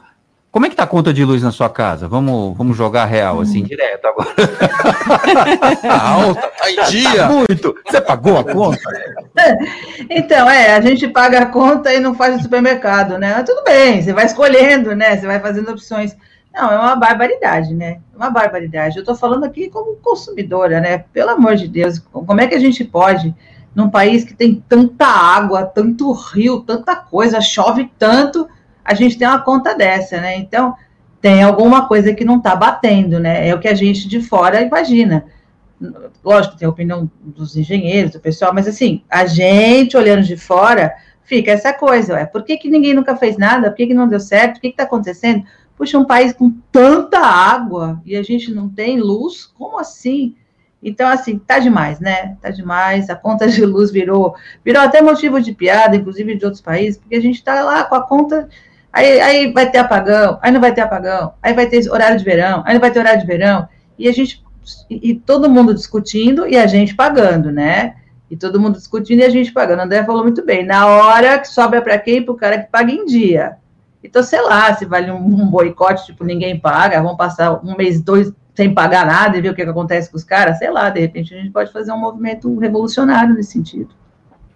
como 0.52 0.66
é 0.66 0.70
que 0.70 0.76
tá 0.76 0.84
a 0.84 0.88
conta 0.88 1.14
de 1.14 1.24
luz 1.24 1.42
na 1.42 1.52
sua 1.52 1.70
casa? 1.70 2.10
Vamos, 2.10 2.58
vamos 2.58 2.76
jogar 2.76 3.06
real, 3.06 3.40
assim, 3.40 3.62
hum. 3.62 3.66
direto 3.66 4.06
agora. 4.06 4.36
tá 5.82 6.10
alta, 6.10 6.42
tá 6.42 6.70
em 6.70 6.84
dia. 6.90 7.28
Muito. 7.30 7.74
Você 7.88 8.02
pagou 8.02 8.38
a 8.38 8.44
conta? 8.44 8.80
Então, 10.10 10.50
é, 10.50 10.76
a 10.76 10.82
gente 10.82 11.08
paga 11.08 11.40
a 11.40 11.46
conta 11.46 11.94
e 11.94 12.00
não 12.00 12.14
faz 12.14 12.36
no 12.36 12.42
supermercado, 12.42 13.18
né? 13.18 13.34
Mas 13.34 13.46
tudo 13.46 13.64
bem, 13.64 14.02
você 14.02 14.12
vai 14.12 14.26
escolhendo, 14.26 14.94
né? 14.94 15.16
Você 15.16 15.26
vai 15.26 15.40
fazendo 15.40 15.72
opções. 15.72 16.16
Não, 16.54 16.70
é 16.70 16.78
uma 16.78 16.96
barbaridade, 16.98 17.74
né? 17.74 18.00
Uma 18.14 18.30
barbaridade. 18.30 18.98
Eu 18.98 19.02
estou 19.02 19.16
falando 19.16 19.46
aqui 19.46 19.70
como 19.70 19.96
consumidora, 19.96 20.82
né? 20.82 21.06
Pelo 21.14 21.30
amor 21.30 21.56
de 21.56 21.68
Deus, 21.68 21.98
como 21.98 22.42
é 22.42 22.48
que 22.48 22.54
a 22.54 22.60
gente 22.60 22.84
pode, 22.84 23.34
num 23.74 23.90
país 23.90 24.26
que 24.26 24.34
tem 24.34 24.62
tanta 24.68 25.06
água, 25.06 25.66
tanto 25.66 26.12
rio, 26.12 26.60
tanta 26.62 26.96
coisa, 26.96 27.40
chove 27.40 27.90
tanto, 27.98 28.48
a 28.84 28.94
gente 28.94 29.18
tem 29.18 29.28
uma 29.28 29.42
conta 29.42 29.76
dessa, 29.76 30.20
né? 30.20 30.38
Então, 30.38 30.76
tem 31.22 31.44
alguma 31.44 31.88
coisa 31.88 32.14
que 32.14 32.26
não 32.26 32.38
está 32.38 32.56
batendo, 32.56 33.20
né? 33.20 33.48
É 33.48 33.54
o 33.54 33.60
que 33.60 33.68
a 33.68 33.76
gente 33.76 34.08
de 34.08 34.22
fora 34.22 34.62
imagina. 34.62 35.26
Lógico, 36.24 36.58
tem 36.58 36.66
a 36.66 36.72
opinião 36.72 37.10
dos 37.22 37.56
engenheiros, 37.56 38.12
do 38.12 38.20
pessoal, 38.20 38.54
mas 38.54 38.68
assim, 38.68 39.04
a 39.10 39.26
gente 39.26 39.98
olhando 39.98 40.24
de 40.24 40.38
fora, 40.38 40.94
fica 41.24 41.52
essa 41.52 41.74
coisa, 41.74 42.14
ué, 42.14 42.26
por 42.26 42.44
que, 42.44 42.58
que 42.58 42.70
ninguém 42.70 42.94
nunca 42.94 43.16
fez 43.16 43.38
nada? 43.38 43.70
Por 43.70 43.78
que, 43.78 43.88
que 43.88 43.94
não 43.94 44.08
deu 44.08 44.20
certo? 44.20 44.58
O 44.58 44.62
que 44.62 44.68
está 44.68 44.84
acontecendo? 44.84 45.44
Puxa, 45.76 45.98
um 45.98 46.06
país 46.06 46.34
com 46.34 46.52
tanta 46.72 47.20
água 47.20 48.02
e 48.06 48.16
a 48.16 48.22
gente 48.22 48.52
não 48.52 48.70
tem 48.70 49.00
luz? 49.00 49.46
Como 49.46 49.80
assim? 49.80 50.36
Então, 50.84 51.08
assim, 51.08 51.38
tá 51.38 51.60
demais, 51.60 52.00
né? 52.00 52.38
Tá 52.42 52.50
demais. 52.50 53.10
A 53.10 53.16
conta 53.16 53.48
de 53.48 53.64
luz 53.66 53.92
virou, 53.92 54.36
virou 54.66 54.82
até 54.82 55.02
motivo 55.02 55.40
de 55.40 55.54
piada, 55.54 55.96
inclusive 55.96 56.36
de 56.36 56.46
outros 56.46 56.62
países, 56.62 57.00
porque 57.00 57.16
a 57.16 57.22
gente 57.22 57.44
tá 57.44 57.64
lá 57.64 57.84
com 57.84 57.96
a 57.96 58.06
conta. 58.06 58.50
Aí, 58.92 59.22
aí 59.22 59.52
vai 59.52 59.70
ter 59.70 59.78
apagão, 59.78 60.38
aí 60.42 60.52
não 60.52 60.60
vai 60.60 60.74
ter 60.74 60.82
apagão, 60.82 61.34
aí 61.42 61.54
vai 61.54 61.66
ter 61.68 61.90
horário 61.90 62.18
de 62.18 62.26
verão, 62.26 62.62
aí 62.66 62.74
não 62.74 62.82
vai 62.82 62.92
ter 62.92 63.00
horário 63.00 63.22
de 63.22 63.28
verão, 63.28 63.68
e 63.98 64.08
a 64.08 64.12
gente, 64.12 64.44
e, 64.90 65.12
e 65.12 65.16
todo 65.16 65.50
mundo 65.50 65.74
discutindo 65.74 66.46
e 66.48 66.58
a 66.58 66.68
gente 66.68 66.94
pagando, 66.96 67.52
né? 67.52 67.96
E 68.30 68.36
todo 68.36 68.60
mundo 68.60 68.78
discutindo 68.78 69.20
e 69.20 69.24
a 69.24 69.30
gente 69.30 69.52
pagando. 69.52 69.80
O 69.80 69.84
André 69.84 70.04
falou 70.06 70.24
muito 70.24 70.46
bem. 70.46 70.66
Na 70.66 70.88
hora 70.88 71.38
que 71.38 71.50
sobra 71.50 71.82
para 71.82 71.98
quem? 71.98 72.24
Para 72.24 72.34
o 72.34 72.38
cara 72.38 72.60
que 72.60 72.72
paga 72.72 72.90
em 72.90 73.06
dia. 73.06 73.58
Então, 74.02 74.24
sei 74.24 74.42
lá, 74.42 74.74
se 74.74 74.86
vale 74.86 75.12
um, 75.12 75.18
um 75.18 75.46
boicote, 75.46 76.06
tipo, 76.06 76.24
ninguém 76.24 76.58
paga, 76.58 77.02
vão 77.02 77.18
passar 77.18 77.60
um 77.64 77.76
mês, 77.76 78.02
dois, 78.02 78.32
sem 78.56 78.74
pagar 78.74 79.06
nada 79.06 79.38
e 79.38 79.42
ver 79.42 79.50
o 79.50 79.54
que, 79.54 79.64
que 79.64 79.70
acontece 79.70 80.10
com 80.10 80.18
os 80.18 80.24
caras, 80.24 80.58
sei 80.58 80.72
lá, 80.72 80.90
de 80.90 81.00
repente 81.00 81.34
a 81.34 81.38
gente 81.38 81.52
pode 81.52 81.72
fazer 81.72 81.92
um 81.92 81.98
movimento 81.98 82.58
revolucionário 82.58 83.36
nesse 83.36 83.52
sentido. 83.52 83.90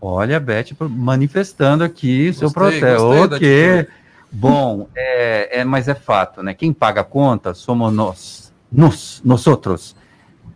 Olha, 0.01 0.39
Beth 0.39 0.75
manifestando 0.89 1.83
aqui 1.83 2.27
gostei, 2.27 2.33
seu 2.33 2.51
protesto. 2.51 3.05
Ok. 3.05 3.87
Bom, 4.37 4.89
é, 4.93 5.61
é, 5.61 5.63
mas 5.63 5.87
é 5.87 5.95
fato, 5.95 6.43
né? 6.43 6.53
Quem 6.53 6.73
paga 6.73 6.99
a 6.99 7.03
conta 7.05 7.53
somos 7.53 7.93
nós, 7.93 8.53
nós, 8.69 9.21
nós 9.23 9.47
outros. 9.47 9.95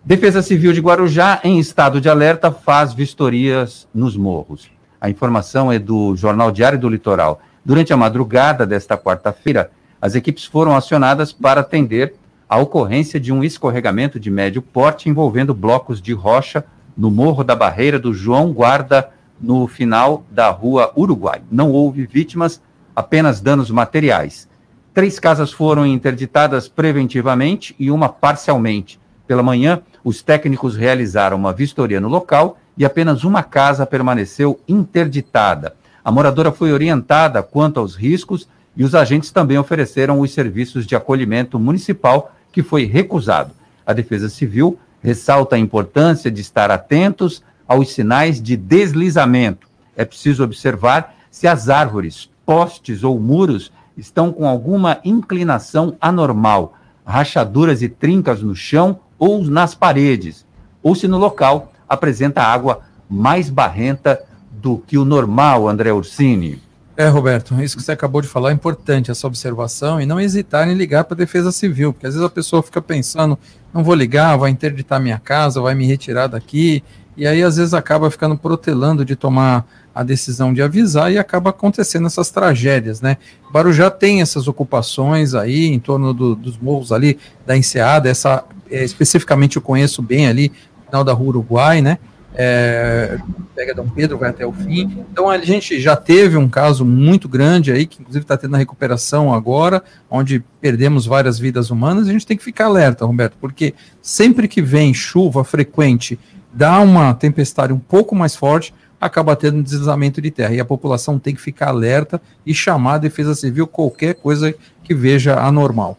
Defesa 0.04 0.42
Civil 0.42 0.74
de 0.74 0.82
Guarujá, 0.82 1.39
em 1.46 1.58
estado 1.60 2.02
de 2.02 2.10
alerta, 2.10 2.52
faz 2.52 2.94
vistorias 2.94 3.88
nos 3.94 4.18
morros. 4.18 4.70
A 5.00 5.10
informação 5.10 5.72
é 5.72 5.80
do 5.80 6.13
Jornal 6.18 6.52
Diário 6.52 6.78
do 6.78 6.89
Litoral. 6.89 7.39
Durante 7.63 7.94
a 7.94 7.98
madrugada 7.98 8.65
desta 8.65 8.98
quarta-feira, 8.98 9.72
as 10.02 10.13
equipes 10.13 10.44
foram 10.44 10.76
acionadas 10.76 11.32
para 11.32 11.62
atender 11.62 12.15
a 12.50 12.58
ocorrência 12.58 13.18
de 13.18 13.32
um 13.32 13.46
escorregamento 13.46 14.20
de 14.20 14.30
médio 14.30 14.62
porte 14.62 15.08
envolvendo 15.08 15.54
blocos 15.54 16.02
de 16.02 16.12
rocha 16.12 16.65
no 16.98 17.10
Morro 17.10 17.46
da 17.46 17.56
Barreira 17.56 17.98
do 17.98 18.13
João 18.13 18.52
Guarda, 18.52 19.10
no 19.39 19.68
final 19.68 20.26
da 20.30 20.50
rua 20.50 20.92
Uruguai. 20.98 21.42
Não 21.50 21.72
houve 21.72 22.06
vítimas, 22.06 22.62
apenas 23.00 23.40
danos 23.40 23.72
materiais. 23.72 24.46
Três 24.94 25.18
casas 25.22 25.54
foram 25.54 25.88
interditadas 25.88 26.68
preventivamente 26.68 27.74
e 27.80 27.90
uma 27.90 28.10
parcialmente. 28.10 29.00
Pela 29.26 29.42
manhã, 29.42 29.82
os 30.04 30.22
técnicos 30.22 30.76
realizaram 30.76 31.38
uma 31.38 31.54
vistoria 31.54 32.02
no 32.02 32.10
local 32.10 32.58
e 32.78 32.84
apenas 32.84 33.24
uma 33.24 33.42
casa 33.42 33.86
permaneceu 33.86 34.60
interditada. 34.68 35.78
A 36.04 36.12
moradora 36.12 36.52
foi 36.52 36.74
orientada 36.74 37.42
quanto 37.42 37.80
aos 37.80 37.96
riscos 37.96 38.50
e 38.76 38.84
os 38.84 38.94
agentes 38.94 39.32
também 39.32 39.58
ofereceram 39.58 40.20
os 40.20 40.34
serviços 40.34 40.86
de 40.86 40.94
acolhimento 40.94 41.58
municipal, 41.58 42.36
que 42.52 42.62
foi 42.62 42.84
recusado. 42.84 43.54
A 43.86 43.94
Defesa 43.94 44.28
Civil 44.28 44.78
ressalta 45.02 45.56
a 45.56 45.60
importância 45.60 46.30
de 46.30 46.42
estar 46.42 46.70
atentos 46.70 47.42
aos 47.66 47.94
sinais 47.94 48.42
de 48.42 48.58
deslizamento. 48.58 49.70
É 49.96 50.04
preciso 50.04 50.44
observar 50.44 51.16
se 51.32 51.48
as 51.48 51.70
árvores, 51.70 52.30
postes 52.50 53.04
ou 53.04 53.20
muros 53.20 53.72
estão 53.96 54.34
com 54.34 54.48
alguma 54.48 54.98
inclinação 55.06 55.96
anormal, 56.02 56.74
rachaduras 57.06 57.84
e 57.84 57.88
trincas 57.88 58.42
no 58.42 58.56
chão 58.56 59.02
ou 59.20 59.44
nas 59.44 59.76
paredes, 59.76 60.48
ou 60.82 60.96
se 60.96 61.08
no 61.08 61.20
local 61.20 61.72
apresenta 61.88 62.42
água 62.42 62.80
mais 63.08 63.52
barrenta 63.52 64.20
do 64.52 64.80
que 64.80 64.98
o 64.98 65.06
normal, 65.06 65.70
André 65.70 65.94
Ursini. 65.94 66.60
É, 66.98 67.08
Roberto, 67.08 67.54
isso 67.62 67.78
que 67.78 67.84
você 67.84 67.92
acabou 67.92 68.20
de 68.20 68.28
falar 68.28 68.50
é 68.50 68.54
importante, 68.54 69.12
essa 69.12 69.28
observação, 69.28 70.02
e 70.02 70.08
não 70.08 70.20
hesitar 70.20 70.68
em 70.68 70.74
ligar 70.74 71.04
para 71.04 71.14
a 71.14 71.18
Defesa 71.20 71.52
Civil, 71.52 71.94
porque 71.94 72.08
às 72.08 72.16
vezes 72.16 72.26
a 72.26 72.32
pessoa 72.32 72.64
fica 72.64 72.82
pensando, 72.82 73.38
não 73.72 73.84
vou 73.84 73.94
ligar, 73.94 74.36
vai 74.38 74.50
interditar 74.50 75.00
minha 75.00 75.20
casa, 75.20 75.62
vai 75.62 75.76
me 75.76 75.86
retirar 75.86 76.26
daqui, 76.26 76.84
e 77.20 77.28
aí 77.28 77.44
às 77.44 77.58
vezes 77.58 77.74
acaba 77.74 78.10
ficando 78.10 78.38
protelando 78.38 79.04
de 79.04 79.16
tomar 79.16 79.68
a 79.94 80.04
decisão 80.04 80.54
de 80.54 80.62
avisar 80.62 81.12
e 81.12 81.18
acaba 81.18 81.50
acontecendo 81.50 82.08
essas 82.08 82.32
tragédias, 82.32 83.02
né? 83.02 83.18
Barujá 83.52 83.92
tem 83.92 84.22
essas 84.22 84.48
ocupações 84.48 85.36
aí 85.36 85.68
em 85.68 85.80
torno 85.80 86.14
do, 86.14 86.36
dos 86.36 86.58
morros 86.58 86.92
ali 86.92 87.20
da 87.46 87.58
Enseada, 87.58 88.10
essa 88.10 88.46
é, 88.72 88.84
especificamente 88.84 89.58
eu 89.58 89.62
conheço 89.62 90.02
bem 90.02 90.28
ali, 90.28 90.52
final 90.86 91.04
da 91.04 91.14
rua 91.14 91.30
Uruguai, 91.30 91.82
né? 91.82 92.00
é, 92.36 93.18
pega 93.56 93.74
Dom 93.74 93.90
Pedro, 93.90 94.18
vai 94.18 94.30
até 94.30 94.46
o 94.46 94.54
fim. 94.54 95.04
Então 95.12 95.30
a 95.30 95.38
gente 95.40 95.80
já 95.80 95.96
teve 95.96 96.38
um 96.38 96.48
caso 96.48 96.86
muito 96.86 97.28
grande 97.28 97.72
aí, 97.72 97.86
que 97.86 98.02
inclusive 98.02 98.24
está 98.24 98.38
tendo 98.38 98.56
a 98.56 98.58
recuperação 98.58 99.34
agora, 99.34 99.84
onde 100.10 100.44
perdemos 100.62 101.06
várias 101.06 101.40
vidas 101.40 101.70
humanas, 101.70 102.08
a 102.08 102.12
gente 102.12 102.26
tem 102.26 102.38
que 102.38 102.44
ficar 102.44 102.66
alerta, 102.66 103.06
Roberto, 103.06 103.36
porque 103.42 103.74
sempre 104.02 104.48
que 104.48 104.62
vem 104.62 104.94
chuva 104.94 105.44
frequente, 105.44 106.20
dá 106.54 106.80
uma 106.80 107.14
tempestade 107.14 107.74
um 107.74 107.80
pouco 107.80 108.16
mais 108.16 108.36
forte, 108.36 108.74
acaba 109.00 109.36
tendo 109.36 109.60
um 109.60 109.62
deslizamento 109.62 110.22
de 110.22 110.32
terra. 110.32 110.54
E 110.54 110.60
a 110.60 110.66
população 110.66 111.18
tem 111.18 111.34
que 111.34 111.42
ficar 111.42 111.70
alerta 111.70 112.22
e 112.46 112.54
chamar 112.54 112.96
a 112.96 113.00
Defesa 113.00 113.34
Civil 113.34 113.68
qualquer 113.68 114.16
coisa 114.16 114.54
que 114.84 114.94
veja 114.94 115.40
anormal. 115.40 115.98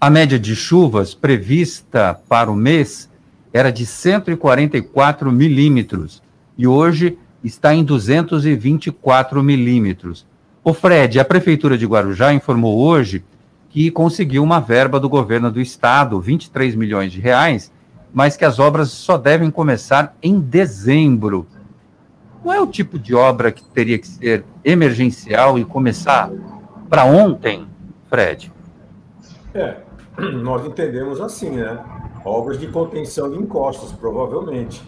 A 0.00 0.10
média 0.10 0.38
de 0.38 0.54
chuvas 0.54 1.14
prevista 1.14 2.18
para 2.28 2.50
o 2.50 2.54
mês 2.54 3.08
era 3.52 3.72
de 3.72 3.86
144 3.86 5.32
milímetros 5.32 6.22
e 6.58 6.66
hoje 6.66 7.18
está 7.42 7.74
em 7.74 7.82
224 7.82 9.42
milímetros. 9.42 10.26
O 10.62 10.74
Fred, 10.74 11.18
a 11.18 11.24
Prefeitura 11.24 11.78
de 11.78 11.86
Guarujá 11.86 12.34
informou 12.34 12.78
hoje 12.78 13.24
que 13.70 13.90
conseguiu 13.90 14.42
uma 14.42 14.60
verba 14.60 14.98
do 14.98 15.08
governo 15.08 15.50
do 15.50 15.60
estado, 15.60 16.20
23 16.20 16.74
milhões 16.74 17.12
de 17.12 17.20
reais, 17.20 17.70
mas 18.16 18.34
que 18.34 18.46
as 18.46 18.58
obras 18.58 18.88
só 18.88 19.18
devem 19.18 19.50
começar 19.50 20.16
em 20.22 20.40
dezembro. 20.40 21.46
Não 22.42 22.50
é 22.50 22.58
o 22.58 22.66
tipo 22.66 22.98
de 22.98 23.14
obra 23.14 23.52
que 23.52 23.62
teria 23.62 23.98
que 23.98 24.08
ser 24.08 24.42
emergencial 24.64 25.58
e 25.58 25.66
começar 25.66 26.30
para 26.88 27.04
ontem, 27.04 27.68
Fred? 28.08 28.50
É, 29.52 29.76
nós 30.32 30.64
entendemos 30.64 31.20
assim, 31.20 31.50
né? 31.50 31.78
obras 32.24 32.58
de 32.58 32.68
contenção 32.68 33.30
de 33.30 33.36
encostas, 33.36 33.92
provavelmente. 33.92 34.82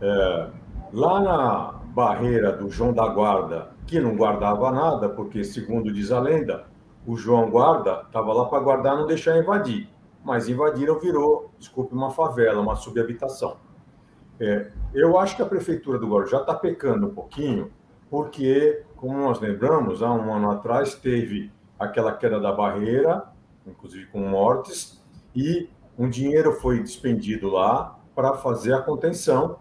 É, 0.00 0.46
lá 0.94 1.20
na 1.20 1.74
barreira 1.94 2.52
do 2.52 2.70
João 2.70 2.94
da 2.94 3.06
Guarda, 3.06 3.68
que 3.86 4.00
não 4.00 4.16
guardava 4.16 4.72
nada, 4.72 5.10
porque, 5.10 5.44
segundo 5.44 5.92
diz 5.92 6.10
a 6.10 6.18
lenda, 6.18 6.64
o 7.06 7.18
João 7.18 7.50
Guarda 7.50 8.04
estava 8.06 8.32
lá 8.32 8.46
para 8.46 8.60
guardar 8.60 8.96
não 8.96 9.06
deixar 9.06 9.36
invadir. 9.36 9.92
Mas 10.24 10.48
invadiram, 10.48 10.98
virou, 10.98 11.52
desculpe, 11.58 11.94
uma 11.94 12.10
favela, 12.10 12.60
uma 12.60 12.76
subhabitação. 12.76 13.56
É, 14.38 14.70
eu 14.94 15.18
acho 15.18 15.36
que 15.36 15.42
a 15.42 15.46
prefeitura 15.46 15.98
do 15.98 16.08
Guarujá 16.08 16.38
está 16.40 16.54
pecando 16.54 17.06
um 17.06 17.14
pouquinho, 17.14 17.70
porque, 18.10 18.82
como 18.96 19.18
nós 19.18 19.40
lembramos, 19.40 20.02
há 20.02 20.12
um 20.12 20.32
ano 20.34 20.50
atrás 20.50 20.94
teve 20.94 21.52
aquela 21.78 22.12
queda 22.12 22.38
da 22.40 22.52
barreira, 22.52 23.24
inclusive 23.66 24.06
com 24.06 24.20
mortes, 24.20 25.02
e 25.34 25.68
um 25.98 26.08
dinheiro 26.08 26.52
foi 26.52 26.80
despendido 26.80 27.48
lá 27.48 27.98
para 28.14 28.34
fazer 28.34 28.74
a 28.74 28.82
contenção 28.82 29.58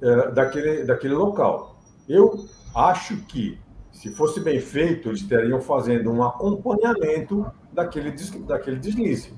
é, 0.00 0.30
daquele, 0.30 0.84
daquele 0.84 1.14
local. 1.14 1.78
Eu 2.08 2.46
acho 2.74 3.16
que, 3.24 3.58
se 3.92 4.10
fosse 4.10 4.40
bem 4.40 4.60
feito, 4.60 5.08
eles 5.08 5.20
estariam 5.20 5.60
fazendo 5.60 6.10
um 6.10 6.22
acompanhamento 6.22 7.50
daquele, 7.72 8.12
daquele 8.46 8.78
deslize. 8.78 9.32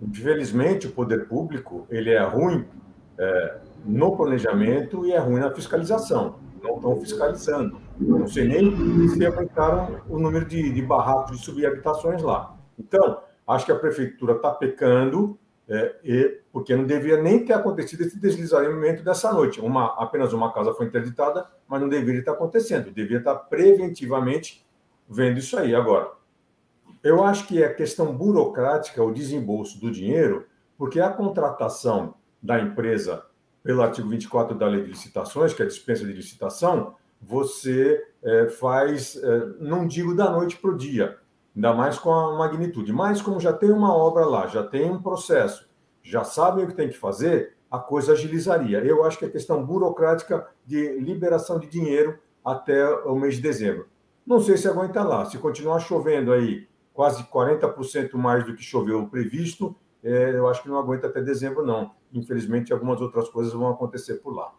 Infelizmente, 0.00 0.86
o 0.86 0.92
poder 0.92 1.26
público 1.26 1.86
ele 1.90 2.10
é 2.10 2.22
ruim 2.22 2.64
é, 3.18 3.58
no 3.84 4.16
planejamento 4.16 5.04
e 5.04 5.12
é 5.12 5.18
ruim 5.18 5.40
na 5.40 5.50
fiscalização. 5.50 6.36
Não 6.62 6.76
estão 6.76 7.00
fiscalizando. 7.00 7.80
Não 7.98 8.26
sei 8.26 8.46
nem 8.46 9.08
se 9.08 9.24
aumentaram 9.24 10.00
o 10.08 10.18
número 10.18 10.44
de, 10.44 10.72
de 10.72 10.82
barracos 10.82 11.38
de 11.38 11.44
subhabitações 11.44 12.22
lá. 12.22 12.56
Então, 12.78 13.20
acho 13.46 13.66
que 13.66 13.72
a 13.72 13.78
prefeitura 13.78 14.34
está 14.34 14.50
pecando 14.52 15.38
é, 15.68 15.96
e, 16.02 16.40
porque 16.50 16.74
não 16.74 16.86
devia 16.86 17.20
nem 17.20 17.44
ter 17.44 17.52
acontecido 17.52 18.02
esse 18.02 18.18
deslizamento 18.18 19.02
dessa 19.02 19.32
noite. 19.32 19.60
Uma, 19.60 19.94
apenas 20.02 20.32
uma 20.32 20.52
casa 20.52 20.72
foi 20.72 20.86
interditada, 20.86 21.46
mas 21.68 21.80
não 21.80 21.88
deveria 21.88 22.20
estar 22.20 22.32
acontecendo. 22.32 22.90
Devia 22.90 23.18
estar 23.18 23.34
preventivamente 23.34 24.64
vendo 25.08 25.38
isso 25.38 25.58
aí. 25.58 25.74
Agora, 25.74 26.10
Eu 27.02 27.22
acho 27.22 27.46
que 27.46 27.62
é 27.62 27.68
questão 27.68 28.16
burocrática 28.16 29.02
o 29.02 29.12
desembolso 29.12 29.80
do 29.80 29.90
dinheiro, 29.90 30.46
porque 30.76 31.00
a 31.00 31.10
contratação 31.10 32.14
da 32.42 32.58
empresa 32.60 33.24
pelo 33.62 33.82
artigo 33.82 34.08
24 34.08 34.56
da 34.56 34.66
Lei 34.66 34.82
de 34.82 34.90
Licitações, 34.90 35.52
que 35.52 35.62
é 35.62 35.64
a 35.64 35.68
dispensa 35.68 36.04
de 36.04 36.12
licitação, 36.12 36.94
você 37.20 38.02
é, 38.22 38.48
faz, 38.48 39.16
é, 39.16 39.46
não 39.60 39.86
digo 39.86 40.14
da 40.14 40.30
noite 40.30 40.56
para 40.56 40.70
o 40.70 40.76
dia, 40.76 41.18
ainda 41.54 41.74
mais 41.74 41.98
com 41.98 42.12
a 42.12 42.36
magnitude, 42.36 42.92
mas 42.92 43.20
como 43.20 43.40
já 43.40 43.52
tem 43.52 43.70
uma 43.70 43.94
obra 43.94 44.24
lá, 44.24 44.46
já 44.46 44.62
tem 44.62 44.90
um 44.90 45.02
processo, 45.02 45.68
já 46.02 46.24
sabem 46.24 46.64
o 46.64 46.68
que 46.68 46.74
tem 46.74 46.88
que 46.88 46.96
fazer, 46.96 47.56
a 47.70 47.78
coisa 47.78 48.12
agilizaria. 48.12 48.78
Eu 48.78 49.04
acho 49.04 49.18
que 49.18 49.24
é 49.24 49.28
questão 49.28 49.64
burocrática 49.64 50.46
de 50.64 50.98
liberação 51.00 51.58
de 51.58 51.66
dinheiro 51.66 52.18
até 52.44 52.88
o 53.04 53.14
mês 53.14 53.36
de 53.36 53.42
dezembro. 53.42 53.86
Não 54.26 54.40
sei 54.40 54.56
se 54.56 54.66
aguenta 54.68 55.02
lá. 55.02 55.24
Se 55.26 55.36
continuar 55.36 55.80
chovendo 55.80 56.32
aí 56.32 56.66
quase 56.98 57.22
40% 57.22 58.14
mais 58.14 58.44
do 58.44 58.56
que 58.56 58.62
choveu 58.64 59.06
previsto, 59.06 59.72
é, 60.02 60.32
eu 60.34 60.48
acho 60.48 60.64
que 60.64 60.68
não 60.68 60.76
aguenta 60.76 61.06
até 61.06 61.22
dezembro, 61.22 61.64
não. 61.64 61.92
Infelizmente, 62.12 62.72
algumas 62.72 63.00
outras 63.00 63.28
coisas 63.28 63.52
vão 63.52 63.68
acontecer 63.68 64.14
por 64.14 64.34
lá. 64.34 64.50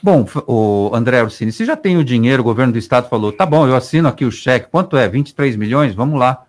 Bom, 0.00 0.24
o 0.46 0.92
André 0.94 1.20
Orsini, 1.20 1.50
se 1.50 1.64
já 1.64 1.76
tem 1.76 1.98
o 1.98 2.04
dinheiro, 2.04 2.40
o 2.40 2.44
governo 2.44 2.72
do 2.72 2.78
estado 2.78 3.08
falou, 3.08 3.32
tá 3.32 3.44
bom, 3.44 3.66
eu 3.66 3.74
assino 3.74 4.06
aqui 4.06 4.24
o 4.24 4.30
cheque, 4.30 4.70
quanto 4.70 4.96
é? 4.96 5.08
23 5.08 5.56
milhões? 5.56 5.92
Vamos 5.92 6.20
lá. 6.20 6.46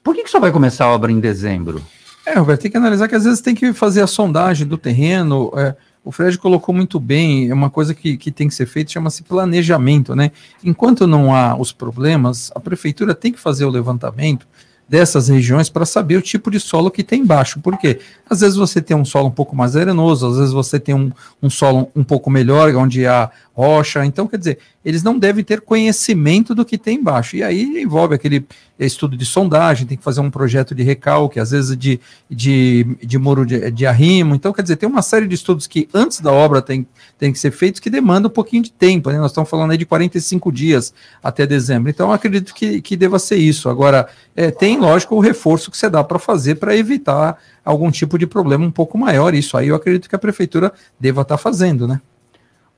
Por 0.00 0.14
que, 0.14 0.22
que 0.22 0.30
só 0.30 0.38
vai 0.38 0.52
começar 0.52 0.84
a 0.84 0.94
obra 0.94 1.10
em 1.10 1.18
dezembro? 1.18 1.82
É, 2.24 2.38
Roberto, 2.38 2.62
tem 2.62 2.70
que 2.70 2.76
analisar 2.76 3.08
que 3.08 3.16
às 3.16 3.24
vezes 3.24 3.40
tem 3.40 3.52
que 3.52 3.72
fazer 3.72 4.02
a 4.02 4.06
sondagem 4.06 4.64
do 4.64 4.78
terreno. 4.78 5.50
É, 5.56 5.74
o 6.06 6.12
Fred 6.12 6.38
colocou 6.38 6.72
muito 6.72 7.00
bem, 7.00 7.50
é 7.50 7.52
uma 7.52 7.68
coisa 7.68 7.92
que, 7.92 8.16
que 8.16 8.30
tem 8.30 8.46
que 8.46 8.54
ser 8.54 8.66
feita, 8.66 8.92
chama-se 8.92 9.24
planejamento, 9.24 10.14
né? 10.14 10.30
Enquanto 10.62 11.04
não 11.04 11.34
há 11.34 11.56
os 11.56 11.72
problemas, 11.72 12.52
a 12.54 12.60
prefeitura 12.60 13.12
tem 13.12 13.32
que 13.32 13.40
fazer 13.40 13.64
o 13.64 13.70
levantamento 13.70 14.46
dessas 14.88 15.28
regiões 15.28 15.68
para 15.68 15.84
saber 15.84 16.16
o 16.16 16.22
tipo 16.22 16.48
de 16.48 16.60
solo 16.60 16.92
que 16.92 17.02
tem 17.02 17.22
embaixo. 17.22 17.58
Por 17.58 17.76
quê? 17.76 17.98
Às 18.30 18.38
vezes 18.40 18.54
você 18.54 18.80
tem 18.80 18.96
um 18.96 19.04
solo 19.04 19.26
um 19.26 19.32
pouco 19.32 19.56
mais 19.56 19.74
arenoso, 19.74 20.28
às 20.28 20.36
vezes 20.36 20.52
você 20.52 20.78
tem 20.78 20.94
um, 20.94 21.10
um 21.42 21.50
solo 21.50 21.90
um 21.96 22.04
pouco 22.04 22.30
melhor, 22.30 22.72
onde 22.76 23.04
há 23.04 23.28
rocha. 23.52 24.06
Então, 24.06 24.28
quer 24.28 24.38
dizer, 24.38 24.58
eles 24.86 25.02
não 25.02 25.18
devem 25.18 25.42
ter 25.42 25.62
conhecimento 25.62 26.54
do 26.54 26.64
que 26.64 26.78
tem 26.78 26.98
embaixo. 26.98 27.34
E 27.34 27.42
aí 27.42 27.82
envolve 27.82 28.14
aquele 28.14 28.46
estudo 28.78 29.16
de 29.16 29.26
sondagem, 29.26 29.84
tem 29.84 29.98
que 29.98 30.04
fazer 30.04 30.20
um 30.20 30.30
projeto 30.30 30.76
de 30.76 30.84
recalque, 30.84 31.40
às 31.40 31.50
vezes 31.50 31.76
de, 31.76 31.98
de, 32.30 32.96
de 33.02 33.18
muro 33.18 33.44
de, 33.44 33.68
de 33.72 33.84
arrimo. 33.84 34.32
Então, 34.36 34.52
quer 34.52 34.62
dizer, 34.62 34.76
tem 34.76 34.88
uma 34.88 35.02
série 35.02 35.26
de 35.26 35.34
estudos 35.34 35.66
que 35.66 35.88
antes 35.92 36.20
da 36.20 36.30
obra 36.30 36.62
tem, 36.62 36.86
tem 37.18 37.32
que 37.32 37.38
ser 37.40 37.50
feitos 37.50 37.80
que 37.80 37.90
demanda 37.90 38.28
um 38.28 38.30
pouquinho 38.30 38.62
de 38.62 38.70
tempo. 38.70 39.10
Né? 39.10 39.18
Nós 39.18 39.32
estamos 39.32 39.50
falando 39.50 39.72
aí 39.72 39.76
de 39.76 39.84
45 39.84 40.52
dias 40.52 40.94
até 41.20 41.44
dezembro. 41.44 41.90
Então, 41.90 42.12
acredito 42.12 42.54
que, 42.54 42.80
que 42.80 42.96
deva 42.96 43.18
ser 43.18 43.38
isso. 43.38 43.68
Agora, 43.68 44.08
é, 44.36 44.52
tem, 44.52 44.78
lógico, 44.78 45.16
o 45.16 45.20
reforço 45.20 45.68
que 45.68 45.76
você 45.76 45.90
dá 45.90 46.04
para 46.04 46.20
fazer 46.20 46.54
para 46.56 46.76
evitar 46.76 47.36
algum 47.64 47.90
tipo 47.90 48.16
de 48.16 48.26
problema 48.28 48.64
um 48.64 48.70
pouco 48.70 48.96
maior. 48.96 49.34
Isso 49.34 49.56
aí 49.56 49.66
eu 49.66 49.74
acredito 49.74 50.08
que 50.08 50.14
a 50.14 50.18
prefeitura 50.18 50.72
deva 51.00 51.22
estar 51.22 51.36
tá 51.36 51.42
fazendo, 51.42 51.88
né? 51.88 52.00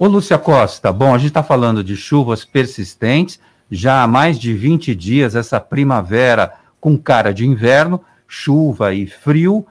Ô, 0.01 0.07
Lúcia 0.07 0.38
Costa, 0.38 0.92
bom, 0.92 1.12
a 1.12 1.18
gente 1.18 1.30
está 1.30 1.42
falando 1.42 1.82
de 1.82 1.96
chuvas 1.96 2.44
persistentes, 2.44 3.40
já 3.68 4.05
há 4.05 4.07
mais 4.07 4.38
de 4.38 4.55
20 4.55 4.94
dias, 4.94 5.34
essa 5.34 5.59
primavera 5.59 6.53
com 6.80 6.96
cara 6.96 7.34
de 7.34 7.44
inverno, 7.44 8.01
chuva 8.28 8.94
e 8.94 9.09
frio. 9.09 9.66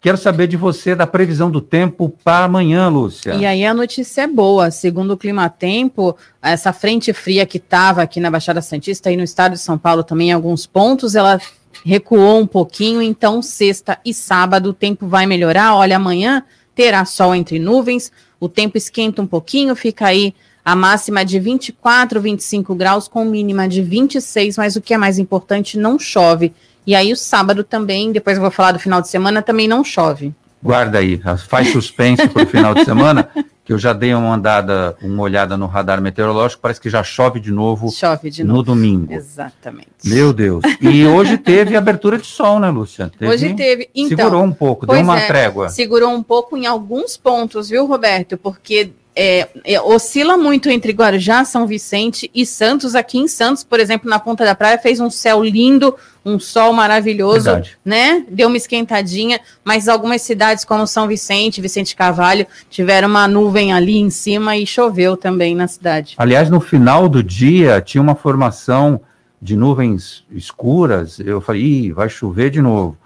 Quero 0.00 0.16
saber 0.16 0.46
de 0.46 0.56
você 0.56 0.94
da 0.94 1.06
previsão 1.06 1.50
do 1.50 1.60
tempo 1.60 2.08
para 2.24 2.46
amanhã, 2.46 2.88
Lúcia. 2.88 3.34
E 3.34 3.44
aí 3.44 3.66
a 3.66 3.74
notícia 3.74 4.22
é 4.22 4.26
boa. 4.26 4.70
Segundo 4.70 5.10
o 5.10 5.16
Clima 5.16 5.50
Tempo, 5.50 6.16
essa 6.40 6.72
frente 6.72 7.12
fria 7.12 7.44
que 7.44 7.58
estava 7.58 8.00
aqui 8.00 8.18
na 8.18 8.30
Baixada 8.30 8.62
Santista 8.62 9.12
e 9.12 9.16
no 9.16 9.24
estado 9.24 9.52
de 9.52 9.58
São 9.58 9.76
Paulo 9.76 10.02
também 10.02 10.30
em 10.30 10.32
alguns 10.32 10.66
pontos, 10.66 11.14
ela 11.14 11.38
recuou 11.84 12.40
um 12.40 12.46
pouquinho, 12.46 13.02
então 13.02 13.42
sexta 13.42 13.98
e 14.02 14.14
sábado 14.14 14.70
o 14.70 14.74
tempo 14.74 15.06
vai 15.06 15.26
melhorar. 15.26 15.74
Olha, 15.74 15.96
amanhã 15.96 16.42
terá 16.74 17.04
sol 17.04 17.34
entre 17.34 17.58
nuvens, 17.58 18.10
o 18.38 18.48
tempo 18.48 18.76
esquenta 18.76 19.22
um 19.22 19.26
pouquinho, 19.26 19.74
fica 19.74 20.06
aí 20.06 20.34
a 20.64 20.74
máxima 20.74 21.24
de 21.24 21.38
24, 21.38 22.20
25 22.20 22.74
graus, 22.74 23.06
com 23.06 23.24
mínima 23.24 23.68
de 23.68 23.82
26, 23.82 24.56
mas 24.56 24.74
o 24.74 24.80
que 24.80 24.92
é 24.92 24.98
mais 24.98 25.18
importante, 25.18 25.78
não 25.78 25.98
chove. 25.98 26.52
E 26.86 26.94
aí 26.94 27.12
o 27.12 27.16
sábado 27.16 27.62
também, 27.62 28.12
depois 28.12 28.36
eu 28.36 28.42
vou 28.42 28.50
falar 28.50 28.72
do 28.72 28.78
final 28.78 29.00
de 29.00 29.08
semana, 29.08 29.42
também 29.42 29.68
não 29.68 29.84
chove. 29.84 30.34
Guarda 30.62 30.98
aí, 30.98 31.20
faz 31.48 31.68
suspense 31.70 32.26
para 32.28 32.42
o 32.42 32.46
final 32.46 32.74
de 32.74 32.84
semana, 32.84 33.30
que 33.66 33.72
eu 33.72 33.78
já 33.78 33.92
dei 33.92 34.14
uma 34.14 34.32
andada, 34.32 34.96
uma 35.02 35.24
olhada 35.24 35.56
no 35.56 35.66
radar 35.66 36.00
meteorológico, 36.00 36.62
parece 36.62 36.80
que 36.80 36.88
já 36.88 37.02
chove 37.02 37.40
de 37.40 37.50
novo, 37.50 37.90
chove 37.90 38.30
de 38.30 38.44
no 38.44 38.54
novo. 38.54 38.62
domingo. 38.62 39.12
Exatamente. 39.12 39.88
Meu 40.04 40.32
Deus. 40.32 40.62
E 40.80 41.04
hoje 41.04 41.36
teve 41.36 41.76
abertura 41.76 42.16
de 42.16 42.26
sol, 42.28 42.60
né, 42.60 42.70
Lúcia? 42.70 43.10
Teve, 43.18 43.32
hoje 43.32 43.54
teve. 43.54 43.90
Então, 43.92 44.16
segurou 44.16 44.44
um 44.44 44.52
pouco, 44.52 44.86
deu 44.86 45.00
uma 45.00 45.18
é, 45.18 45.26
trégua. 45.26 45.68
Segurou 45.68 46.10
um 46.10 46.22
pouco 46.22 46.56
em 46.56 46.64
alguns 46.64 47.16
pontos, 47.16 47.68
viu, 47.68 47.86
Roberto? 47.86 48.38
Porque 48.38 48.92
é, 49.16 49.48
é, 49.64 49.80
oscila 49.80 50.36
muito 50.36 50.68
entre 50.68 50.92
Guarujá, 50.92 51.42
São 51.46 51.66
Vicente 51.66 52.30
e 52.34 52.44
Santos. 52.44 52.94
Aqui 52.94 53.16
em 53.16 53.26
Santos, 53.26 53.64
por 53.64 53.80
exemplo, 53.80 54.10
na 54.10 54.18
Ponta 54.18 54.44
da 54.44 54.54
Praia, 54.54 54.76
fez 54.76 55.00
um 55.00 55.08
céu 55.08 55.42
lindo, 55.42 55.96
um 56.22 56.38
sol 56.38 56.74
maravilhoso, 56.74 57.44
Verdade. 57.44 57.78
né? 57.82 58.24
Deu 58.28 58.48
uma 58.48 58.58
esquentadinha, 58.58 59.40
mas 59.64 59.88
algumas 59.88 60.20
cidades, 60.20 60.66
como 60.66 60.86
São 60.86 61.08
Vicente, 61.08 61.62
Vicente 61.62 61.96
Carvalho, 61.96 62.46
tiveram 62.68 63.08
uma 63.08 63.26
nuvem 63.26 63.72
ali 63.72 63.96
em 63.96 64.10
cima 64.10 64.54
e 64.54 64.66
choveu 64.66 65.16
também 65.16 65.54
na 65.54 65.66
cidade. 65.66 66.14
Aliás, 66.18 66.50
no 66.50 66.60
final 66.60 67.08
do 67.08 67.22
dia, 67.22 67.80
tinha 67.80 68.02
uma 68.02 68.14
formação 68.14 69.00
de 69.40 69.56
nuvens 69.56 70.24
escuras. 70.30 71.18
Eu 71.20 71.40
falei, 71.40 71.62
Ih, 71.62 71.92
vai 71.92 72.10
chover 72.10 72.50
de 72.50 72.60
novo. 72.60 72.98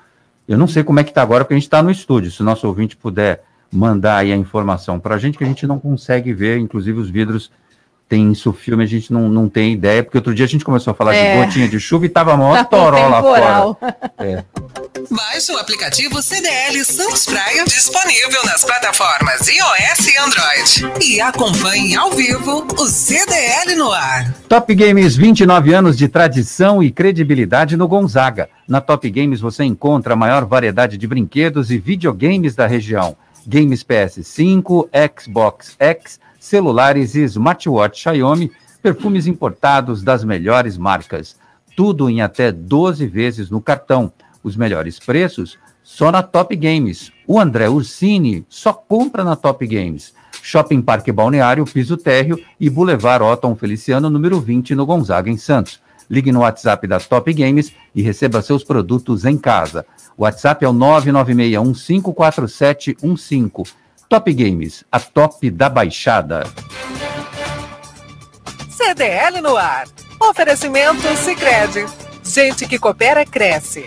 Eu 0.48 0.58
não 0.58 0.66
sei 0.66 0.82
como 0.82 0.98
é 0.98 1.04
que 1.04 1.10
está 1.10 1.22
agora, 1.22 1.44
porque 1.44 1.54
a 1.54 1.56
gente 1.56 1.66
está 1.66 1.80
no 1.80 1.90
estúdio. 1.92 2.32
Se 2.32 2.40
o 2.40 2.44
nosso 2.44 2.66
ouvinte 2.66 2.96
puder 2.96 3.44
mandar 3.72 4.16
aí 4.18 4.32
a 4.32 4.36
informação 4.36 4.98
para 4.98 5.14
a 5.14 5.18
gente, 5.18 5.38
que 5.38 5.44
a 5.44 5.46
gente 5.46 5.66
não 5.66 5.78
consegue 5.78 6.32
ver, 6.32 6.58
inclusive 6.58 6.98
os 6.98 7.10
vidros 7.10 7.50
tem 8.08 8.32
isso 8.32 8.52
filme, 8.52 8.82
a 8.82 8.86
gente 8.88 9.12
não, 9.12 9.28
não 9.28 9.48
tem 9.48 9.72
ideia, 9.72 10.02
porque 10.02 10.18
outro 10.18 10.34
dia 10.34 10.44
a 10.44 10.48
gente 10.48 10.64
começou 10.64 10.90
a 10.90 10.94
falar 10.94 11.14
É. 11.14 11.38
de 11.38 11.46
gotinha 11.46 11.68
de 11.68 11.78
chuva 11.78 12.06
e 12.06 12.08
tava 12.08 12.36
maior 12.36 12.56
Tá 12.58 12.64
toró 12.64 13.06
lá 13.06 13.22
fora. 13.22 13.76
É. 14.18 14.44
Baixe 15.08 15.52
o 15.52 15.56
aplicativo 15.56 16.20
CDL 16.20 16.84
Santos 16.84 17.24
Praia, 17.24 17.64
disponível 17.64 18.44
nas 18.44 18.64
plataformas 18.64 19.46
iOS 19.46 20.08
e 20.08 20.18
Android. 20.18 21.04
E 21.04 21.20
acompanhe 21.20 21.94
ao 21.94 22.10
vivo 22.10 22.66
o 22.78 22.86
CDL 22.86 23.76
no 23.76 23.92
ar. 23.92 24.34
Top 24.48 24.74
Games, 24.74 25.14
29 25.16 25.72
anos 25.72 25.96
de 25.96 26.08
tradição 26.08 26.82
e 26.82 26.90
credibilidade 26.90 27.76
no 27.76 27.86
Gonzaga. 27.86 28.48
Na 28.68 28.80
Top 28.80 29.08
Games 29.08 29.40
você 29.40 29.62
encontra 29.62 30.14
a 30.14 30.16
maior 30.16 30.44
variedade 30.44 30.98
de 30.98 31.06
brinquedos 31.06 31.70
e 31.70 31.78
videogames 31.78 32.56
da 32.56 32.66
região. 32.66 33.16
Games 33.46 33.82
PS5, 33.82 34.88
Xbox 35.16 35.76
X, 35.78 36.20
celulares 36.38 37.14
e 37.14 37.22
smartwatch 37.22 38.02
Xiaomi, 38.02 38.50
perfumes 38.82 39.26
importados 39.26 40.02
das 40.02 40.24
melhores 40.24 40.76
marcas. 40.76 41.36
Tudo 41.76 42.08
em 42.10 42.20
até 42.20 42.50
12 42.50 43.06
vezes 43.06 43.50
no 43.50 43.60
cartão. 43.60 44.12
Os 44.42 44.56
melhores 44.56 44.98
preços 44.98 45.58
só 45.82 46.10
na 46.10 46.22
Top 46.22 46.54
Games. 46.56 47.12
O 47.26 47.38
André 47.38 47.68
Ursini 47.68 48.44
só 48.48 48.72
compra 48.72 49.24
na 49.24 49.36
Top 49.36 49.66
Games. 49.66 50.14
Shopping 50.42 50.80
Parque 50.80 51.12
Balneário, 51.12 51.64
Piso 51.64 51.96
Térreo 51.96 52.38
e 52.58 52.70
Boulevard 52.70 53.24
Otton 53.24 53.54
Feliciano, 53.54 54.08
número 54.08 54.40
20, 54.40 54.74
no 54.74 54.86
Gonzaga, 54.86 55.30
em 55.30 55.36
Santos. 55.36 55.80
Ligue 56.10 56.32
no 56.32 56.40
WhatsApp 56.40 56.88
da 56.88 56.98
Top 56.98 57.32
Games 57.32 57.72
e 57.94 58.02
receba 58.02 58.42
seus 58.42 58.64
produtos 58.64 59.24
em 59.24 59.38
casa. 59.38 59.86
O 60.16 60.24
WhatsApp 60.24 60.64
é 60.64 60.68
o 60.68 60.72
996154715. 60.72 63.72
Top 64.08 64.32
Games, 64.32 64.84
a 64.90 64.98
top 64.98 65.48
da 65.50 65.68
baixada. 65.68 66.42
CDL 68.68 69.40
no 69.40 69.56
ar. 69.56 69.86
Oferecimento 70.20 71.06
Sicredi. 71.16 71.86
Gente 72.24 72.66
que 72.66 72.76
coopera 72.78 73.24
cresce. 73.24 73.86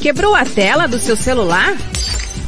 Quebrou 0.00 0.34
a 0.34 0.44
tela 0.44 0.88
do 0.88 0.98
seu 0.98 1.16
celular? 1.16 1.76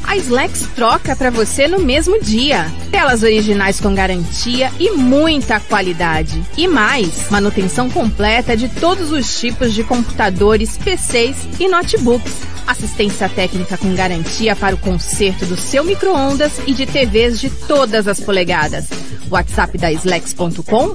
A 0.08 0.16
Slex 0.16 0.66
troca 0.74 1.14
para 1.14 1.30
você 1.30 1.68
no 1.68 1.80
mesmo 1.80 2.18
dia. 2.18 2.64
Telas 2.90 3.22
originais 3.22 3.78
com 3.78 3.94
garantia 3.94 4.72
e 4.80 4.92
muita 4.92 5.60
qualidade. 5.60 6.42
E 6.56 6.66
mais, 6.66 7.28
manutenção 7.28 7.90
completa 7.90 8.56
de 8.56 8.70
todos 8.70 9.12
os 9.12 9.38
tipos 9.38 9.74
de 9.74 9.84
computadores, 9.84 10.78
PCs 10.78 11.60
e 11.60 11.68
notebooks. 11.68 12.32
Assistência 12.66 13.28
técnica 13.28 13.76
com 13.76 13.94
garantia 13.94 14.56
para 14.56 14.74
o 14.74 14.78
conserto 14.78 15.44
do 15.44 15.58
seu 15.58 15.84
micro-ondas 15.84 16.52
e 16.66 16.72
de 16.72 16.86
TVs 16.86 17.38
de 17.38 17.50
todas 17.50 18.08
as 18.08 18.18
polegadas. 18.18 18.88
WhatsApp 19.30 19.76
da 19.76 19.92
Slex.com 19.92 20.94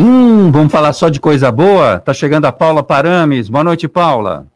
Hum, 0.00 0.52
vamos 0.52 0.70
falar 0.70 0.92
só 0.92 1.08
de 1.08 1.18
coisa 1.18 1.50
boa? 1.50 1.98
Tá 1.98 2.14
chegando 2.14 2.44
a 2.44 2.52
Paula 2.52 2.84
Parames. 2.84 3.48
Boa 3.48 3.64
noite, 3.64 3.88
Paula. 3.88 4.46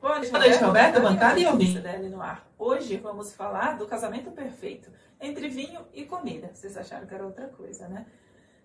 Boa 0.00 0.14
noite, 0.14 0.32
Roberto, 0.32 0.64
Roberta, 0.64 1.00
bancada 1.00 1.38
e 1.38 1.44
ouvinte 1.44 1.74
CDL 1.74 2.08
no 2.08 2.22
ar. 2.22 2.46
Hoje 2.58 2.96
vamos 2.96 3.34
falar 3.34 3.76
do 3.76 3.84
casamento 3.84 4.30
perfeito 4.30 4.90
entre 5.20 5.50
vinho 5.50 5.82
e 5.92 6.06
comida. 6.06 6.50
Vocês 6.54 6.78
acharam 6.78 7.06
que 7.06 7.14
era 7.14 7.26
outra 7.26 7.48
coisa, 7.48 7.88
né? 7.88 8.06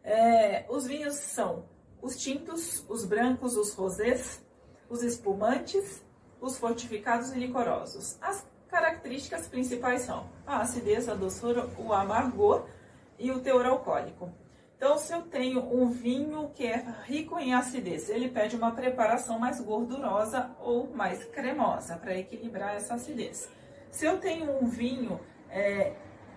É, 0.06 0.64
os 0.70 0.88
vinhos 0.88 1.16
são 1.16 1.66
os 2.02 2.16
tintos, 2.16 2.86
os 2.88 3.04
brancos, 3.04 3.58
os 3.58 3.74
rosés, 3.74 4.42
os 4.90 5.04
espumantes, 5.04 6.02
os 6.40 6.58
fortificados 6.58 7.34
e 7.34 7.40
licorosos. 7.40 8.18
As 8.22 8.48
características 8.70 9.50
principais 9.50 10.04
são 10.04 10.28
a 10.48 10.62
acidez, 10.62 11.10
a 11.10 11.14
doçura, 11.14 11.68
o 11.78 11.92
amargor 11.92 12.64
e 13.20 13.32
o 13.32 13.42
teor 13.42 13.66
alcoólico. 13.66 14.32
Então, 14.86 15.00
se 15.00 15.12
eu 15.12 15.24
tenho 15.24 15.62
um 15.76 15.90
vinho 15.90 16.52
que 16.54 16.64
é 16.64 16.86
rico 17.06 17.40
em 17.40 17.56
acidez, 17.56 18.08
ele 18.08 18.30
pede 18.30 18.56
uma 18.56 18.70
preparação 18.70 19.40
mais 19.40 19.60
gordurosa 19.60 20.52
ou 20.60 20.88
mais 20.94 21.24
cremosa 21.24 21.98
para 21.98 22.16
equilibrar 22.16 22.76
essa 22.76 22.94
acidez. 22.94 23.50
Se 23.90 24.06
eu 24.06 24.20
tenho 24.20 24.62
um 24.62 24.68
vinho 24.68 25.20
é, 25.50 25.94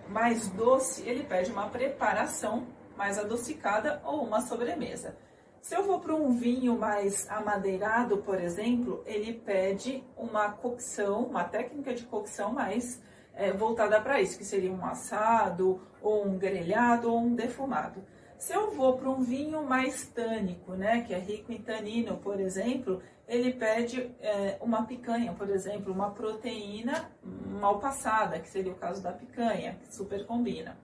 mais 0.07 0.47
doce, 0.47 1.07
ele 1.07 1.25
pede 1.25 1.51
uma 1.51 1.69
preparação 1.69 2.65
mais 2.97 3.19
adocicada 3.19 4.01
ou 4.03 4.23
uma 4.23 4.41
sobremesa. 4.41 5.15
Se 5.61 5.75
eu 5.75 5.83
vou 5.83 5.99
para 5.99 6.15
um 6.15 6.31
vinho 6.31 6.75
mais 6.75 7.29
amadeirado, 7.29 8.17
por 8.17 8.41
exemplo, 8.41 9.03
ele 9.05 9.31
pede 9.31 10.03
uma 10.17 10.53
cocção, 10.53 11.21
uma 11.25 11.43
técnica 11.43 11.93
de 11.93 12.03
cocção 12.03 12.51
mais 12.51 12.99
é, 13.35 13.53
voltada 13.53 14.01
para 14.01 14.19
isso, 14.19 14.39
que 14.39 14.43
seria 14.43 14.71
um 14.71 14.83
assado, 14.83 15.79
ou 16.01 16.25
um 16.25 16.35
grelhado, 16.35 17.13
ou 17.13 17.19
um 17.19 17.35
defumado. 17.35 18.03
Se 18.39 18.53
eu 18.53 18.71
vou 18.71 18.97
para 18.97 19.09
um 19.09 19.21
vinho 19.21 19.61
mais 19.63 20.07
tânico, 20.07 20.71
né, 20.73 21.01
que 21.01 21.13
é 21.13 21.19
rico 21.19 21.51
em 21.51 21.57
tanino, 21.57 22.15
por 22.17 22.39
exemplo, 22.39 23.03
ele 23.27 23.51
pede 23.51 24.09
é, 24.21 24.57
uma 24.61 24.85
picanha, 24.85 25.33
por 25.33 25.49
exemplo, 25.49 25.93
uma 25.93 26.11
proteína 26.11 27.11
mal 27.21 27.79
passada, 27.79 28.39
que 28.39 28.47
seria 28.47 28.71
o 28.71 28.75
caso 28.75 29.03
da 29.03 29.11
picanha, 29.11 29.77
que 29.81 29.93
super 29.93 30.25
combina. 30.25 30.77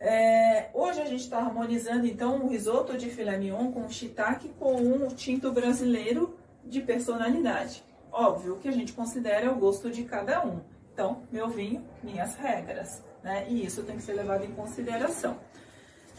É, 0.00 0.70
hoje 0.72 1.02
a 1.02 1.04
gente 1.04 1.20
está 1.20 1.38
harmonizando 1.38 2.06
então 2.06 2.36
um 2.36 2.48
risoto 2.48 2.96
de 2.96 3.10
filé 3.10 3.36
mignon 3.36 3.70
com 3.70 3.86
shiitake 3.86 4.48
com 4.58 4.74
um 4.74 5.08
tinto 5.08 5.52
brasileiro 5.52 6.34
de 6.64 6.80
personalidade. 6.80 7.84
Óbvio 8.10 8.56
que 8.56 8.68
a 8.68 8.72
gente 8.72 8.94
considera 8.94 9.52
o 9.52 9.56
gosto 9.56 9.90
de 9.90 10.02
cada 10.04 10.42
um. 10.46 10.60
Então, 10.94 11.22
meu 11.30 11.48
vinho, 11.48 11.84
minhas 12.02 12.36
regras, 12.36 13.04
né? 13.22 13.46
E 13.48 13.66
isso 13.66 13.82
tem 13.82 13.96
que 13.96 14.02
ser 14.02 14.14
levado 14.14 14.44
em 14.44 14.52
consideração. 14.52 15.36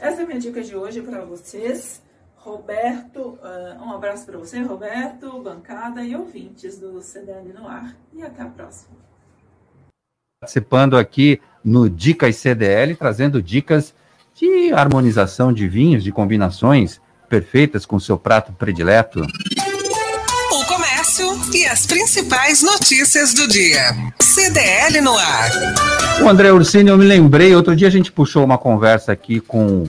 Essa 0.02 0.22
é 0.22 0.24
a 0.24 0.28
minha 0.28 0.40
dica 0.40 0.64
de 0.64 0.76
hoje 0.76 1.02
para 1.02 1.26
vocês. 1.26 2.02
Roberto, 2.38 3.38
uh, 3.44 3.84
um 3.84 3.92
abraço 3.92 4.26
para 4.26 4.38
você, 4.38 4.62
Roberto, 4.62 5.42
bancada 5.42 6.02
e 6.04 6.16
ouvintes 6.16 6.80
do 6.80 7.02
CDL 7.02 7.52
no 7.52 7.68
ar. 7.68 7.98
E 8.14 8.24
até 8.24 8.42
a 8.42 8.46
próxima. 8.46 8.96
Participando 10.40 10.98
aqui 10.98 11.42
no 11.62 11.90
Dicas 11.90 12.38
CDL, 12.38 12.96
trazendo 12.96 13.44
dicas 13.44 13.94
de 14.34 14.72
harmonização 14.72 15.52
de 15.52 15.68
vinhos, 15.68 16.02
de 16.02 16.14
combinações 16.14 17.02
perfeitas 17.28 17.86
com 17.86 18.00
seu 18.00 18.18
prato 18.18 18.54
predileto. 18.54 19.20
E 21.54 21.66
as 21.66 21.86
principais 21.86 22.64
notícias 22.64 23.34
do 23.34 23.48
dia. 23.48 23.96
CDL 24.20 25.02
no 25.02 25.18
ar. 25.18 25.52
O 26.22 26.30
André 26.30 26.52
Ursini, 26.52 26.90
eu 26.90 26.98
me 26.98 27.06
lembrei, 27.06 27.56
outro 27.56 27.76
dia 27.76 27.88
a 27.88 27.92
gente 27.92 28.12
puxou 28.12 28.44
uma 28.44 28.58
conversa 28.58 29.12
aqui 29.12 29.40
com 29.40 29.88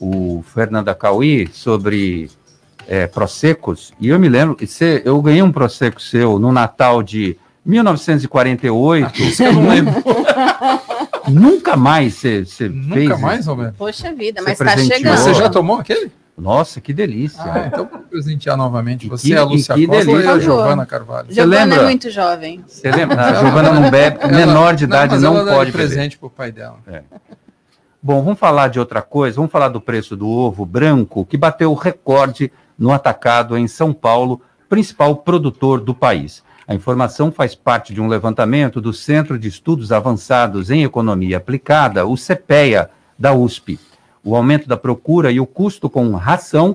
o 0.00 0.42
Fernando 0.54 0.88
Acauí 0.88 1.48
sobre 1.52 2.30
é, 2.86 3.06
Prosecos, 3.06 3.92
e 4.00 4.08
eu 4.08 4.18
me 4.18 4.28
lembro, 4.28 4.56
você, 4.58 5.02
eu 5.04 5.20
ganhei 5.20 5.42
um 5.42 5.52
Prosecco 5.52 6.00
seu 6.00 6.38
no 6.38 6.52
Natal 6.52 7.02
de 7.02 7.36
1948. 7.64 9.06
Ah, 9.06 9.12
isso 9.18 9.42
eu 9.42 9.52
não 9.52 9.68
lembro. 9.68 9.94
Nunca 11.28 11.76
mais 11.76 12.14
você 12.14 12.44
fez. 12.44 12.70
Nunca 12.70 13.18
mais, 13.18 13.46
Roberto? 13.46 13.74
Poxa 13.76 14.12
vida, 14.12 14.42
mas 14.42 14.60
está 14.60 14.76
chegando. 14.76 15.16
Você 15.16 15.34
já 15.34 15.48
tomou 15.48 15.78
aquele? 15.78 16.10
Nossa, 16.36 16.80
que 16.80 16.92
delícia. 16.92 17.42
Ah, 17.42 17.66
então 17.66 17.88
vou 17.90 18.00
presentear 18.00 18.56
novamente. 18.56 19.08
Você, 19.08 19.28
que, 19.28 19.36
a 19.36 19.44
Lúcia 19.44 19.74
Costa 19.74 20.04
delícia. 20.04 20.24
e 20.24 20.28
a 20.28 20.38
Giovana 20.38 20.84
Carvalho. 20.84 21.28
Você 21.28 21.34
Giovana 21.34 21.64
lembra? 21.64 21.80
é 21.80 21.84
muito 21.84 22.10
jovem. 22.10 22.64
Você 22.66 22.90
lembra? 22.90 23.24
A 23.24 23.34
Giovana 23.34 23.72
não 23.72 23.90
bebe, 23.90 24.18
ela, 24.20 24.32
menor 24.32 24.74
de 24.74 24.84
idade 24.84 25.18
não, 25.18 25.44
não 25.44 25.52
pode 25.52 25.70
presente 25.70 26.18
para 26.18 26.26
o 26.26 26.30
pai 26.30 26.50
dela. 26.50 26.78
É. 26.88 27.02
Bom, 28.02 28.22
vamos 28.22 28.38
falar 28.38 28.68
de 28.68 28.80
outra 28.80 29.00
coisa. 29.00 29.36
Vamos 29.36 29.52
falar 29.52 29.68
do 29.68 29.80
preço 29.80 30.16
do 30.16 30.28
ovo 30.28 30.66
branco, 30.66 31.24
que 31.24 31.36
bateu 31.36 31.70
o 31.70 31.74
recorde 31.74 32.52
no 32.76 32.92
atacado 32.92 33.56
em 33.56 33.68
São 33.68 33.92
Paulo, 33.92 34.42
principal 34.68 35.16
produtor 35.16 35.80
do 35.80 35.94
país. 35.94 36.42
A 36.66 36.74
informação 36.74 37.30
faz 37.30 37.54
parte 37.54 37.94
de 37.94 38.00
um 38.00 38.08
levantamento 38.08 38.80
do 38.80 38.92
Centro 38.92 39.38
de 39.38 39.48
Estudos 39.48 39.92
Avançados 39.92 40.70
em 40.70 40.82
Economia 40.82 41.36
Aplicada, 41.36 42.06
o 42.06 42.16
CPEA, 42.16 42.90
da 43.18 43.32
USP. 43.32 43.78
O 44.24 44.34
aumento 44.34 44.66
da 44.66 44.76
procura 44.76 45.30
e 45.30 45.38
o 45.38 45.46
custo 45.46 45.90
com 45.90 46.10
ração 46.14 46.74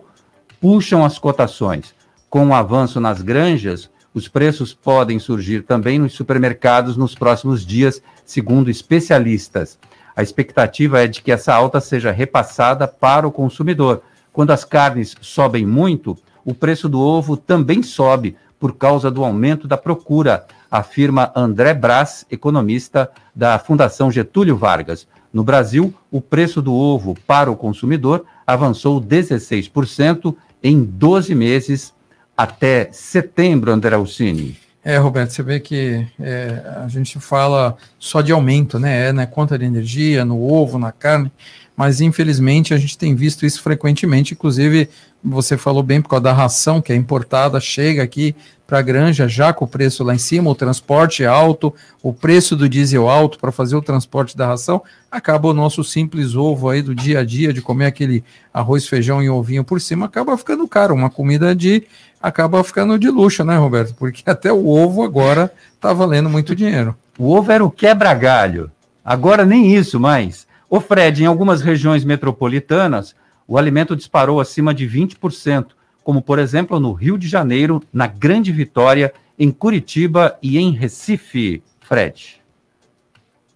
puxam 0.61 1.03
as 1.03 1.17
cotações. 1.17 1.95
Com 2.29 2.49
o 2.49 2.53
avanço 2.53 2.99
nas 2.99 3.23
granjas, 3.23 3.89
os 4.13 4.27
preços 4.27 4.71
podem 4.71 5.17
surgir 5.17 5.63
também 5.63 5.97
nos 5.97 6.13
supermercados 6.13 6.95
nos 6.95 7.15
próximos 7.15 7.65
dias, 7.65 8.01
segundo 8.23 8.69
especialistas. 8.69 9.79
A 10.15 10.21
expectativa 10.21 11.01
é 11.01 11.07
de 11.07 11.23
que 11.23 11.31
essa 11.31 11.53
alta 11.53 11.79
seja 11.79 12.11
repassada 12.11 12.87
para 12.87 13.27
o 13.27 13.31
consumidor. 13.31 14.03
Quando 14.31 14.51
as 14.51 14.63
carnes 14.63 15.15
sobem 15.21 15.65
muito, 15.65 16.15
o 16.45 16.53
preço 16.53 16.87
do 16.87 16.99
ovo 16.99 17.35
também 17.35 17.81
sobe 17.81 18.35
por 18.59 18.75
causa 18.75 19.09
do 19.09 19.23
aumento 19.23 19.67
da 19.67 19.77
procura, 19.77 20.45
afirma 20.69 21.31
André 21.35 21.73
Brás, 21.73 22.25
economista 22.29 23.09
da 23.33 23.57
Fundação 23.57 24.11
Getúlio 24.11 24.57
Vargas. 24.57 25.07
No 25.32 25.43
Brasil, 25.43 25.93
o 26.11 26.19
preço 26.19 26.61
do 26.61 26.73
ovo 26.73 27.15
para 27.27 27.51
o 27.51 27.55
consumidor 27.55 28.25
avançou 28.45 28.99
16% 29.01 30.36
em 30.63 30.84
12 30.84 31.36
meses 31.36 31.93
até 32.36 32.89
setembro, 32.91 33.71
André 33.71 33.95
Alcini. 33.95 34.57
É, 34.84 34.97
Roberto, 34.97 35.32
você 35.32 35.43
vê 35.43 35.59
que 35.59 36.07
é, 36.19 36.63
a 36.84 36.88
gente 36.88 37.19
fala 37.19 37.75
só 37.99 38.21
de 38.21 38.32
aumento, 38.32 38.80
né? 38.80 39.09
É 39.09 39.11
na 39.11 39.27
conta 39.27 39.59
de 39.59 39.65
energia, 39.65 40.23
no 40.23 40.41
ovo, 40.41 40.80
na 40.80 40.91
carne, 40.91 41.32
mas 41.80 42.01
infelizmente 42.01 42.73
a 42.73 42.77
gente 42.77 42.97
tem 42.97 43.15
visto 43.15 43.45
isso 43.45 43.61
frequentemente, 43.61 44.34
inclusive 44.34 44.89
você 45.23 45.55
falou 45.57 45.82
bem 45.82 46.01
por 46.01 46.09
causa 46.09 46.23
da 46.23 46.34
ração 46.34 46.82
que 46.82 46.91
é 46.91 46.95
importada, 46.97 47.57
chega 47.61 48.03
aqui 48.03 48.36
para 48.67 48.80
a 48.80 48.82
granja 48.82 49.30
já 49.30 49.53
com 49.53 49.63
o 49.63 49.67
preço 49.67 50.03
lá 50.03 50.13
em 50.13 50.17
cima, 50.17 50.49
o 50.49 50.55
transporte 50.55 51.23
é 51.23 51.25
alto, 51.25 51.73
o 52.03 52.11
preço 52.11 52.53
do 52.53 52.67
diesel 52.67 53.07
alto 53.07 53.39
para 53.39 53.49
fazer 53.49 53.77
o 53.77 53.82
transporte 53.82 54.36
da 54.36 54.45
ração, 54.45 54.84
acaba 55.09 55.47
o 55.47 55.53
nosso 55.53 55.82
simples 55.82 56.36
ovo 56.36 56.67
aí 56.67 56.82
do 56.82 56.93
dia 56.93 57.19
a 57.19 57.23
dia, 57.23 57.53
de 57.53 57.61
comer 57.61 57.86
aquele 57.86 58.25
arroz, 58.53 58.86
feijão 58.86 59.23
e 59.23 59.30
ovinho 59.30 59.63
por 59.63 59.80
cima, 59.80 60.05
acaba 60.05 60.38
ficando 60.38 60.67
caro, 60.67 60.93
uma 60.93 61.09
comida 61.09 61.55
de 61.55 61.84
acaba 62.21 62.61
ficando 62.61 62.99
de 62.99 63.09
luxo, 63.09 63.45
né, 63.45 63.55
Roberto? 63.55 63.95
Porque 63.95 64.21
até 64.30 64.51
o 64.51 64.67
ovo 64.67 65.01
agora 65.01 65.49
está 65.75 65.93
valendo 65.93 66.30
muito 66.30 66.53
dinheiro. 66.53 66.93
O 67.17 67.34
ovo 67.34 67.53
era 67.53 67.63
o 67.63 67.71
quebra-galho. 67.71 68.69
Agora 69.01 69.45
nem 69.45 69.73
isso 69.73 69.97
mais. 69.97 70.48
O 70.70 70.80
Fred, 70.80 71.24
em 71.24 71.26
algumas 71.26 71.61
regiões 71.61 72.05
metropolitanas, 72.05 73.15
o 73.47 73.57
alimento 73.57 73.95
disparou 73.95 74.39
acima 74.39 74.74
de 74.74 74.88
20%, 74.88 75.70
como 76.03 76.22
por 76.22 76.38
exemplo 76.38 76.80
no 76.80 76.93
Rio 76.93 77.17
de 77.17 77.28
Janeiro, 77.28 77.82
na 77.91 78.05
Grande 78.05 78.51
Vitória, 78.51 79.11
em 79.38 79.51
Curitiba 79.51 80.38
e 80.43 80.59
em 80.59 80.72
Recife. 80.72 81.63
Fred. 81.80 82.39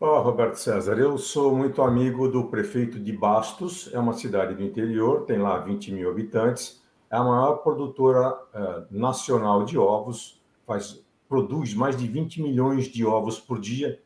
Ó, 0.02 0.22
Roberto 0.24 0.56
César, 0.56 0.98
eu 0.98 1.20
sou 1.20 1.56
muito 1.56 1.84
amigo 1.84 2.28
do 2.28 2.46
prefeito 2.46 3.00
de 3.00 3.14
Bastos, 3.14 3.92
é 3.94 4.00
uma 4.00 4.14
cidade 4.14 4.56
do 4.56 4.64
interior, 4.64 5.22
tem 5.26 5.38
lá 5.38 5.60
20 5.60 5.92
mil 5.92 6.10
habitantes, 6.10 6.82
é 7.12 7.16
a 7.16 7.24
maior 7.24 7.58
produtora 7.58 8.36
eh, 8.56 8.84
nacional 8.90 9.64
de 9.64 9.78
ovos, 9.78 10.42
faz, 10.66 11.00
produz 11.30 11.76
mais 11.76 11.96
de 11.96 12.08
20 12.08 12.42
milhões 12.42 12.86
de 12.86 13.06
ovos 13.06 13.40
por 13.40 13.60
dia, 13.60 14.00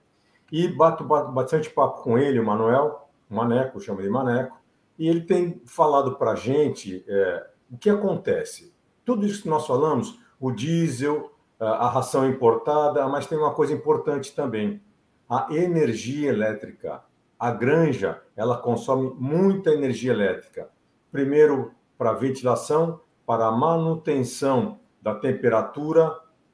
e 0.51 0.67
bato, 0.67 1.03
bato 1.03 1.31
bastante 1.31 1.69
papo 1.69 2.01
com 2.01 2.17
ele, 2.17 2.39
o 2.39 2.45
Manuel, 2.45 3.09
Maneco, 3.29 3.79
chama 3.79 4.01
de 4.01 4.09
Maneco, 4.09 4.57
e 4.97 5.07
ele 5.07 5.21
tem 5.21 5.61
falado 5.65 6.15
para 6.15 6.31
a 6.31 6.35
gente 6.35 7.03
é, 7.07 7.47
o 7.71 7.77
que 7.77 7.89
acontece. 7.89 8.73
Tudo 9.05 9.25
isso 9.25 9.43
que 9.43 9.49
nós 9.49 9.67
falamos, 9.67 10.19
o 10.39 10.51
diesel, 10.51 11.31
a 11.59 11.89
ração 11.89 12.29
importada, 12.29 13.07
mas 13.07 13.25
tem 13.25 13.37
uma 13.37 13.53
coisa 13.53 13.73
importante 13.73 14.35
também, 14.35 14.81
a 15.29 15.47
energia 15.49 16.29
elétrica. 16.29 17.03
A 17.39 17.51
granja, 17.51 18.21
ela 18.35 18.57
consome 18.57 19.13
muita 19.17 19.71
energia 19.71 20.11
elétrica. 20.11 20.69
Primeiro, 21.11 21.71
para 21.97 22.13
ventilação, 22.13 22.99
para 23.25 23.51
manutenção 23.51 24.79
da 25.01 25.15
temperatura 25.15 26.11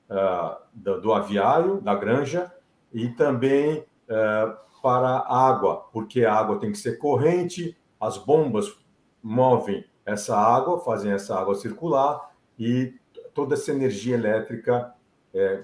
uh, 0.09 0.57
do, 0.73 1.01
do, 1.01 1.13
aviário, 1.13 1.81
da 1.81 1.95
granja, 1.95 2.51
e 2.93 3.09
também 3.09 3.79
uh, 3.79 4.55
para 4.81 5.07
a 5.07 5.47
água, 5.47 5.87
porque 5.91 6.25
a 6.25 6.33
água 6.33 6.59
tem 6.59 6.71
que 6.71 6.77
ser 6.77 6.97
corrente, 6.97 7.77
as 7.99 8.17
bombas 8.17 8.77
movem 9.21 9.85
essa 10.05 10.37
água, 10.37 10.79
fazem 10.79 11.11
essa 11.11 11.39
água 11.39 11.55
circular 11.55 12.31
e 12.59 12.93
toda 13.33 13.55
essa 13.55 13.71
energia 13.71 14.15
elétrica 14.15 14.93
é, 15.33 15.63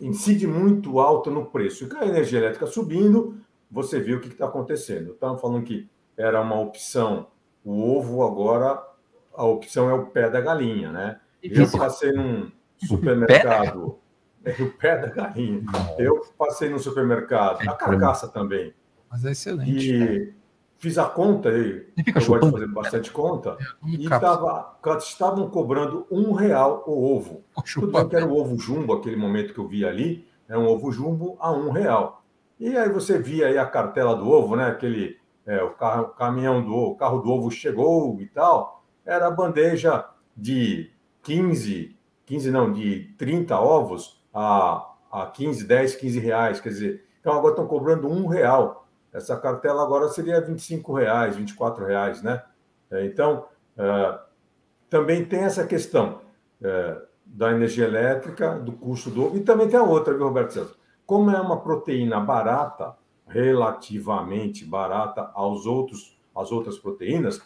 incide 0.00 0.46
muito 0.46 0.98
alto 0.98 1.30
no 1.30 1.46
preço. 1.46 1.84
E 1.84 1.88
com 1.88 1.98
a 1.98 2.06
energia 2.06 2.40
elétrica 2.40 2.66
subindo, 2.66 3.38
você 3.70 4.00
viu 4.00 4.18
o 4.18 4.20
que 4.20 4.28
está 4.28 4.46
acontecendo. 4.46 5.12
Estavam 5.12 5.38
falando 5.38 5.64
que 5.64 5.88
era 6.16 6.40
uma 6.40 6.60
opção 6.60 7.28
o 7.64 7.96
ovo, 7.96 8.24
agora 8.24 8.82
a 9.34 9.44
opção 9.44 9.90
é 9.90 9.92
o 9.92 10.06
pé 10.06 10.30
da 10.30 10.40
galinha, 10.40 10.90
né? 10.90 11.20
Eu 11.42 11.70
passei 11.70 12.12
num 12.12 12.50
supermercado. 12.78 13.98
É 14.44 14.62
o 14.62 14.70
pé 14.72 14.98
da 14.98 15.08
galinha. 15.08 15.62
Eu 15.98 16.24
passei 16.36 16.68
no 16.68 16.78
supermercado, 16.78 17.68
a 17.68 17.74
carcaça 17.74 18.28
também. 18.28 18.72
Mas 19.10 19.24
é 19.24 19.32
excelente. 19.32 19.92
E 19.92 20.34
fiz 20.78 20.96
a 20.96 21.06
conta 21.06 21.48
aí, 21.48 21.86
eu 21.96 22.14
gosto 22.14 22.46
de 22.46 22.52
fazer 22.52 22.66
bastante 22.68 23.10
conta, 23.10 23.56
é, 23.60 23.88
e 23.88 24.08
tava, 24.08 24.78
estavam 24.98 25.50
cobrando 25.50 26.06
um 26.10 26.32
real 26.32 26.84
o 26.86 27.16
ovo. 27.16 27.42
Tudo 27.74 27.92
bem 27.92 28.08
que 28.08 28.16
era 28.16 28.26
o 28.26 28.38
ovo 28.38 28.56
jumbo, 28.58 28.92
aquele 28.92 29.16
momento 29.16 29.52
que 29.52 29.58
eu 29.58 29.66
vi 29.66 29.84
ali, 29.84 30.26
era 30.48 30.58
um 30.58 30.66
ovo 30.66 30.90
jumbo 30.92 31.36
a 31.40 31.50
um 31.52 31.70
real. 31.70 32.22
E 32.60 32.76
aí 32.76 32.88
você 32.88 33.18
via 33.18 33.48
aí 33.48 33.58
a 33.58 33.66
cartela 33.66 34.16
do 34.16 34.28
ovo, 34.28 34.56
né? 34.56 34.66
Aquele 34.66 35.18
é, 35.46 35.62
o, 35.62 35.70
carro, 35.70 36.04
o 36.04 36.08
caminhão 36.08 36.64
do 36.64 36.74
o 36.74 36.96
carro 36.96 37.20
do 37.20 37.30
ovo 37.30 37.50
chegou 37.50 38.20
e 38.20 38.26
tal. 38.26 38.84
Era 39.04 39.28
a 39.28 39.30
bandeja 39.30 40.04
de 40.36 40.90
15, 41.22 41.96
15 42.26 42.50
não, 42.50 42.72
de 42.72 43.14
30 43.16 43.58
ovos 43.58 44.17
a, 44.32 44.94
a 45.10 45.26
15, 45.26 45.64
10, 45.64 45.96
15 45.96 46.18
reais. 46.18 46.60
Quer 46.60 46.68
dizer, 46.70 47.04
então 47.20 47.32
agora 47.32 47.52
estão 47.52 47.66
cobrando 47.66 48.08
um 48.08 48.26
real. 48.26 48.86
Essa 49.12 49.36
cartela 49.36 49.82
agora 49.82 50.08
seria 50.08 50.40
25 50.40 50.92
reais, 50.92 51.36
24 51.36 51.84
reais, 51.84 52.22
né? 52.22 52.42
É, 52.90 53.04
então, 53.06 53.46
é, 53.76 54.18
também 54.88 55.24
tem 55.24 55.40
essa 55.40 55.66
questão 55.66 56.20
é, 56.62 57.02
da 57.24 57.50
energia 57.50 57.84
elétrica, 57.84 58.58
do 58.58 58.72
custo 58.72 59.10
do 59.10 59.36
e 59.36 59.40
também 59.40 59.68
tem 59.68 59.78
a 59.78 59.82
outra, 59.82 60.14
viu, 60.14 60.24
Roberto 60.24 60.52
César? 60.52 60.74
Como 61.06 61.30
é 61.30 61.40
uma 61.40 61.60
proteína 61.60 62.20
barata, 62.20 62.96
relativamente 63.26 64.64
barata 64.64 65.30
aos 65.34 65.66
outros, 65.66 66.18
às 66.34 66.50
outras 66.50 66.78
proteínas, 66.78 67.40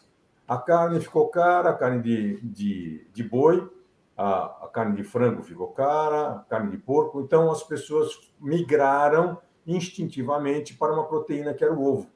a 0.46 0.56
carne 0.56 1.00
ficou 1.00 1.28
cara, 1.28 1.70
a 1.70 1.74
carne 1.74 2.02
de, 2.02 2.40
de, 2.40 3.06
de 3.12 3.22
boi, 3.22 3.68
a, 4.16 4.64
a 4.64 4.68
carne 4.72 4.96
de 4.96 5.04
frango 5.04 5.42
ficou 5.42 5.68
cara, 5.68 6.32
a 6.32 6.38
carne 6.40 6.70
de 6.70 6.78
porco, 6.78 7.20
então 7.20 7.50
as 7.50 7.62
pessoas 7.62 8.32
migraram 8.40 9.38
instintivamente 9.66 10.74
para 10.74 10.92
uma 10.92 11.06
proteína 11.06 11.54
que 11.54 11.64
era 11.64 11.72
o 11.72 11.84
ovo. 11.84 12.08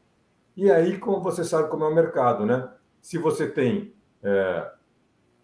E 0.57 0.71
aí, 0.71 0.99
como 0.99 1.21
você 1.21 1.45
sabe 1.45 1.69
como 1.69 1.85
é 1.85 1.89
o 1.89 1.95
mercado, 1.95 2.47
né? 2.47 2.69
Se 3.01 3.19
você 3.19 3.49
tem 3.49 3.95
é, 4.23 4.73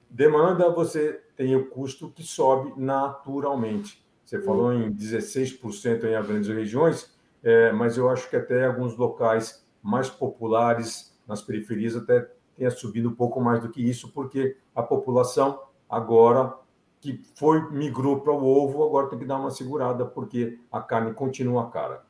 demanda, 0.09 0.71
você 0.71 1.23
tem 1.37 1.55
o 1.57 1.69
custo 1.69 2.11
que 2.11 2.23
sobe 2.23 2.73
naturalmente. 2.77 4.03
Você 4.25 4.41
falou 4.41 4.73
em 4.73 4.93
16% 4.93 6.05
em 6.05 6.27
grandes 6.27 6.49
regiões, 6.49 7.15
é, 7.43 7.73
mas 7.73 7.97
eu 7.97 8.09
acho 8.09 8.29
que 8.31 8.37
até 8.37 8.67
alguns 8.67 8.97
locais 8.97 9.67
mais 9.83 10.09
populares, 10.09 11.19
nas 11.27 11.43
periferias, 11.43 11.97
até 11.97 12.31
tenha 12.57 12.71
subido 12.71 13.09
um 13.09 13.15
pouco 13.15 13.41
mais 13.41 13.61
do 13.61 13.69
que 13.69 13.83
isso, 13.83 14.11
porque 14.13 14.57
a 14.75 14.83
população 14.83 15.61
agora 15.93 16.55
que 17.03 17.21
foi 17.35 17.71
migrou 17.71 18.21
para 18.21 18.33
o 18.33 18.45
ovo, 18.45 18.83
agora 18.83 19.09
tem 19.09 19.19
que 19.19 19.27
dar 19.27 19.39
uma 19.39 19.51
segurada, 19.51 20.07
porque 20.07 20.59
a 20.71 20.81
carne 20.81 21.13
continua 21.13 21.69
cara. 21.69 22.03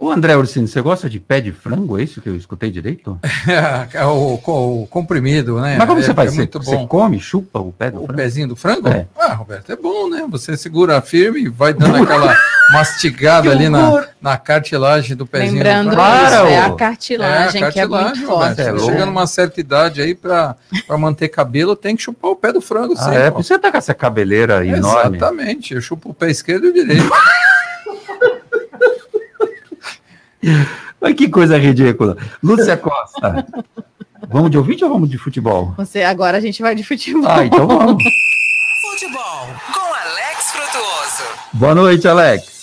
O 0.00 0.12
André 0.12 0.36
Ursino, 0.36 0.68
você 0.68 0.80
gosta 0.80 1.10
de 1.10 1.18
pé 1.18 1.40
de 1.40 1.50
frango? 1.50 1.98
É 1.98 2.04
isso 2.04 2.20
que 2.20 2.28
eu 2.28 2.36
escutei 2.36 2.70
direito? 2.70 3.18
é 3.92 4.04
o, 4.06 4.34
o, 4.34 4.86
comprimido, 4.86 5.60
né? 5.60 5.74
Mas 5.76 5.88
como 5.88 6.00
você 6.00 6.12
é, 6.12 6.14
faz? 6.14 6.38
É 6.38 6.46
você, 6.46 6.48
você 6.52 6.86
come, 6.86 7.18
chupa 7.18 7.58
o 7.58 7.72
pé 7.72 7.90
do 7.90 7.96
o 8.02 8.06
frango? 8.06 8.16
pezinho 8.16 8.46
do 8.46 8.54
frango? 8.54 8.88
É. 8.88 9.06
Ah, 9.18 9.34
Roberto, 9.34 9.72
é 9.72 9.76
bom, 9.76 10.08
né? 10.08 10.24
Você 10.30 10.56
segura 10.56 11.00
firme 11.02 11.40
e 11.40 11.48
vai 11.48 11.74
dando 11.74 11.96
aquela 11.96 12.32
mastigada 12.72 13.50
ali 13.50 13.68
na, 13.68 14.06
na 14.22 14.36
cartilagem 14.38 15.16
do 15.16 15.26
pezinho. 15.26 15.54
Lembrando 15.54 15.90
do 15.90 15.96
isso, 15.96 16.00
frango. 16.00 16.48
é 16.48 16.58
a 16.60 16.70
cartilagem, 16.74 17.62
É 17.62 17.66
a 17.66 17.72
que 17.72 17.80
é 17.80 17.86
muito 17.86 18.00
cartilagem, 18.04 18.24
forte. 18.24 18.62
Roberto. 18.62 18.84
Chegando 18.84 19.06
numa 19.06 19.26
certa 19.26 19.60
idade 19.60 20.00
aí, 20.00 20.14
para 20.14 20.56
manter 20.96 21.28
cabelo, 21.28 21.74
tem 21.74 21.96
que 21.96 22.02
chupar 22.02 22.30
o 22.30 22.36
pé 22.36 22.52
do 22.52 22.60
frango 22.60 22.94
Ah, 22.96 23.02
sempre. 23.02 23.18
é? 23.18 23.30
Você 23.32 23.58
tá 23.58 23.72
com 23.72 23.78
essa 23.78 23.94
cabeleira 23.94 24.64
enorme. 24.64 25.16
Exatamente, 25.16 25.74
eu 25.74 25.80
chupo 25.80 26.10
o 26.10 26.14
pé 26.14 26.30
esquerdo 26.30 26.66
e 26.66 26.70
o 26.70 26.72
direito. 26.72 27.10
Mas 31.00 31.14
que 31.14 31.28
coisa 31.28 31.58
ridícula. 31.58 32.16
Lúcia 32.42 32.76
Costa. 32.76 33.46
vamos 34.28 34.50
de 34.50 34.58
ouvinte 34.58 34.84
ou 34.84 34.90
vamos 34.90 35.08
de 35.08 35.18
futebol? 35.18 35.74
Você, 35.76 36.02
agora 36.02 36.38
a 36.38 36.40
gente 36.40 36.60
vai 36.62 36.74
de 36.74 36.82
futebol. 36.82 37.30
Ah, 37.30 37.44
então 37.44 37.66
vamos. 37.66 38.02
Futebol 38.82 39.46
com 39.72 39.94
Alex 39.94 40.50
Frutuoso. 40.50 41.38
Boa 41.52 41.74
noite, 41.74 42.08
Alex. 42.08 42.58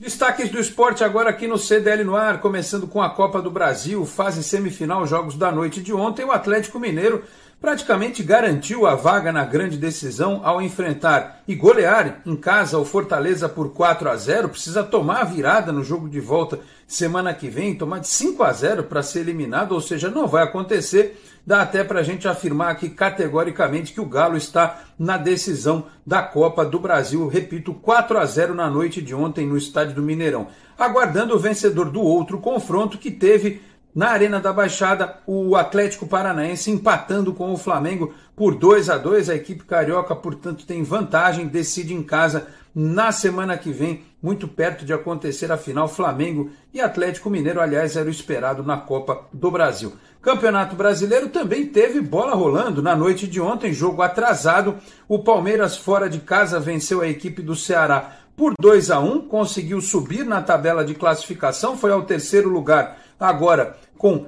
Destaques 0.00 0.50
do 0.50 0.60
esporte 0.60 1.02
agora 1.02 1.30
aqui 1.30 1.46
no 1.46 1.56
CDL 1.56 2.04
no 2.04 2.14
ar, 2.14 2.38
começando 2.38 2.86
com 2.86 3.00
a 3.00 3.08
Copa 3.08 3.40
do 3.40 3.50
Brasil, 3.50 4.04
fase 4.04 4.44
semifinal, 4.44 5.06
jogos 5.06 5.34
da 5.34 5.50
noite 5.50 5.80
de 5.80 5.94
ontem. 5.94 6.26
O 6.26 6.30
Atlético 6.30 6.78
Mineiro 6.78 7.24
praticamente 7.64 8.22
garantiu 8.22 8.86
a 8.86 8.94
vaga 8.94 9.32
na 9.32 9.42
grande 9.42 9.78
decisão 9.78 10.42
ao 10.44 10.60
enfrentar 10.60 11.40
e 11.48 11.54
golear 11.54 12.20
em 12.26 12.36
casa 12.36 12.78
o 12.78 12.84
Fortaleza 12.84 13.48
por 13.48 13.72
4 13.72 14.10
a 14.10 14.16
0. 14.16 14.50
Precisa 14.50 14.82
tomar 14.82 15.22
a 15.22 15.24
virada 15.24 15.72
no 15.72 15.82
jogo 15.82 16.06
de 16.06 16.20
volta 16.20 16.60
semana 16.86 17.32
que 17.32 17.48
vem, 17.48 17.74
tomar 17.74 18.00
de 18.00 18.08
5 18.08 18.42
a 18.42 18.52
0 18.52 18.82
para 18.82 19.02
ser 19.02 19.20
eliminado, 19.20 19.72
ou 19.72 19.80
seja, 19.80 20.10
não 20.10 20.26
vai 20.26 20.42
acontecer. 20.42 21.18
Dá 21.46 21.62
até 21.62 21.82
para 21.82 22.00
a 22.00 22.02
gente 22.02 22.28
afirmar 22.28 22.70
aqui 22.70 22.90
categoricamente 22.90 23.94
que 23.94 24.00
o 24.00 24.06
Galo 24.06 24.36
está 24.36 24.80
na 24.98 25.16
decisão 25.16 25.86
da 26.06 26.22
Copa 26.22 26.66
do 26.66 26.78
Brasil. 26.78 27.26
Repito, 27.28 27.72
4 27.72 28.18
a 28.18 28.26
0 28.26 28.54
na 28.54 28.68
noite 28.68 29.00
de 29.00 29.14
ontem 29.14 29.46
no 29.46 29.56
estádio 29.56 29.94
do 29.94 30.02
Mineirão. 30.02 30.48
Aguardando 30.78 31.34
o 31.34 31.38
vencedor 31.38 31.90
do 31.90 32.02
outro 32.02 32.38
confronto 32.40 32.98
que 32.98 33.10
teve 33.10 33.62
na 33.94 34.08
Arena 34.08 34.40
da 34.40 34.52
Baixada, 34.52 35.18
o 35.26 35.54
Atlético 35.54 36.06
Paranaense 36.06 36.70
empatando 36.70 37.32
com 37.32 37.52
o 37.52 37.56
Flamengo 37.56 38.12
por 38.34 38.56
2 38.56 38.90
a 38.90 38.98
2 38.98 39.30
A 39.30 39.34
equipe 39.36 39.64
carioca, 39.64 40.16
portanto, 40.16 40.66
tem 40.66 40.82
vantagem, 40.82 41.46
decide 41.46 41.94
em 41.94 42.02
casa 42.02 42.48
na 42.74 43.12
semana 43.12 43.56
que 43.56 43.70
vem, 43.70 44.04
muito 44.20 44.48
perto 44.48 44.84
de 44.84 44.92
acontecer 44.92 45.52
a 45.52 45.56
final 45.56 45.86
Flamengo 45.86 46.50
e 46.72 46.80
Atlético 46.80 47.30
Mineiro, 47.30 47.60
aliás, 47.60 47.94
era 47.94 48.08
o 48.08 48.10
esperado 48.10 48.64
na 48.64 48.76
Copa 48.76 49.26
do 49.32 49.48
Brasil. 49.48 49.92
Campeonato 50.20 50.74
Brasileiro 50.74 51.28
também 51.28 51.66
teve 51.66 52.00
bola 52.00 52.34
rolando 52.34 52.82
na 52.82 52.96
noite 52.96 53.28
de 53.28 53.40
ontem, 53.40 53.72
jogo 53.72 54.02
atrasado. 54.02 54.76
O 55.06 55.20
Palmeiras 55.20 55.76
fora 55.76 56.08
de 56.08 56.18
casa 56.18 56.58
venceu 56.58 57.00
a 57.00 57.06
equipe 57.06 57.42
do 57.42 57.54
Ceará 57.54 58.16
por 58.36 58.54
2 58.58 58.90
a 58.90 58.98
1, 58.98 59.28
conseguiu 59.28 59.80
subir 59.80 60.24
na 60.24 60.42
tabela 60.42 60.84
de 60.84 60.94
classificação, 60.94 61.76
foi 61.76 61.92
ao 61.92 62.02
terceiro 62.02 62.48
lugar 62.48 63.03
agora 63.18 63.76
com, 63.96 64.26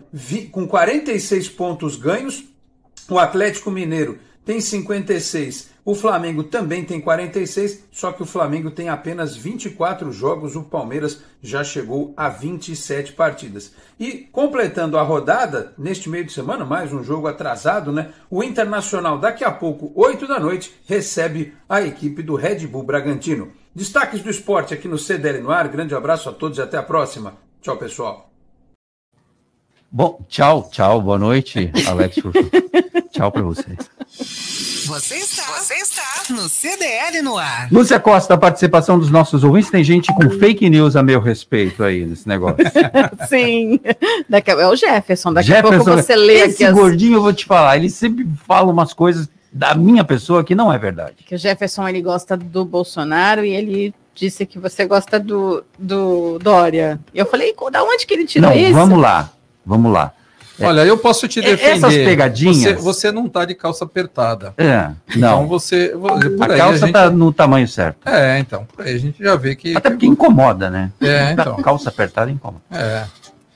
com 0.51 0.67
46 0.67 1.49
pontos 1.51 1.97
ganhos. 1.97 2.45
O 3.09 3.19
Atlético 3.19 3.71
Mineiro 3.71 4.19
tem 4.47 4.61
56, 4.61 5.71
O 5.85 5.95
Flamengo 5.95 6.45
também 6.45 6.85
tem 6.85 7.01
46, 7.01 7.85
só 7.93 8.13
que 8.13 8.23
o 8.23 8.27
Flamengo 8.27 8.71
tem 8.71 8.89
apenas 8.89 9.37
24 9.37 10.11
jogos, 10.13 10.57
o 10.57 10.63
Palmeiras 10.63 11.21
já 11.43 11.63
chegou 11.63 12.15
a 12.17 12.29
27 12.29 13.13
partidas. 13.13 13.73
E 13.99 14.29
completando 14.33 14.99
a 14.99 15.03
rodada, 15.03 15.73
neste 15.77 16.09
meio 16.09 16.25
de 16.25 16.33
semana, 16.33 16.65
mais 16.65 16.93
um 16.93 17.03
jogo 17.03 17.27
atrasado, 17.27 17.93
né? 17.93 18.13
O 18.31 18.43
Internacional, 18.43 19.19
daqui 19.19 19.45
a 19.45 19.51
pouco, 19.51 19.93
8 19.95 20.27
da 20.27 20.41
noite, 20.41 20.75
recebe 20.87 21.53
a 21.69 21.83
equipe 21.83 22.23
do 22.23 22.37
Red 22.37 22.67
Bull 22.67 22.85
Bragantino. 22.85 23.53
Destaques 23.75 24.23
do 24.23 24.31
esporte 24.31 24.75
aqui 24.75 24.89
no 24.89 24.99
CDL 24.99 25.41
no 25.41 25.51
ar. 25.51 25.69
Grande 25.69 25.95
abraço 25.95 26.29
a 26.29 26.33
todos 26.33 26.59
e 26.59 26.63
até 26.63 26.79
a 26.79 26.83
próxima. 26.83 27.37
Tchau, 27.61 27.77
pessoal. 27.77 28.36
Bom, 29.97 30.21
tchau, 30.29 30.69
tchau, 30.71 31.01
boa 31.01 31.19
noite, 31.19 31.73
Alex. 31.89 32.17
tchau 33.11 33.33
para 33.33 33.41
vocês. 33.41 33.79
Você 34.85 35.15
está, 35.15 35.43
você 35.45 35.73
está 35.73 36.35
no 36.35 36.51
CDL 36.51 37.23
no 37.23 37.39
ar. 37.39 37.73
Lúcia 37.73 37.99
Costa, 37.99 38.35
a 38.35 38.37
participação 38.37 38.99
dos 38.99 39.09
nossos 39.11 39.43
ouvintes, 39.43 39.71
tem 39.71 39.83
gente 39.83 40.13
com 40.13 40.29
fake 40.39 40.69
news 40.69 40.97
a 40.97 41.03
meu 41.03 41.19
respeito 41.19 41.83
aí 41.83 42.05
nesse 42.05 42.29
negócio. 42.29 42.59
Sim. 43.27 43.81
Daqui 44.29 44.51
a, 44.51 44.61
é 44.61 44.67
o 44.69 44.77
Jefferson, 44.77 45.33
daqui 45.33 45.47
Jefferson, 45.47 45.75
a 45.81 45.85
pouco 45.85 46.03
você 46.03 46.15
lê 46.15 46.41
esse 46.41 46.57
aqui. 46.57 46.65
as- 46.67 46.75
gordinho, 46.75 47.15
eu 47.15 47.23
vou 47.23 47.33
te 47.33 47.47
falar, 47.47 47.79
ele 47.79 47.89
sempre 47.89 48.29
fala 48.47 48.71
umas 48.71 48.93
coisas 48.93 49.31
da 49.51 49.75
minha 49.75 50.05
pessoa 50.05 50.45
que 50.45 50.55
não 50.55 50.71
é 50.71 50.77
verdade. 50.77 51.25
Que 51.25 51.37
o 51.37 51.39
Jefferson 51.39 51.89
ele 51.89 52.03
gosta 52.03 52.37
do 52.37 52.67
Bolsonaro 52.67 53.47
e 53.47 53.55
ele 53.55 53.95
disse 54.15 54.45
que 54.45 54.59
você 54.59 54.85
gosta 54.85 55.19
do, 55.19 55.65
do 55.79 56.39
Dória. 56.39 57.01
E 57.15 57.19
eu 57.19 57.25
falei, 57.25 57.55
da 57.73 57.83
onde 57.83 58.07
que 58.07 58.13
ele 58.13 58.27
tirou 58.27 58.51
não, 58.51 58.57
isso? 58.59 58.73
vamos 58.75 58.99
lá, 59.01 59.31
vamos 59.67 59.93
lá. 59.93 60.13
Olha, 60.59 60.87
eu 60.87 60.97
posso 60.97 61.29
te 61.29 61.39
É, 61.41 61.43
defender. 61.43 61.73
essas 61.73 61.95
pegadinhas- 61.95 62.57
Você, 62.63 62.73
você 62.73 63.13
não 63.13 63.29
tá 63.29 63.45
de 63.45 63.55
calça 63.55 63.85
apertada. 63.85 64.55
É, 64.57 64.91
Então 65.15 65.43
não. 65.43 65.47
você. 65.47 65.89
Por 65.89 66.11
a 66.51 66.55
aí 66.55 66.59
calça 66.59 66.79
gente- 66.87 66.93
tá 66.95 67.11
no 67.11 67.31
tamanho 67.31 67.69
certo. 67.69 68.09
É, 68.09 68.39
então, 68.39 68.65
por 68.75 68.87
aí 68.87 68.95
a 68.95 68.99
gente 68.99 69.23
já 69.23 69.37
vê 69.37 69.55
que. 69.55 69.77
Até 69.77 69.91
porque 69.91 70.07
incomoda, 70.07 70.71
né? 70.71 70.91
É, 70.99 71.33
então. 71.33 71.57
Calça 71.57 71.91
apertada 71.91 72.31
incomoda. 72.31 72.63
É. 72.71 73.05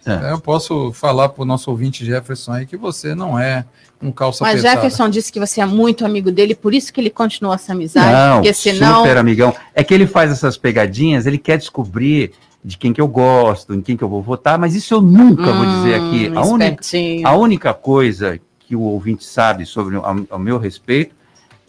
É. 0.07 0.33
Eu 0.33 0.41
posso 0.41 0.93
falar 0.93 1.29
para 1.31 1.43
o 1.43 1.47
nosso 1.47 1.71
ouvinte 1.71 2.05
Jefferson 2.05 2.53
aí 2.53 2.67
que 2.67 2.77
você 2.77 3.15
não 3.15 3.39
é 3.39 3.65
um 4.03 4.11
calça 4.11 4.43
Mas 4.45 4.61
apertada. 4.61 4.77
Jefferson 4.83 5.09
disse 5.11 5.31
que 5.33 5.39
você 5.41 5.61
é 5.61 5.67
muito 5.67 6.05
amigo 6.07 6.31
dele, 6.33 6.55
por 6.55 6.73
isso 6.75 6.93
que 6.93 7.01
ele 7.01 7.11
continuou 7.11 7.55
essa 7.55 7.73
amizade. 7.73 8.13
Não, 8.13 8.37
porque 8.37 8.53
senão. 8.55 9.03
super 9.03 9.17
amigão. 9.19 9.55
É 9.75 9.83
que 9.85 9.93
ele 9.95 10.07
faz 10.07 10.31
essas 10.33 10.57
pegadinhas, 10.57 11.27
ele 11.27 11.39
quer 11.39 11.59
descobrir 11.59 12.33
de 12.65 12.77
quem 12.77 12.93
que 12.93 13.01
eu 13.01 13.09
gosto, 13.09 13.73
em 13.75 13.81
quem 13.81 13.97
que 13.97 14.05
eu 14.05 14.09
vou 14.09 14.23
votar, 14.23 14.59
mas 14.59 14.75
isso 14.75 14.93
eu 14.95 15.01
nunca 15.01 15.51
vou 15.53 15.65
dizer 15.67 15.95
aqui. 15.95 16.29
Hum, 16.29 16.39
A 16.39 16.45
única, 16.45 16.83
a 17.25 17.35
única 17.37 17.75
coisa 17.75 18.39
que 18.59 18.77
o 18.77 18.83
ouvinte 18.83 19.25
sabe 19.25 19.65
sobre 19.67 19.97
o 19.97 20.03
ao 20.29 20.39
meu 20.39 20.59
respeito 20.59 21.15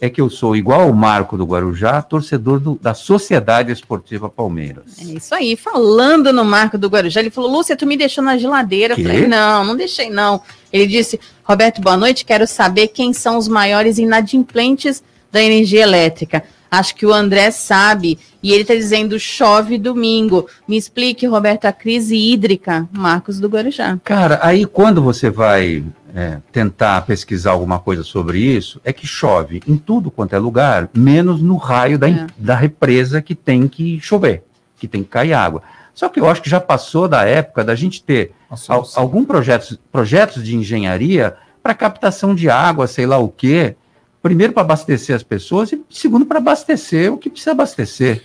é 0.00 0.10
que 0.10 0.20
eu 0.20 0.28
sou 0.28 0.56
igual 0.56 0.80
ao 0.82 0.92
Marco 0.92 1.36
do 1.38 1.44
Guarujá, 1.46 2.02
torcedor 2.02 2.58
do- 2.58 2.76
da 2.82 2.92
Sociedade 2.92 3.70
Esportiva 3.72 4.28
Palmeiras. 4.28 4.98
É 5.00 5.04
isso 5.04 5.32
aí, 5.34 5.56
falando 5.56 6.32
no 6.32 6.44
Marco 6.44 6.76
do 6.76 6.88
Guarujá, 6.88 7.20
ele 7.20 7.30
falou, 7.30 7.50
Lúcia, 7.52 7.76
tu 7.76 7.86
me 7.86 7.96
deixou 7.96 8.22
na 8.22 8.36
geladeira. 8.36 8.94
Eu 8.94 9.02
falei, 9.02 9.26
não, 9.28 9.64
não 9.64 9.76
deixei 9.76 10.10
não. 10.10 10.42
Ele 10.72 10.88
disse, 10.88 11.20
Roberto, 11.44 11.80
boa 11.80 11.96
noite, 11.96 12.24
quero 12.24 12.46
saber 12.48 12.88
quem 12.88 13.12
são 13.12 13.38
os 13.38 13.46
maiores 13.46 13.96
inadimplentes 13.96 15.02
da 15.30 15.40
energia 15.42 15.82
elétrica. 15.82 16.42
Acho 16.72 16.94
que 16.94 17.04
o 17.04 17.12
André 17.12 17.50
sabe, 17.50 18.18
e 18.42 18.50
ele 18.50 18.62
está 18.62 18.74
dizendo, 18.74 19.20
chove 19.20 19.76
domingo. 19.76 20.46
Me 20.66 20.78
explique, 20.78 21.26
Roberto, 21.26 21.66
a 21.66 21.72
crise 21.72 22.16
hídrica, 22.16 22.88
Marcos 22.90 23.38
do 23.38 23.46
Guarujá. 23.46 23.98
Cara, 24.02 24.40
aí 24.42 24.64
quando 24.64 25.02
você 25.02 25.28
vai 25.28 25.84
é, 26.14 26.38
tentar 26.50 27.02
pesquisar 27.02 27.50
alguma 27.50 27.78
coisa 27.78 28.02
sobre 28.02 28.38
isso, 28.38 28.80
é 28.82 28.90
que 28.90 29.06
chove 29.06 29.60
em 29.68 29.76
tudo 29.76 30.10
quanto 30.10 30.34
é 30.34 30.38
lugar, 30.38 30.88
menos 30.94 31.42
no 31.42 31.56
raio 31.56 31.98
da, 31.98 32.08
É. 32.08 32.26
da 32.38 32.56
represa 32.56 33.20
que 33.20 33.34
tem 33.34 33.68
que 33.68 34.00
chover, 34.00 34.42
que 34.78 34.88
tem 34.88 35.02
que 35.02 35.10
cair 35.10 35.34
água. 35.34 35.62
Só 35.94 36.08
que 36.08 36.18
eu 36.18 36.26
acho 36.26 36.40
que 36.40 36.48
já 36.48 36.58
passou 36.58 37.06
da 37.06 37.22
época 37.24 37.62
da 37.62 37.74
gente 37.74 38.02
ter 38.02 38.32
al, 38.66 38.88
algum 38.94 39.26
projetos, 39.26 39.78
projetos 39.92 40.42
de 40.42 40.56
engenharia 40.56 41.34
para 41.62 41.74
captação 41.74 42.34
de 42.34 42.48
água, 42.48 42.86
sei 42.86 43.04
lá 43.04 43.18
o 43.18 43.28
quê. 43.28 43.76
Primeiro 44.22 44.52
para 44.52 44.62
abastecer 44.62 45.16
as 45.16 45.22
pessoas 45.22 45.72
e 45.72 45.82
segundo 45.90 46.24
para 46.24 46.38
abastecer 46.38 47.12
o 47.12 47.18
que 47.18 47.28
precisa 47.28 47.50
abastecer. 47.52 48.22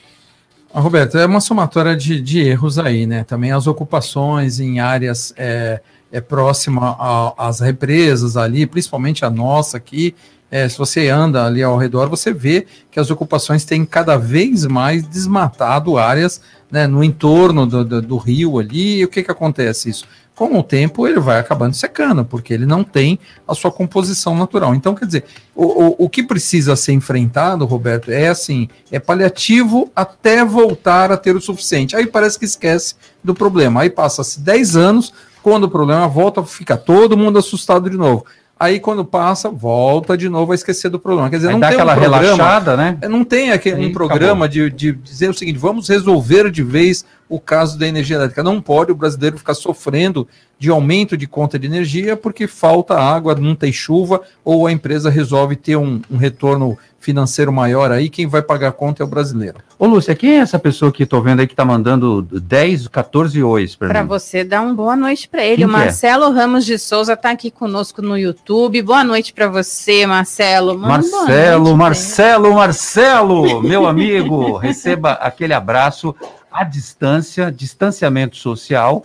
Roberto, 0.72 1.18
é 1.18 1.26
uma 1.26 1.40
somatória 1.42 1.96
de, 1.96 2.22
de 2.22 2.40
erros 2.40 2.78
aí, 2.78 3.08
né? 3.08 3.24
Também 3.24 3.52
as 3.52 3.66
ocupações 3.66 4.60
em 4.60 4.80
áreas 4.80 5.34
é, 5.36 5.82
é, 6.12 6.22
próximas 6.22 6.96
a- 7.00 7.34
às 7.38 7.62
represas 7.62 8.38
ali, 8.38 8.68
principalmente 8.68 9.26
a 9.26 9.30
nossa 9.30 9.78
aqui. 9.78 10.14
é, 10.52 10.70
se 10.70 10.78
você 10.78 11.10
anda 11.10 11.46
ali 11.46 11.62
ao 11.64 11.78
redor, 11.78 12.08
você 12.10 12.32
vê 12.32 12.66
que 12.92 13.00
as 13.00 13.10
ocupações 13.10 13.66
têm 13.66 13.84
cada 13.86 14.16
vez 14.18 14.66
mais 14.66 15.06
desmatado 15.08 15.98
áreas 15.98 16.40
né, 16.72 16.86
no 16.88 17.04
entorno 17.04 17.66
do, 17.66 17.84
do, 17.84 18.02
do 18.02 18.18
rio 18.18 18.58
ali. 18.60 19.00
E 19.00 19.04
o 19.04 19.08
que, 19.10 19.24
que 19.24 19.32
acontece 19.32 19.90
isso? 19.90 20.06
Com 20.38 20.56
o 20.60 20.62
tempo 20.62 21.08
ele 21.08 21.20
vai 21.20 21.40
acabando 21.40 21.74
secando, 21.74 22.24
porque 22.24 22.54
ele 22.54 22.68
não 22.68 22.84
tem 22.84 23.18
a 23.48 23.56
sua 23.56 23.72
composição 23.72 24.38
natural. 24.38 24.76
Então, 24.76 24.94
quer 24.94 25.08
dizer, 25.08 25.26
o, 25.56 25.66
o, 25.66 26.06
o 26.06 26.10
que 26.10 26.22
precisa 26.22 26.76
ser 26.76 26.94
enfrentado, 26.94 27.66
Roberto, 27.66 28.12
é 28.12 28.28
assim, 28.28 28.70
é 28.92 29.00
paliativo 29.00 29.92
até 29.96 30.46
voltar 30.46 31.12
a 31.12 31.18
ter 31.18 31.36
o 31.36 31.42
suficiente. 31.42 31.96
Aí 31.96 32.06
parece 32.06 32.38
que 32.38 32.46
esquece 32.46 32.94
do 33.24 33.34
problema. 33.34 33.82
Aí 33.82 33.90
passa-se 33.90 34.40
10 34.40 34.76
anos, 34.76 35.12
quando 35.42 35.64
o 35.64 35.72
problema 35.72 36.08
volta, 36.08 36.44
fica 36.44 36.78
todo 36.78 37.18
mundo 37.18 37.40
assustado 37.40 37.90
de 37.90 37.98
novo. 37.98 38.24
Aí 38.60 38.80
quando 38.80 39.06
passa, 39.06 39.50
volta 39.50 40.18
de 40.18 40.28
novo 40.28 40.52
a 40.52 40.56
esquecer 40.56 40.90
do 40.90 41.00
problema. 41.00 41.30
Quer 41.30 41.38
dizer, 41.38 41.48
Aí 41.50 41.54
não 41.54 41.60
dá 41.60 41.70
tem 41.70 41.78
um 41.78 41.82
aquela 41.82 41.96
programa, 41.96 42.22
relaxada, 42.22 42.78
né? 42.78 42.98
não 43.08 43.24
tem 43.24 43.52
aquele, 43.52 43.86
um 43.86 43.92
programa 43.92 44.50
de, 44.50 44.70
de 44.72 44.92
dizer 44.92 45.30
o 45.30 45.34
seguinte: 45.34 45.60
vamos 45.60 45.88
resolver 45.88 46.50
de 46.50 46.64
vez 46.64 47.06
o 47.30 47.40
caso 47.40 47.78
da 47.78 47.88
energia 47.88 48.16
elétrica. 48.16 48.42
Não 48.42 48.60
pode 48.60 48.92
o 48.92 48.96
brasileiro 48.96 49.38
ficar 49.38 49.54
sofrendo 49.54 50.28
de 50.60 50.70
aumento 50.70 51.16
de 51.16 51.28
conta 51.28 51.60
de 51.60 51.68
energia 51.68 52.18
porque 52.18 52.48
falta 52.48 53.00
água, 53.00 53.36
não 53.36 53.56
tem 53.56 53.72
chuva, 53.72 54.22
ou 54.44 54.66
a 54.66 54.72
empresa 54.72 55.10
resolve 55.10 55.56
ter 55.56 55.76
um, 55.76 56.02
um 56.10 56.18
retorno 56.18 56.78
financeiro 57.00 57.54
maior 57.54 57.92
aí, 57.92 58.10
quem 58.10 58.28
vai 58.28 58.42
pagar 58.42 58.70
a 58.70 58.72
conta 58.72 59.02
é 59.02 59.06
o 59.06 59.08
brasileiro. 59.08 59.60
Ô, 59.80 59.86
Lúcia, 59.86 60.16
quem 60.16 60.32
é 60.32 60.40
essa 60.40 60.60
pessoa 60.60 60.92
que 60.92 61.06
tô 61.06 61.22
vendo 61.22 61.40
aí 61.40 61.48
que 61.48 61.56
tá 61.56 61.64
mandando 61.64 62.22
10, 62.22 62.88
14 62.90 63.42
ois 63.44 63.76
para 63.76 63.88
Para 63.88 64.02
mim? 64.02 64.10
você 64.10 64.44
dar 64.44 64.62
uma 64.62 64.74
boa 64.74 64.96
noite 64.96 65.30
para 65.30 65.46
ele. 65.46 65.58
Quem 65.58 65.66
o 65.66 65.70
é? 65.70 65.72
Marcelo 65.72 66.32
Ramos 66.32 66.66
de 66.66 66.78
Souza 66.78 67.14
está 67.14 67.32
aqui 67.32 67.50
conosco 67.52 68.02
no 68.02 68.18
YouTube. 68.18 68.82
Boa 68.82 69.04
noite 69.04 69.32
para 69.32 69.48
você, 69.48 70.06
Marcelo. 70.06 70.76
Boa 70.76 70.88
Marcelo, 70.88 71.78
Marcelo, 71.78 72.54
Marcelo, 72.54 73.62
meu 73.62 73.88
amigo, 73.88 74.58
receba 74.60 75.14
aquele 75.14 75.54
abraço 75.54 76.16
à 76.52 76.64
distância, 76.64 77.52
distanciamento 77.52 78.36
social, 78.36 79.04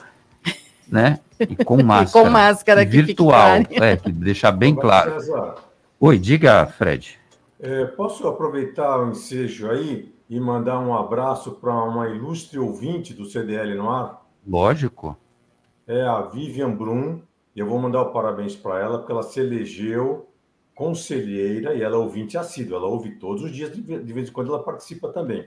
né? 0.91 1.21
E 1.51 1.65
com 1.65 1.83
máscara. 1.83 2.25
com 2.25 2.31
máscara, 2.31 2.85
virtual, 2.85 3.57
é, 3.71 3.97
que 3.97 4.13
deixar 4.13 4.53
bem 4.53 4.75
claro. 4.75 5.17
Oi, 5.99 6.19
diga, 6.19 6.67
Fred. 6.67 7.19
é, 7.61 7.85
posso 7.87 8.27
aproveitar 8.27 8.99
o 9.01 9.11
ensejo 9.11 9.71
aí 9.71 10.13
e 10.29 10.41
mandar 10.41 10.81
um 10.81 10.95
abraço 10.95 11.53
para 11.53 11.75
uma 11.85 12.09
ilustre 12.09 12.59
ouvinte 12.59 13.13
do 13.13 13.25
CDL 13.25 13.75
no 13.75 13.91
ar? 13.91 14.27
Lógico. 14.47 15.17
É 15.87 16.03
a 16.03 16.23
Vivian 16.23 16.71
Brum, 16.71 17.21
e 17.55 17.61
eu 17.61 17.67
vou 17.67 17.79
mandar 17.79 18.03
o 18.03 18.13
parabéns 18.13 18.57
para 18.57 18.81
ela, 18.81 18.99
porque 18.99 19.13
ela 19.13 19.23
se 19.23 19.41
elegeu 19.41 20.29
conselheira 20.75 21.75
e 21.75 21.83
ela 21.83 21.97
é 21.97 21.99
ouvinte 21.99 22.39
assídua, 22.39 22.79
ela 22.79 22.89
ouve 22.89 23.17
todos 23.17 23.43
os 23.43 23.53
dias, 23.53 23.71
de 23.73 24.13
vez 24.13 24.29
em 24.29 24.33
quando 24.33 24.49
ela 24.49 24.63
participa 24.63 25.09
também. 25.13 25.47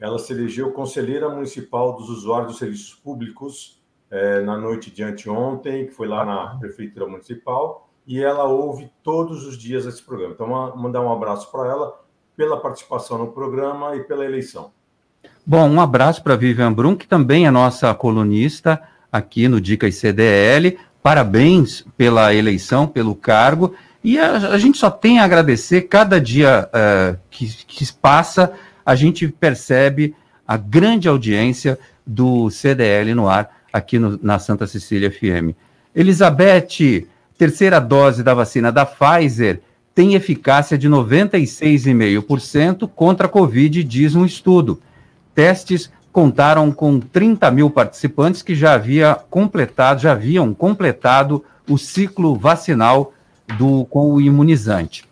Ela 0.00 0.18
se 0.18 0.32
elegeu 0.32 0.72
conselheira 0.72 1.28
municipal 1.28 1.96
dos 1.96 2.08
usuários 2.08 2.52
dos 2.52 2.58
serviços 2.58 2.94
públicos 2.94 3.77
eh, 4.10 4.40
na 4.40 4.56
noite 4.56 4.90
de 4.90 5.02
anteontem, 5.02 5.86
que 5.86 5.92
foi 5.92 6.08
lá 6.08 6.24
na 6.24 6.56
Prefeitura 6.58 7.06
Municipal, 7.06 7.88
e 8.06 8.22
ela 8.22 8.44
ouve 8.44 8.90
todos 9.02 9.46
os 9.46 9.58
dias 9.58 9.84
esse 9.84 10.02
programa. 10.02 10.32
Então, 10.34 10.46
ma- 10.48 10.74
mandar 10.74 11.02
um 11.02 11.12
abraço 11.12 11.50
para 11.52 11.68
ela 11.68 12.00
pela 12.36 12.58
participação 12.58 13.18
no 13.18 13.28
programa 13.28 13.96
e 13.96 14.04
pela 14.04 14.24
eleição. 14.24 14.70
Bom, 15.44 15.68
um 15.68 15.80
abraço 15.80 16.22
para 16.22 16.36
Vivian 16.36 16.72
Brum, 16.72 16.94
que 16.94 17.06
também 17.06 17.46
é 17.46 17.50
nossa 17.50 17.92
colunista 17.94 18.80
aqui 19.10 19.48
no 19.48 19.60
Dicas 19.60 19.96
CDL. 19.96 20.78
Parabéns 21.02 21.84
pela 21.96 22.34
eleição, 22.34 22.86
pelo 22.86 23.14
cargo. 23.14 23.74
E 24.02 24.18
a, 24.18 24.36
a 24.52 24.58
gente 24.58 24.78
só 24.78 24.90
tem 24.90 25.18
a 25.18 25.24
agradecer. 25.24 25.82
Cada 25.82 26.20
dia 26.20 26.68
eh, 26.72 27.16
que, 27.30 27.46
que 27.66 27.92
passa, 27.94 28.52
a 28.86 28.94
gente 28.94 29.28
percebe 29.28 30.14
a 30.46 30.56
grande 30.56 31.08
audiência 31.08 31.78
do 32.06 32.48
CDL 32.50 33.14
no 33.14 33.28
ar 33.28 33.57
aqui 33.72 33.98
no- 33.98 34.18
na 34.22 34.38
Santa 34.38 34.66
Cecília 34.66 35.10
FM. 35.10 35.54
Elizabeth, 35.94 37.06
terceira 37.36 37.78
dose 37.80 38.22
da 38.22 38.34
vacina 38.34 38.70
da 38.72 38.86
Pfizer 38.86 39.60
tem 39.94 40.14
eficácia 40.14 40.78
de 40.78 40.88
96,5% 40.88 42.86
contra 42.88 43.26
a 43.26 43.30
Covid, 43.30 43.82
diz 43.84 44.14
um 44.14 44.24
estudo. 44.24 44.80
Testes 45.34 45.90
contaram 46.12 46.70
com 46.72 46.98
30 47.00 47.50
mil 47.50 47.68
participantes 47.70 48.42
que 48.42 48.54
já 48.54 48.74
havia 48.74 49.14
completado, 49.30 50.00
já 50.00 50.12
haviam 50.12 50.52
completado 50.54 51.44
o 51.68 51.76
ciclo 51.76 52.34
vacinal 52.36 53.12
do, 53.58 53.84
com 53.86 54.12
o 54.14 54.20
imunizante. 54.20 55.04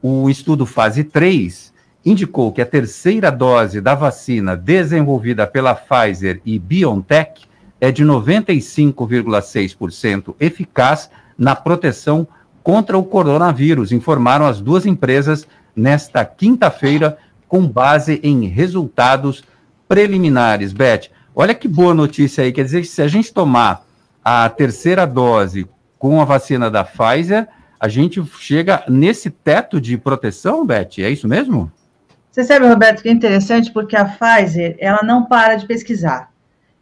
o 0.00 0.30
estudo 0.30 0.64
fase 0.64 1.02
3 1.02 1.72
indicou 2.06 2.52
que 2.52 2.62
a 2.62 2.66
terceira 2.66 3.30
dose 3.32 3.80
da 3.80 3.96
vacina 3.96 4.56
desenvolvida 4.56 5.44
pela 5.44 5.74
Pfizer 5.74 6.40
e 6.46 6.56
BioNTech 6.56 7.47
é 7.80 7.92
de 7.92 8.04
95,6% 8.04 10.34
eficaz 10.40 11.08
na 11.36 11.56
proteção 11.56 12.26
contra 12.62 12.96
o 12.98 13.04
coronavírus, 13.04 13.92
informaram 13.92 14.46
as 14.46 14.60
duas 14.60 14.84
empresas 14.84 15.48
nesta 15.74 16.22
quinta-feira, 16.24 17.16
com 17.46 17.66
base 17.66 18.20
em 18.22 18.46
resultados 18.46 19.42
preliminares. 19.88 20.72
Beth, 20.72 21.08
olha 21.34 21.54
que 21.54 21.66
boa 21.66 21.94
notícia 21.94 22.44
aí, 22.44 22.52
quer 22.52 22.64
dizer 22.64 22.82
que 22.82 22.88
se 22.88 23.00
a 23.00 23.08
gente 23.08 23.32
tomar 23.32 23.86
a 24.22 24.48
terceira 24.50 25.06
dose 25.06 25.66
com 25.98 26.20
a 26.20 26.24
vacina 26.24 26.70
da 26.70 26.84
Pfizer, 26.84 27.48
a 27.80 27.88
gente 27.88 28.22
chega 28.38 28.84
nesse 28.88 29.30
teto 29.30 29.80
de 29.80 29.96
proteção, 29.96 30.66
Beth? 30.66 30.98
É 30.98 31.08
isso 31.08 31.26
mesmo? 31.26 31.72
Você 32.30 32.44
sabe, 32.44 32.68
Roberto, 32.68 33.02
que 33.02 33.08
é 33.08 33.12
interessante 33.12 33.72
porque 33.72 33.96
a 33.96 34.04
Pfizer, 34.04 34.76
ela 34.78 35.02
não 35.02 35.24
para 35.24 35.54
de 35.54 35.66
pesquisar. 35.66 36.30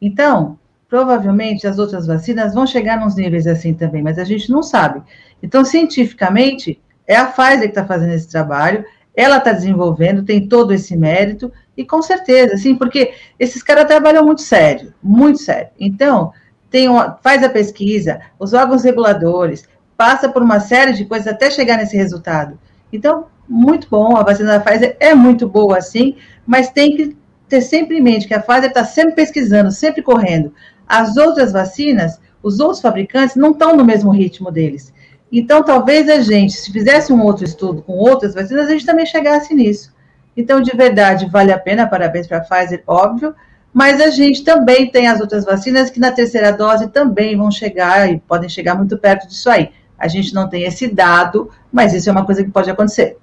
Então, 0.03 0.59
provavelmente 0.89 1.67
as 1.67 1.79
outras 1.79 2.07
vacinas 2.07 2.55
vão 2.55 2.67
chegar 2.67 3.01
nos 3.01 3.17
níveis 3.17 3.47
assim 3.47 3.75
também, 3.75 4.03
mas 4.03 4.19
a 4.19 4.25
gente 4.25 4.51
não 4.51 4.63
sabe. 4.63 5.03
Então, 5.43 5.65
cientificamente, 5.65 6.81
é 7.07 7.17
a 7.17 7.27
Pfizer 7.27 7.63
que 7.63 7.67
está 7.67 7.85
fazendo 7.85 8.13
esse 8.13 8.29
trabalho, 8.29 8.85
ela 9.15 9.39
está 9.39 9.53
desenvolvendo, 9.53 10.25
tem 10.25 10.47
todo 10.47 10.73
esse 10.73 10.97
mérito, 10.97 11.51
e 11.77 11.85
com 11.85 12.03
certeza, 12.03 12.57
sim, 12.57 12.75
porque 12.75 13.15
esses 13.39 13.63
caras 13.63 13.87
trabalham 13.87 14.25
muito 14.25 14.43
sério, 14.43 14.93
muito 15.03 15.41
sério. 15.41 15.69
Então, 15.79 16.33
tem 16.71 16.89
uma, 16.89 17.19
faz 17.23 17.43
a 17.43 17.49
pesquisa, 17.49 18.21
os 18.39 18.53
órgãos 18.53 18.85
reguladores, 18.85 19.69
passa 19.97 20.29
por 20.29 20.43
uma 20.43 20.61
série 20.61 20.93
de 20.93 21.05
coisas 21.05 21.27
até 21.27 21.51
chegar 21.51 21.79
nesse 21.79 21.97
resultado. 21.97 22.59
Então, 22.93 23.27
muito 23.49 23.89
bom, 23.89 24.17
a 24.17 24.23
vacina 24.23 24.59
da 24.59 24.61
Pfizer 24.61 24.97
é 25.01 25.15
muito 25.15 25.49
boa, 25.49 25.81
sim, 25.81 26.17
mas 26.47 26.71
tem 26.71 26.97
que 26.97 27.17
ter 27.49 27.61
sempre 27.61 27.99
em 27.99 28.03
mente 28.03 28.27
que 28.27 28.35
a 28.35 28.41
Pfizer 28.41 28.69
está 28.69 28.85
sempre 28.85 29.15
pesquisando, 29.15 29.71
sempre 29.71 30.03
correndo. 30.03 30.53
As 30.89 31.17
outras 31.17 31.53
vacinas, 31.53 32.21
os 32.43 32.61
outros 32.61 32.81
fabricantes 32.81 33.37
não 33.37 33.51
estão 33.51 33.77
no 33.77 33.85
mesmo 33.85 34.11
ritmo 34.11 34.51
deles. 34.51 34.93
Então, 35.31 35.63
talvez 35.63 36.09
a 36.09 36.21
gente, 36.21 36.53
se 36.53 36.73
fizesse 36.73 37.13
um 37.13 37.23
outro 37.23 37.45
estudo 37.45 37.83
com 37.83 37.95
outras 37.95 38.35
vacinas, 38.35 38.69
a 38.69 38.71
gente 38.71 38.87
também 38.87 39.05
chegasse 39.05 39.53
nisso. 39.55 39.95
Então, 40.37 40.61
de 40.61 40.77
verdade, 40.77 41.29
vale 41.29 41.53
a 41.53 41.59
pena, 41.59 41.87
parabéns 41.87 42.27
para 42.27 42.39
a 42.39 42.41
Pfizer, 42.41 42.83
óbvio, 42.87 43.35
mas 43.73 44.01
a 44.01 44.09
gente 44.09 44.45
também 44.45 44.91
tem 44.91 45.09
as 45.09 45.21
outras 45.21 45.45
vacinas 45.45 45.91
que 45.91 45.99
na 45.99 46.13
terceira 46.13 46.53
dose 46.53 46.89
também 46.89 47.37
vão 47.37 47.51
chegar 47.51 48.11
e 48.11 48.19
podem 48.21 48.49
chegar 48.49 48.75
muito 48.75 48.97
perto 48.97 49.27
disso 49.27 49.51
aí. 49.51 49.71
A 49.99 50.09
gente 50.09 50.33
não 50.35 50.49
tem 50.49 50.65
esse 50.65 50.87
dado, 50.87 51.51
mas 51.73 51.93
isso 51.93 52.09
é 52.09 52.13
uma 52.13 52.25
coisa 52.25 52.45
que 52.45 52.51
pode 52.51 52.71
acontecer. 52.71 53.19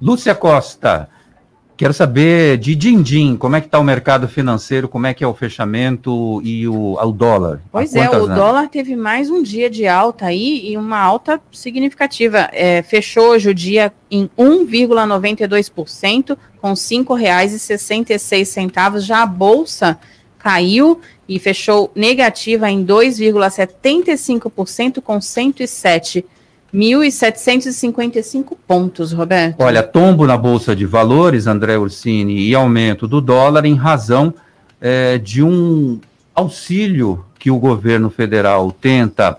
Lúcia 0.00 0.34
Costa, 0.34 1.08
quero 1.76 1.92
saber 1.92 2.56
de 2.58 2.74
din-din, 2.74 3.36
como 3.36 3.54
é 3.56 3.60
que 3.60 3.66
está 3.66 3.78
o 3.78 3.84
mercado 3.84 4.26
financeiro, 4.28 4.88
como 4.88 5.06
é 5.06 5.12
que 5.14 5.24
é 5.24 5.26
o 5.26 5.34
fechamento 5.34 6.40
e 6.44 6.68
o, 6.68 6.94
o 6.94 7.12
dólar? 7.12 7.60
Pois 7.70 7.94
é, 7.94 8.08
o 8.08 8.14
anos? 8.14 8.34
dólar 8.34 8.68
teve 8.68 8.96
mais 8.96 9.28
um 9.30 9.42
dia 9.42 9.70
de 9.70 9.86
alta 9.86 10.26
aí 10.26 10.70
e 10.70 10.76
uma 10.76 10.98
alta 10.98 11.40
significativa. 11.50 12.50
É, 12.52 12.82
fechou 12.82 13.30
hoje 13.30 13.48
o 13.50 13.54
dia 13.54 13.92
em 14.10 14.28
1,92%, 14.38 16.36
com 16.60 16.68
R$ 16.68 16.74
5,66. 16.74 19.00
Já 19.00 19.22
a 19.22 19.26
Bolsa 19.26 19.98
caiu 20.38 21.00
e 21.28 21.38
fechou 21.38 21.92
negativa 21.94 22.68
em 22.70 22.84
2,75%, 22.84 25.00
com 25.00 25.20
107 25.20 26.24
1.755 26.74 28.56
pontos, 28.66 29.12
Roberto. 29.12 29.60
Olha, 29.60 29.82
tombo 29.82 30.26
na 30.26 30.36
Bolsa 30.36 30.74
de 30.74 30.86
Valores, 30.86 31.46
André 31.46 31.76
Ursini, 31.76 32.48
e 32.48 32.54
aumento 32.54 33.06
do 33.06 33.20
dólar 33.20 33.66
em 33.66 33.74
razão 33.74 34.32
é, 34.80 35.18
de 35.18 35.42
um 35.42 36.00
auxílio 36.34 37.24
que 37.38 37.50
o 37.50 37.58
governo 37.58 38.08
federal 38.08 38.72
tenta 38.72 39.38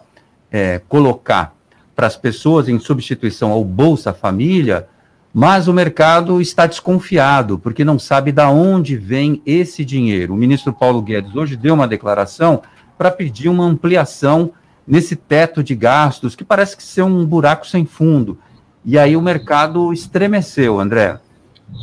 é, 0.52 0.80
colocar 0.88 1.56
para 1.96 2.06
as 2.06 2.16
pessoas 2.16 2.70
em 2.70 2.80
substituição 2.80 3.52
ao 3.52 3.64
Bolsa 3.64 4.14
Família, 4.14 4.88
mas 5.34 5.68
o 5.68 5.74
mercado 5.74 6.40
está 6.40 6.68
desconfiado, 6.68 7.58
porque 7.58 7.84
não 7.84 7.98
sabe 7.98 8.32
de 8.32 8.44
onde 8.44 8.96
vem 8.96 9.42
esse 9.46 9.84
dinheiro. 9.84 10.34
O 10.34 10.38
ministro 10.38 10.72
Paulo 10.72 11.02
Guedes 11.02 11.36
hoje 11.36 11.56
deu 11.56 11.74
uma 11.74 11.88
declaração 11.88 12.62
para 12.98 13.10
pedir 13.10 13.50
uma 13.50 13.66
ampliação 13.66 14.52
nesse 14.88 15.16
teto 15.16 15.64
de 15.64 15.76
gastos, 15.76 16.36
que 16.36 16.44
parece 16.44 16.76
que 16.76 16.84
ser 16.84 17.04
um 17.04 17.26
buraco 17.26 17.68
sem 17.68 17.86
fundo. 17.86 18.38
E 18.86 18.98
aí 18.98 19.16
o 19.16 19.22
mercado 19.22 19.94
estremeceu, 19.94 20.80
André. 20.80 21.20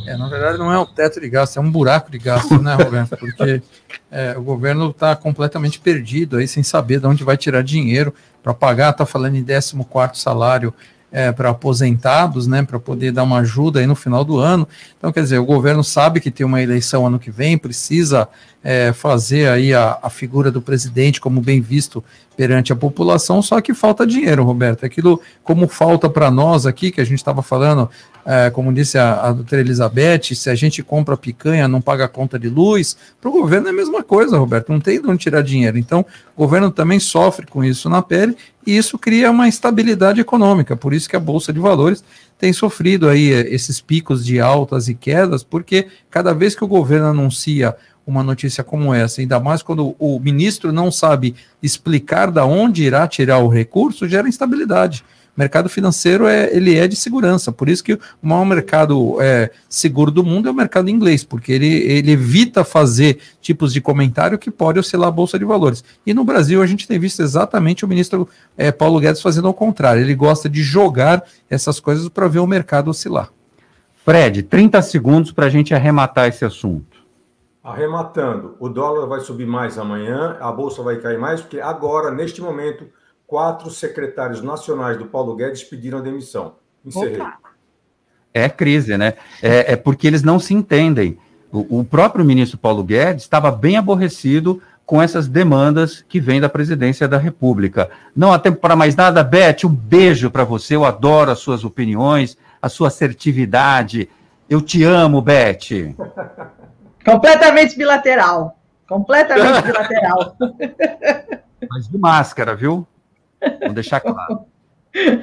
É, 0.07 0.15
na 0.15 0.29
verdade, 0.29 0.57
não 0.57 0.71
é 0.71 0.77
o 0.77 0.85
teto 0.85 1.19
de 1.19 1.29
gastos, 1.29 1.57
é 1.57 1.59
um 1.59 1.71
buraco 1.71 2.11
de 2.11 2.17
gastos, 2.17 2.61
né, 2.61 2.75
Roberto? 2.75 3.17
Porque 3.17 3.61
é, 4.09 4.37
o 4.37 4.41
governo 4.41 4.89
está 4.89 5.15
completamente 5.15 5.79
perdido 5.79 6.37
aí, 6.37 6.47
sem 6.47 6.63
saber 6.63 6.99
de 6.99 7.07
onde 7.07 7.23
vai 7.23 7.35
tirar 7.35 7.61
dinheiro 7.63 8.13
para 8.41 8.53
pagar, 8.53 8.91
está 8.91 9.05
falando 9.05 9.35
em 9.35 9.43
14 9.43 9.75
salário 10.13 10.73
é, 11.11 11.31
para 11.31 11.49
aposentados, 11.49 12.47
né, 12.47 12.63
para 12.63 12.79
poder 12.79 13.11
dar 13.11 13.23
uma 13.23 13.39
ajuda 13.39 13.79
aí 13.79 13.85
no 13.85 13.95
final 13.95 14.23
do 14.23 14.39
ano. 14.39 14.67
Então, 14.97 15.11
quer 15.11 15.23
dizer, 15.23 15.39
o 15.39 15.45
governo 15.45 15.83
sabe 15.83 16.21
que 16.21 16.31
tem 16.31 16.45
uma 16.45 16.61
eleição 16.61 17.05
ano 17.05 17.19
que 17.19 17.29
vem, 17.29 17.57
precisa 17.57 18.29
é, 18.63 18.93
fazer 18.93 19.49
aí 19.49 19.73
a, 19.73 19.99
a, 20.01 20.09
figura 20.09 20.49
do 20.49 20.61
presidente 20.61 21.19
como 21.19 21.41
bem 21.41 21.59
visto 21.59 22.03
perante 22.35 22.71
a 22.71 22.75
população, 22.75 23.41
só 23.41 23.59
que 23.61 23.73
falta 23.73 24.07
dinheiro, 24.07 24.43
Roberto. 24.43 24.85
Aquilo 24.85 25.21
como 25.43 25.67
falta 25.67 26.09
para 26.09 26.31
nós 26.31 26.65
aqui, 26.65 26.91
que 26.91 27.01
a 27.01 27.03
gente 27.03 27.17
estava 27.17 27.41
falando, 27.41 27.89
é, 28.25 28.49
como 28.49 28.73
disse 28.73 28.97
a, 28.97 29.27
a 29.27 29.31
doutora 29.31 29.61
Elizabeth, 29.61 30.35
se 30.35 30.49
a 30.49 30.55
gente 30.55 30.81
compra 30.81 31.17
picanha, 31.17 31.67
não 31.67 31.81
paga 31.81 32.05
a 32.05 32.07
conta 32.07 32.39
de 32.39 32.49
luz, 32.49 32.95
para 33.19 33.29
o 33.29 33.33
governo 33.33 33.67
é 33.67 33.71
a 33.71 33.73
mesma 33.73 34.03
coisa, 34.03 34.37
Roberto, 34.37 34.71
não 34.71 34.79
tem 34.79 35.01
de 35.01 35.07
onde 35.07 35.19
tirar 35.19 35.41
dinheiro. 35.41 35.77
Então, 35.77 36.05
o 36.35 36.41
governo 36.41 36.71
também 36.71 36.99
sofre 36.99 37.45
com 37.45 37.63
isso 37.63 37.89
na 37.89 38.01
pele 38.01 38.35
e 38.65 38.77
isso 38.77 38.97
cria 38.97 39.29
uma 39.29 39.47
instabilidade 39.47 40.21
econômica. 40.21 40.75
Por 40.75 40.93
isso 40.93 41.09
que 41.09 41.15
a 41.15 41.19
Bolsa 41.19 41.51
de 41.51 41.59
Valores 41.59 42.03
tem 42.37 42.53
sofrido 42.53 43.07
aí 43.07 43.31
é, 43.31 43.53
esses 43.53 43.81
picos 43.81 44.25
de 44.25 44.39
altas 44.39 44.87
e 44.87 44.95
quedas, 44.95 45.43
porque 45.43 45.87
cada 46.09 46.33
vez 46.33 46.55
que 46.55 46.63
o 46.63 46.67
governo 46.67 47.07
anuncia 47.07 47.75
uma 48.05 48.23
notícia 48.23 48.63
como 48.63 48.93
essa, 48.93 49.21
ainda 49.21 49.39
mais 49.39 49.61
quando 49.61 49.95
o 49.99 50.19
ministro 50.19 50.71
não 50.71 50.91
sabe 50.91 51.35
explicar 51.61 52.31
da 52.31 52.45
onde 52.45 52.83
irá 52.83 53.07
tirar 53.07 53.39
o 53.39 53.47
recurso, 53.47 54.07
gera 54.07 54.27
instabilidade 54.27 55.03
mercado 55.35 55.69
financeiro 55.69 56.27
é, 56.27 56.53
ele 56.55 56.77
é 56.77 56.87
de 56.87 56.95
segurança, 56.95 57.51
por 57.51 57.69
isso 57.69 57.83
que 57.83 57.93
o 57.93 57.99
maior 58.21 58.45
mercado 58.45 59.17
é, 59.21 59.49
seguro 59.69 60.11
do 60.11 60.23
mundo 60.23 60.47
é 60.47 60.51
o 60.51 60.55
mercado 60.55 60.89
inglês, 60.89 61.23
porque 61.23 61.51
ele, 61.51 61.67
ele 61.67 62.11
evita 62.11 62.63
fazer 62.63 63.19
tipos 63.41 63.73
de 63.73 63.81
comentário 63.81 64.37
que 64.37 64.51
pode 64.51 64.79
oscilar 64.79 65.07
a 65.07 65.11
Bolsa 65.11 65.39
de 65.39 65.45
Valores. 65.45 65.83
E 66.05 66.13
no 66.13 66.23
Brasil 66.23 66.61
a 66.61 66.67
gente 66.67 66.87
tem 66.87 66.99
visto 66.99 67.21
exatamente 67.21 67.85
o 67.85 67.87
ministro 67.87 68.27
é, 68.57 68.71
Paulo 68.71 68.99
Guedes 68.99 69.21
fazendo 69.21 69.47
ao 69.47 69.53
contrário, 69.53 70.01
ele 70.01 70.15
gosta 70.15 70.49
de 70.49 70.61
jogar 70.61 71.23
essas 71.49 71.79
coisas 71.79 72.07
para 72.09 72.27
ver 72.27 72.39
o 72.39 72.47
mercado 72.47 72.89
oscilar. 72.89 73.29
Fred, 74.03 74.43
30 74.43 74.81
segundos 74.81 75.31
para 75.31 75.45
a 75.45 75.49
gente 75.49 75.73
arrematar 75.73 76.27
esse 76.27 76.43
assunto. 76.43 76.90
Arrematando, 77.63 78.55
o 78.59 78.67
dólar 78.67 79.05
vai 79.05 79.19
subir 79.19 79.45
mais 79.45 79.77
amanhã, 79.77 80.35
a 80.39 80.51
bolsa 80.51 80.81
vai 80.81 80.97
cair 80.97 81.19
mais, 81.19 81.41
porque 81.41 81.59
agora, 81.59 82.09
neste 82.09 82.41
momento, 82.41 82.87
quatro 83.27 83.69
secretários 83.69 84.41
nacionais 84.41 84.97
do 84.97 85.05
Paulo 85.05 85.35
Guedes 85.35 85.63
pediram 85.63 86.01
demissão. 86.01 86.55
Encerrei. 86.83 87.21
Opa. 87.21 87.37
É 88.33 88.49
crise, 88.49 88.97
né? 88.97 89.13
É, 89.43 89.73
é, 89.73 89.75
porque 89.75 90.07
eles 90.07 90.23
não 90.23 90.39
se 90.39 90.53
entendem. 90.53 91.19
O, 91.51 91.81
o 91.81 91.83
próprio 91.85 92.25
ministro 92.25 92.57
Paulo 92.57 92.83
Guedes 92.83 93.23
estava 93.23 93.51
bem 93.51 93.77
aborrecido 93.77 94.61
com 94.83 95.01
essas 95.01 95.27
demandas 95.27 96.03
que 96.07 96.19
vêm 96.19 96.41
da 96.41 96.49
presidência 96.49 97.07
da 97.07 97.17
República. 97.17 97.89
Não 98.15 98.33
há 98.33 98.39
tempo 98.39 98.59
para 98.59 98.75
mais 98.75 98.95
nada, 98.95 99.23
Beth. 99.23 99.65
Um 99.65 99.69
beijo 99.69 100.31
para 100.31 100.43
você. 100.43 100.75
Eu 100.75 100.83
adoro 100.83 101.29
as 101.29 101.39
suas 101.39 101.63
opiniões, 101.63 102.37
a 102.61 102.67
sua 102.67 102.87
assertividade. 102.87 104.09
Eu 104.49 104.61
te 104.61 104.83
amo, 104.83 105.21
Beth. 105.21 105.95
Completamente 107.05 107.77
bilateral. 107.77 108.57
Completamente 108.87 109.61
bilateral. 109.65 110.35
Mas 111.69 111.87
de 111.87 111.97
máscara, 111.97 112.55
viu? 112.55 112.87
Vamos 113.59 113.75
deixar 113.75 113.99
claro. 113.99 114.45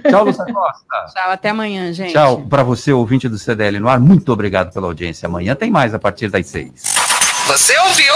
Tchau, 0.09 0.25
Lúcia 0.25 0.45
Costa. 0.47 1.13
Tchau, 1.13 1.31
até 1.31 1.51
amanhã, 1.51 1.93
gente. 1.93 2.13
Tchau 2.13 2.43
para 2.49 2.63
você, 2.63 2.93
ouvinte 2.93 3.29
do 3.29 3.39
CDL 3.39 3.79
no 3.79 3.89
ar. 3.89 4.01
Muito 4.01 4.33
obrigado 4.33 4.73
pela 4.73 4.87
audiência. 4.87 5.27
Amanhã 5.27 5.55
tem 5.55 5.71
mais 5.71 5.95
a 5.95 5.99
partir 5.99 6.29
das 6.29 6.47
seis. 6.47 6.95
Você 7.47 7.79
ouviu? 7.79 8.15